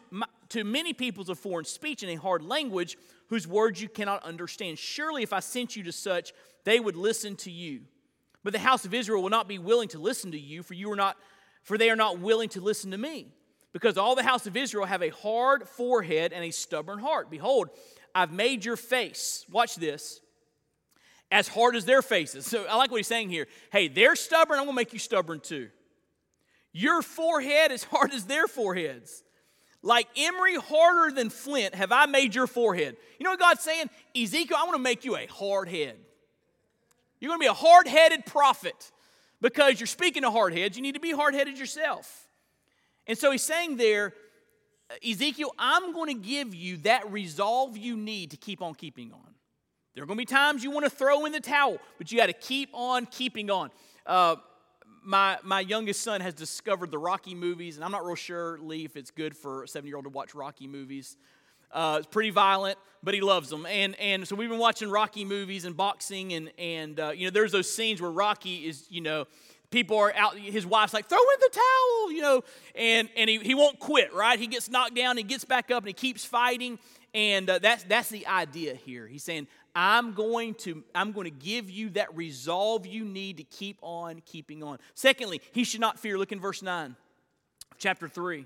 to 0.50 0.64
many 0.64 0.94
peoples 0.94 1.28
of 1.28 1.40
foreign 1.40 1.66
speech 1.66 2.04
and 2.04 2.12
a 2.12 2.22
hard 2.22 2.44
language, 2.44 3.00
whose 3.30 3.48
words 3.48 3.82
you 3.82 3.90
cannot 3.90 4.24
understand. 4.24 4.78
Surely, 4.78 5.24
if 5.24 5.34
I 5.34 5.40
sent 5.40 5.76
you 5.76 5.82
to 5.86 5.92
such, 5.92 6.34
they 6.66 6.80
would 6.80 6.96
listen 6.96 7.36
to 7.38 7.50
you. 7.50 7.82
But 8.44 8.54
the 8.54 8.60
house 8.60 8.86
of 8.86 8.94
Israel 8.94 9.24
will 9.24 9.32
not 9.32 9.48
be 9.48 9.58
willing 9.58 9.88
to 9.88 9.98
listen 9.98 10.34
to 10.34 10.40
you, 10.40 10.62
for 10.62 10.76
you 10.76 10.92
are 10.92 10.96
not, 10.96 11.18
for 11.64 11.80
they 11.80 11.90
are 11.90 11.96
not 11.96 12.20
willing 12.20 12.50
to 12.50 12.62
listen 12.62 12.92
to 12.92 12.98
me. 13.00 13.30
Because 13.74 13.98
all 13.98 14.14
the 14.14 14.22
house 14.22 14.46
of 14.46 14.56
Israel 14.56 14.86
have 14.86 15.02
a 15.02 15.10
hard 15.10 15.68
forehead 15.68 16.32
and 16.32 16.44
a 16.44 16.52
stubborn 16.52 17.00
heart. 17.00 17.32
Behold, 17.32 17.70
I've 18.14 18.32
made 18.32 18.64
your 18.64 18.78
face, 18.78 19.48
watch 19.50 19.78
this, 19.78 20.22
as 21.32 21.48
hard 21.48 21.76
as 21.76 21.86
their 21.86 22.02
faces. 22.02 22.46
So 22.46 22.66
I 22.66 22.76
like 22.76 22.92
what 22.92 22.98
he's 22.98 23.08
saying 23.08 23.30
here. 23.30 23.48
Hey, 23.72 23.88
they're 23.88 24.16
stubborn, 24.16 24.60
I'm 24.60 24.66
gonna 24.66 24.76
make 24.76 24.94
you 24.94 25.00
stubborn 25.00 25.40
too. 25.40 25.70
Your 26.72 27.02
forehead 27.02 27.72
as 27.72 27.84
hard 27.84 28.14
as 28.14 28.26
their 28.26 28.48
foreheads. 28.48 29.24
Like 29.82 30.08
emery 30.18 30.56
harder 30.56 31.14
than 31.14 31.30
flint 31.30 31.76
have 31.76 31.92
I 31.92 32.08
made 32.08 32.34
your 32.34 32.48
forehead. 32.48 32.98
You 33.20 33.24
know 33.24 33.30
what 33.30 33.40
God's 33.40 33.62
saying? 33.62 33.92
Ezekiel, 34.16 34.58
I 34.60 34.64
want 34.64 34.76
to 34.76 34.82
make 34.82 35.06
you 35.06 35.16
a 35.16 35.28
hard 35.28 35.70
head. 35.70 35.96
You're 37.20 37.30
going 37.30 37.40
to 37.40 37.44
be 37.44 37.48
a 37.48 37.54
hard 37.54 37.88
headed 37.88 38.26
prophet 38.26 38.92
because 39.42 39.80
you're 39.80 39.86
speaking 39.86 40.24
to 40.24 40.32
hard 40.32 40.54
heads. 40.54 40.76
You 40.76 40.82
need 40.82 40.96
to 40.96 41.00
be 41.00 41.12
hard 41.12 41.36
headed 41.36 41.60
yourself. 41.60 42.28
And 43.06 43.16
so 43.16 43.32
he's 43.32 43.44
saying 43.44 43.78
there, 43.78 44.14
Ezekiel, 45.08 45.54
I'm 45.60 45.94
going 45.94 46.20
to 46.20 46.28
give 46.28 46.56
you 46.56 46.78
that 46.78 47.12
resolve 47.12 47.78
you 47.78 47.96
need 47.96 48.32
to 48.32 48.38
keep 48.38 48.64
on 48.64 48.74
keeping 48.74 49.14
on. 49.14 49.35
There 49.96 50.04
are 50.04 50.08
going 50.08 50.18
to 50.18 50.22
be 50.22 50.26
times 50.26 50.62
you 50.62 50.72
want 50.72 50.84
to 50.84 50.90
throw 50.90 51.26
in 51.26 51.32
the 51.32 51.40
towel, 51.40 51.78
but 51.98 52.12
you 52.12 52.18
got 52.18 52.26
to 52.26 52.34
keep 52.34 52.70
on 52.74 53.06
keeping 53.06 53.50
on. 53.50 53.72
Uh, 54.06 54.36
my, 55.02 55.38
my 55.42 55.62
youngest 55.62 56.04
son 56.04 56.20
has 56.20 56.34
discovered 56.34 56.92
the 56.92 56.98
Rocky 56.98 57.34
movies, 57.34 57.78
and 57.78 57.86
I'm 57.86 57.92
not 57.92 58.06
real 58.06 58.16
sure, 58.16 58.60
Lee, 58.60 58.84
if 58.84 58.98
it's 58.98 59.10
good 59.10 59.38
for 59.38 59.64
a 59.64 59.68
seven 59.70 59.88
year 59.88 59.96
old 59.96 60.04
to 60.04 60.10
watch 60.10 60.36
Rocky 60.36 60.68
movies. 60.68 61.16
Uh, 61.72 61.96
it's 62.00 62.08
pretty 62.08 62.30
violent, 62.30 62.78
but 63.04 63.14
he 63.14 63.22
loves 63.22 63.50
them. 63.50 63.66
And, 63.66 63.98
and 63.98 64.28
so 64.28 64.36
we've 64.36 64.50
been 64.50 64.60
watching 64.60 64.90
Rocky 64.90 65.24
movies 65.24 65.64
and 65.64 65.78
boxing, 65.78 66.34
and, 66.34 66.52
and 66.58 67.00
uh, 67.00 67.12
you 67.16 67.28
know, 67.28 67.32
there's 67.32 67.54
those 67.54 67.74
scenes 67.74 68.02
where 68.02 68.12
Rocky 68.12 68.68
is, 68.68 68.88
you 68.90 69.00
know, 69.00 69.28
people 69.72 69.98
are 69.98 70.14
out, 70.14 70.38
his 70.38 70.66
wife's 70.66 70.94
like, 70.94 71.08
throw 71.08 71.20
in 71.20 71.40
the 71.40 71.50
towel, 71.54 72.12
you 72.12 72.22
know, 72.22 72.44
and, 72.76 73.08
and 73.16 73.30
he, 73.30 73.40
he 73.40 73.56
won't 73.56 73.80
quit, 73.80 74.14
right? 74.14 74.40
He 74.40 74.48
gets 74.48 74.70
knocked 74.70 74.96
down, 74.96 75.16
he 75.16 75.24
gets 75.24 75.46
back 75.46 75.72
up, 75.72 75.84
and 75.84 75.88
he 75.88 75.94
keeps 75.94 76.26
fighting. 76.26 76.80
And 77.16 77.50
uh, 77.50 77.60
that's, 77.60 77.84
that's 77.84 78.10
the 78.10 78.28
idea 78.28 78.76
here. 78.76 79.08
He's 79.08 79.24
saying, 79.24 79.48
I'm 79.74 80.14
going 80.14 80.54
to 80.56 80.84
I'm 80.94 81.14
going 81.14 81.24
to 81.26 81.32
give 81.46 81.70
you 81.70 81.90
that 81.92 82.16
resolve 82.16 82.86
you 82.86 83.06
need 83.06 83.38
to 83.38 83.44
keep 83.44 83.78
on 83.82 84.22
keeping 84.26 84.62
on. 84.62 84.80
Secondly, 84.94 85.42
he 85.54 85.64
should 85.64 85.80
not 85.80 85.98
fear. 85.98 86.18
Look 86.18 86.34
in 86.34 86.42
verse 86.42 86.62
9 86.62 86.96
chapter 87.78 88.10
3. 88.10 88.46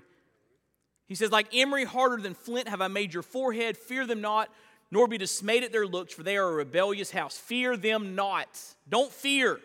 He 1.08 1.16
says, 1.16 1.32
Like 1.32 1.52
emery 1.52 1.84
harder 1.84 2.22
than 2.22 2.34
flint 2.34 2.68
have 2.68 2.80
I 2.80 2.86
made 2.86 3.12
your 3.12 3.24
forehead. 3.24 3.76
Fear 3.76 4.06
them 4.06 4.20
not, 4.20 4.48
nor 4.92 5.08
be 5.08 5.18
dismayed 5.18 5.64
at 5.64 5.72
their 5.72 5.86
looks, 5.86 6.14
for 6.14 6.22
they 6.22 6.36
are 6.36 6.48
a 6.48 6.54
rebellious 6.54 7.10
house. 7.10 7.36
Fear 7.36 7.76
them 7.76 8.14
not. 8.14 8.48
Don't 8.88 9.10
fear. 9.10 9.58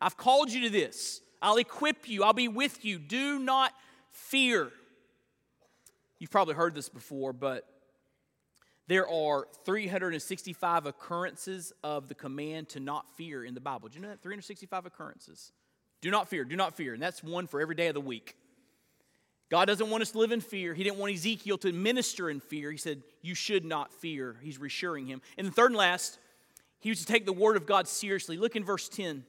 I've 0.00 0.16
called 0.16 0.50
you 0.50 0.62
to 0.62 0.70
this. 0.70 1.20
I'll 1.40 1.58
equip 1.58 2.08
you, 2.08 2.24
I'll 2.24 2.32
be 2.32 2.48
with 2.48 2.84
you. 2.84 2.98
Do 2.98 3.38
not 3.38 3.72
fear. 4.10 4.72
You've 6.18 6.32
probably 6.32 6.54
heard 6.54 6.74
this 6.74 6.88
before, 6.88 7.32
but 7.32 7.64
there 8.88 9.08
are 9.08 9.46
365 9.64 10.86
occurrences 10.86 11.72
of 11.84 12.08
the 12.08 12.14
command 12.14 12.70
to 12.70 12.80
not 12.80 13.06
fear 13.16 13.44
in 13.44 13.54
the 13.54 13.60
Bible. 13.60 13.88
Do 13.88 13.96
you 13.96 14.02
know 14.02 14.08
that? 14.08 14.22
365 14.22 14.86
occurrences. 14.86 15.52
Do 16.00 16.10
not 16.10 16.28
fear, 16.28 16.44
do 16.44 16.56
not 16.56 16.74
fear. 16.74 16.94
And 16.94 17.02
that's 17.02 17.22
one 17.22 17.46
for 17.46 17.60
every 17.60 17.74
day 17.74 17.88
of 17.88 17.94
the 17.94 18.00
week. 18.00 18.34
God 19.50 19.66
doesn't 19.66 19.88
want 19.88 20.02
us 20.02 20.10
to 20.12 20.18
live 20.18 20.32
in 20.32 20.40
fear. 20.40 20.74
He 20.74 20.84
didn't 20.84 20.98
want 20.98 21.12
Ezekiel 21.12 21.58
to 21.58 21.72
minister 21.72 22.28
in 22.28 22.40
fear. 22.40 22.70
He 22.70 22.76
said, 22.76 23.02
You 23.22 23.34
should 23.34 23.64
not 23.64 23.92
fear. 23.92 24.36
He's 24.42 24.58
reassuring 24.58 25.06
him. 25.06 25.22
And 25.38 25.46
the 25.46 25.50
third 25.50 25.70
and 25.70 25.76
last, 25.76 26.18
he 26.80 26.90
was 26.90 27.00
to 27.00 27.06
take 27.06 27.24
the 27.24 27.32
word 27.32 27.56
of 27.56 27.66
God 27.66 27.88
seriously. 27.88 28.36
Look 28.36 28.56
in 28.56 28.64
verse 28.64 28.88
10. 28.88 29.24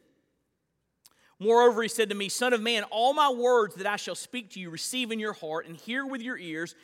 Moreover, 1.40 1.82
he 1.82 1.88
said 1.88 2.10
to 2.10 2.16
me, 2.16 2.28
Son 2.28 2.52
of 2.52 2.62
man, 2.62 2.84
all 2.92 3.14
my 3.14 3.30
words 3.32 3.76
that 3.76 3.88
I 3.88 3.96
shall 3.96 4.16
speak 4.16 4.52
to 4.52 4.60
you 4.60 4.70
receive 4.70 5.12
in 5.12 5.20
your 5.20 5.34
heart 5.34 5.68
and 5.68 5.78
hear 5.78 6.06
with 6.06 6.22
your 6.22 6.38
ears, 6.38 6.76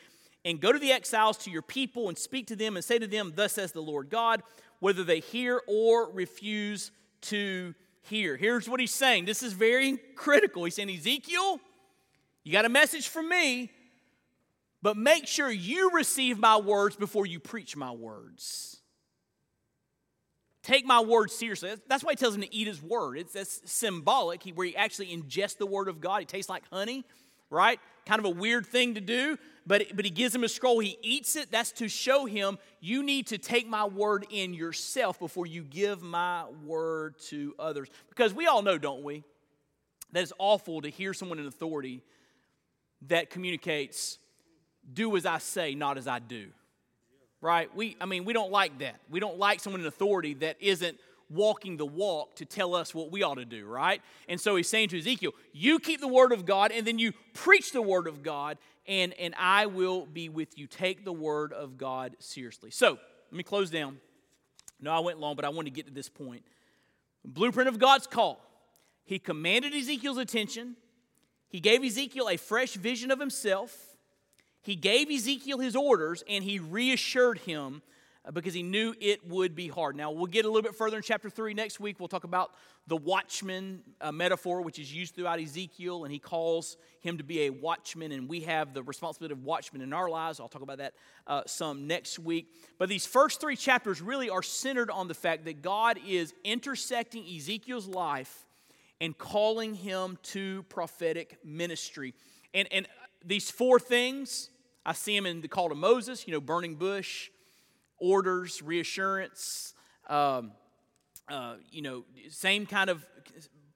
and 0.46 0.60
go 0.60 0.72
to 0.72 0.78
the 0.78 0.92
exiles 0.92 1.36
to 1.38 1.50
your 1.50 1.60
people 1.60 2.08
and 2.08 2.16
speak 2.16 2.46
to 2.46 2.56
them 2.56 2.76
and 2.76 2.84
say 2.84 2.98
to 3.00 3.06
them, 3.06 3.32
Thus 3.34 3.52
says 3.52 3.72
the 3.72 3.82
Lord 3.82 4.08
God, 4.08 4.42
whether 4.78 5.02
they 5.02 5.18
hear 5.18 5.60
or 5.66 6.08
refuse 6.12 6.92
to 7.22 7.74
hear. 8.02 8.36
Here's 8.36 8.68
what 8.68 8.78
he's 8.78 8.94
saying. 8.94 9.24
This 9.24 9.42
is 9.42 9.52
very 9.52 9.98
critical. 10.14 10.64
He's 10.64 10.76
saying, 10.76 10.88
Ezekiel, 10.88 11.58
you 12.44 12.52
got 12.52 12.64
a 12.64 12.68
message 12.68 13.08
from 13.08 13.28
me, 13.28 13.72
but 14.82 14.96
make 14.96 15.26
sure 15.26 15.50
you 15.50 15.90
receive 15.92 16.38
my 16.38 16.56
words 16.56 16.94
before 16.94 17.26
you 17.26 17.40
preach 17.40 17.74
my 17.74 17.90
words. 17.90 18.76
Take 20.62 20.86
my 20.86 21.00
words 21.00 21.34
seriously. 21.34 21.74
That's 21.88 22.04
why 22.04 22.12
he 22.12 22.16
tells 22.16 22.36
him 22.36 22.42
to 22.42 22.54
eat 22.54 22.68
his 22.68 22.80
word. 22.80 23.18
It's 23.18 23.32
that's 23.32 23.60
symbolic, 23.64 24.44
where 24.54 24.66
he 24.68 24.76
actually 24.76 25.08
ingests 25.08 25.58
the 25.58 25.66
word 25.66 25.88
of 25.88 26.00
God. 26.00 26.22
It 26.22 26.28
tastes 26.28 26.48
like 26.48 26.62
honey, 26.72 27.04
right? 27.50 27.80
Kind 28.06 28.18
of 28.18 28.24
a 28.24 28.30
weird 28.30 28.66
thing 28.66 28.94
to 28.94 29.00
do, 29.00 29.38
but, 29.66 29.84
but 29.94 30.04
he 30.04 30.10
gives 30.10 30.34
him 30.34 30.44
a 30.44 30.48
scroll. 30.48 30.78
He 30.78 30.98
eats 31.02 31.36
it. 31.36 31.50
That's 31.50 31.72
to 31.72 31.88
show 31.88 32.24
him 32.24 32.58
you 32.80 33.02
need 33.02 33.28
to 33.28 33.38
take 33.38 33.66
my 33.68 33.84
word 33.84 34.26
in 34.30 34.54
yourself 34.54 35.18
before 35.18 35.46
you 35.46 35.62
give 35.62 36.02
my 36.02 36.44
word 36.64 37.18
to 37.28 37.54
others. 37.58 37.88
Because 38.08 38.32
we 38.32 38.46
all 38.46 38.62
know, 38.62 38.78
don't 38.78 39.02
we, 39.02 39.24
that 40.12 40.22
it's 40.22 40.32
awful 40.38 40.82
to 40.82 40.88
hear 40.88 41.12
someone 41.12 41.38
in 41.38 41.46
authority 41.46 42.02
that 43.08 43.30
communicates 43.30 44.18
do 44.92 45.16
as 45.16 45.26
I 45.26 45.38
say, 45.38 45.74
not 45.74 45.98
as 45.98 46.06
I 46.06 46.20
do. 46.20 46.48
Right? 47.40 47.74
We 47.74 47.96
I 48.00 48.06
mean, 48.06 48.24
we 48.24 48.32
don't 48.32 48.50
like 48.50 48.78
that. 48.78 48.96
We 49.10 49.20
don't 49.20 49.38
like 49.38 49.60
someone 49.60 49.80
in 49.80 49.86
authority 49.86 50.34
that 50.34 50.56
isn't 50.60 50.98
walking 51.28 51.76
the 51.76 51.86
walk 51.86 52.36
to 52.36 52.44
tell 52.44 52.74
us 52.74 52.94
what 52.94 53.10
we 53.10 53.22
ought 53.22 53.34
to 53.34 53.44
do, 53.44 53.66
right? 53.66 54.00
And 54.28 54.40
so 54.40 54.56
he's 54.56 54.68
saying 54.68 54.90
to 54.90 54.98
Ezekiel, 54.98 55.32
You 55.52 55.78
keep 55.78 56.00
the 56.00 56.08
word 56.08 56.32
of 56.32 56.46
God, 56.46 56.72
and 56.72 56.86
then 56.86 56.98
you 56.98 57.12
preach 57.34 57.72
the 57.72 57.82
word 57.82 58.06
of 58.06 58.22
God, 58.22 58.58
and, 58.86 59.12
and 59.14 59.34
I 59.38 59.66
will 59.66 60.06
be 60.06 60.28
with 60.28 60.58
you. 60.58 60.66
Take 60.66 61.04
the 61.04 61.12
word 61.12 61.52
of 61.52 61.76
God 61.76 62.16
seriously. 62.18 62.70
So 62.70 62.98
let 63.30 63.36
me 63.36 63.42
close 63.42 63.70
down. 63.70 63.98
No, 64.80 64.92
I 64.92 65.00
went 65.00 65.18
long, 65.18 65.36
but 65.36 65.44
I 65.44 65.48
want 65.48 65.66
to 65.66 65.72
get 65.72 65.86
to 65.86 65.92
this 65.92 66.08
point. 66.08 66.42
Blueprint 67.24 67.68
of 67.68 67.78
God's 67.78 68.06
call. 68.06 68.40
He 69.04 69.18
commanded 69.18 69.74
Ezekiel's 69.74 70.18
attention. 70.18 70.76
He 71.48 71.60
gave 71.60 71.82
Ezekiel 71.82 72.28
a 72.28 72.36
fresh 72.36 72.74
vision 72.74 73.10
of 73.10 73.18
himself. 73.18 73.96
He 74.62 74.74
gave 74.74 75.10
Ezekiel 75.10 75.58
his 75.58 75.76
orders, 75.76 76.22
and 76.28 76.44
he 76.44 76.58
reassured 76.58 77.38
him 77.38 77.82
because 78.32 78.54
he 78.54 78.62
knew 78.62 78.94
it 79.00 79.26
would 79.28 79.54
be 79.54 79.68
hard. 79.68 79.94
Now, 79.94 80.10
we'll 80.10 80.26
get 80.26 80.44
a 80.44 80.48
little 80.48 80.62
bit 80.62 80.74
further 80.74 80.96
in 80.96 81.02
chapter 81.02 81.30
3 81.30 81.54
next 81.54 81.78
week. 81.78 82.00
We'll 82.00 82.08
talk 82.08 82.24
about 82.24 82.52
the 82.88 82.96
watchman 82.96 83.82
uh, 84.00 84.10
metaphor, 84.10 84.62
which 84.62 84.78
is 84.78 84.92
used 84.92 85.14
throughout 85.14 85.40
Ezekiel, 85.40 86.04
and 86.04 86.12
he 86.12 86.18
calls 86.18 86.76
him 87.00 87.18
to 87.18 87.24
be 87.24 87.42
a 87.42 87.50
watchman, 87.50 88.10
and 88.10 88.28
we 88.28 88.40
have 88.40 88.74
the 88.74 88.82
responsibility 88.82 89.32
of 89.32 89.44
watchmen 89.44 89.80
in 89.80 89.92
our 89.92 90.08
lives. 90.08 90.40
I'll 90.40 90.48
talk 90.48 90.62
about 90.62 90.78
that 90.78 90.94
uh, 91.26 91.42
some 91.46 91.86
next 91.86 92.18
week. 92.18 92.48
But 92.78 92.88
these 92.88 93.06
first 93.06 93.40
three 93.40 93.56
chapters 93.56 94.02
really 94.02 94.28
are 94.28 94.42
centered 94.42 94.90
on 94.90 95.06
the 95.06 95.14
fact 95.14 95.44
that 95.44 95.62
God 95.62 95.98
is 96.06 96.34
intersecting 96.42 97.24
Ezekiel's 97.24 97.86
life 97.86 98.44
and 99.00 99.16
calling 99.16 99.74
him 99.74 100.18
to 100.22 100.64
prophetic 100.64 101.38
ministry. 101.44 102.14
And, 102.54 102.66
and 102.72 102.88
these 103.24 103.50
four 103.50 103.78
things, 103.78 104.50
I 104.84 104.94
see 104.94 105.16
him 105.16 105.26
in 105.26 105.42
the 105.42 105.48
call 105.48 105.68
to 105.68 105.74
Moses, 105.74 106.26
you 106.26 106.32
know, 106.32 106.40
burning 106.40 106.74
bush 106.74 107.30
orders, 107.98 108.62
reassurance. 108.62 109.74
Um, 110.08 110.52
uh, 111.28 111.54
you 111.70 111.82
know, 111.82 112.04
same 112.30 112.66
kind 112.66 112.90
of, 112.90 113.04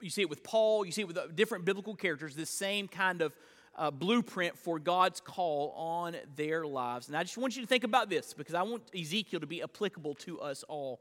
you 0.00 0.10
see 0.10 0.22
it 0.22 0.30
with 0.30 0.44
Paul, 0.44 0.84
you 0.84 0.92
see 0.92 1.02
it 1.02 1.08
with 1.08 1.18
different 1.34 1.64
biblical 1.64 1.94
characters, 1.94 2.34
this 2.34 2.50
same 2.50 2.86
kind 2.86 3.22
of 3.22 3.32
uh, 3.76 3.90
blueprint 3.90 4.56
for 4.58 4.78
God's 4.78 5.20
call 5.20 5.72
on 5.76 6.16
their 6.36 6.66
lives. 6.66 7.08
And 7.08 7.16
I 7.16 7.22
just 7.22 7.38
want 7.38 7.56
you 7.56 7.62
to 7.62 7.68
think 7.68 7.84
about 7.84 8.10
this 8.10 8.34
because 8.34 8.54
I 8.54 8.62
want 8.62 8.82
Ezekiel 8.98 9.40
to 9.40 9.46
be 9.46 9.62
applicable 9.62 10.14
to 10.16 10.40
us 10.40 10.62
all. 10.68 11.00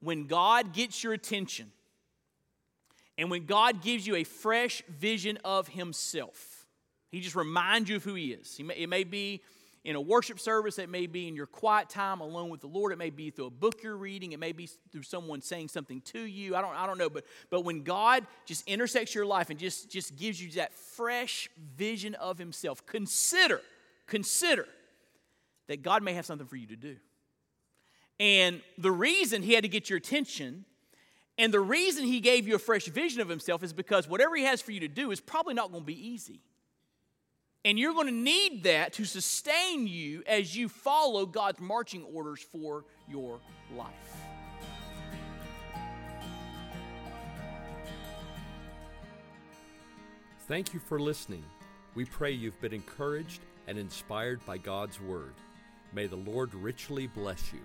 When 0.00 0.26
God 0.26 0.72
gets 0.72 1.02
your 1.02 1.12
attention, 1.12 1.72
and 3.18 3.30
when 3.30 3.46
God 3.46 3.82
gives 3.82 4.06
you 4.06 4.16
a 4.16 4.24
fresh 4.24 4.82
vision 4.88 5.38
of 5.44 5.68
Himself, 5.68 6.66
He 7.10 7.20
just 7.20 7.34
reminds 7.34 7.88
you 7.88 7.96
of 7.96 8.04
who 8.04 8.14
He 8.14 8.32
is. 8.32 8.58
It 8.58 8.88
may 8.88 9.04
be 9.04 9.42
in 9.86 9.94
a 9.94 10.00
worship 10.00 10.40
service, 10.40 10.80
it 10.80 10.88
may 10.88 11.06
be 11.06 11.28
in 11.28 11.36
your 11.36 11.46
quiet 11.46 11.88
time 11.88 12.20
alone 12.20 12.48
with 12.48 12.60
the 12.60 12.66
Lord, 12.66 12.92
it 12.92 12.98
may 12.98 13.08
be 13.08 13.30
through 13.30 13.46
a 13.46 13.50
book 13.50 13.84
you're 13.84 13.96
reading, 13.96 14.32
it 14.32 14.40
may 14.40 14.50
be 14.50 14.68
through 14.90 15.04
someone 15.04 15.40
saying 15.40 15.68
something 15.68 16.00
to 16.00 16.18
you. 16.18 16.56
I 16.56 16.60
don't, 16.60 16.74
I 16.74 16.88
don't 16.88 16.98
know, 16.98 17.08
but, 17.08 17.24
but 17.50 17.60
when 17.60 17.84
God 17.84 18.26
just 18.46 18.66
intersects 18.66 19.14
your 19.14 19.24
life 19.24 19.48
and 19.48 19.60
just, 19.60 19.88
just 19.88 20.16
gives 20.16 20.42
you 20.42 20.50
that 20.52 20.74
fresh 20.74 21.48
vision 21.76 22.16
of 22.16 22.36
Himself, 22.36 22.84
consider, 22.84 23.60
consider 24.08 24.66
that 25.68 25.82
God 25.82 26.02
may 26.02 26.14
have 26.14 26.26
something 26.26 26.48
for 26.48 26.56
you 26.56 26.66
to 26.66 26.76
do. 26.76 26.96
And 28.18 28.62
the 28.78 28.90
reason 28.90 29.40
He 29.40 29.52
had 29.52 29.62
to 29.62 29.68
get 29.68 29.88
your 29.88 29.98
attention 29.98 30.64
and 31.38 31.54
the 31.54 31.60
reason 31.60 32.04
He 32.04 32.18
gave 32.18 32.48
you 32.48 32.56
a 32.56 32.58
fresh 32.58 32.86
vision 32.86 33.20
of 33.20 33.28
Himself 33.28 33.62
is 33.62 33.72
because 33.72 34.08
whatever 34.08 34.34
He 34.34 34.42
has 34.42 34.60
for 34.60 34.72
you 34.72 34.80
to 34.80 34.88
do 34.88 35.12
is 35.12 35.20
probably 35.20 35.54
not 35.54 35.70
going 35.70 35.84
to 35.84 35.86
be 35.86 36.08
easy. 36.08 36.40
And 37.66 37.76
you're 37.80 37.94
going 37.94 38.06
to 38.06 38.12
need 38.12 38.62
that 38.62 38.92
to 38.92 39.04
sustain 39.04 39.88
you 39.88 40.22
as 40.28 40.56
you 40.56 40.68
follow 40.68 41.26
God's 41.26 41.60
marching 41.60 42.04
orders 42.14 42.40
for 42.40 42.84
your 43.08 43.40
life. 43.76 43.90
Thank 50.46 50.72
you 50.72 50.78
for 50.78 51.00
listening. 51.00 51.42
We 51.96 52.04
pray 52.04 52.30
you've 52.30 52.60
been 52.60 52.72
encouraged 52.72 53.40
and 53.66 53.76
inspired 53.76 54.46
by 54.46 54.58
God's 54.58 55.00
Word. 55.00 55.34
May 55.92 56.06
the 56.06 56.14
Lord 56.14 56.54
richly 56.54 57.08
bless 57.08 57.52
you. 57.52 57.62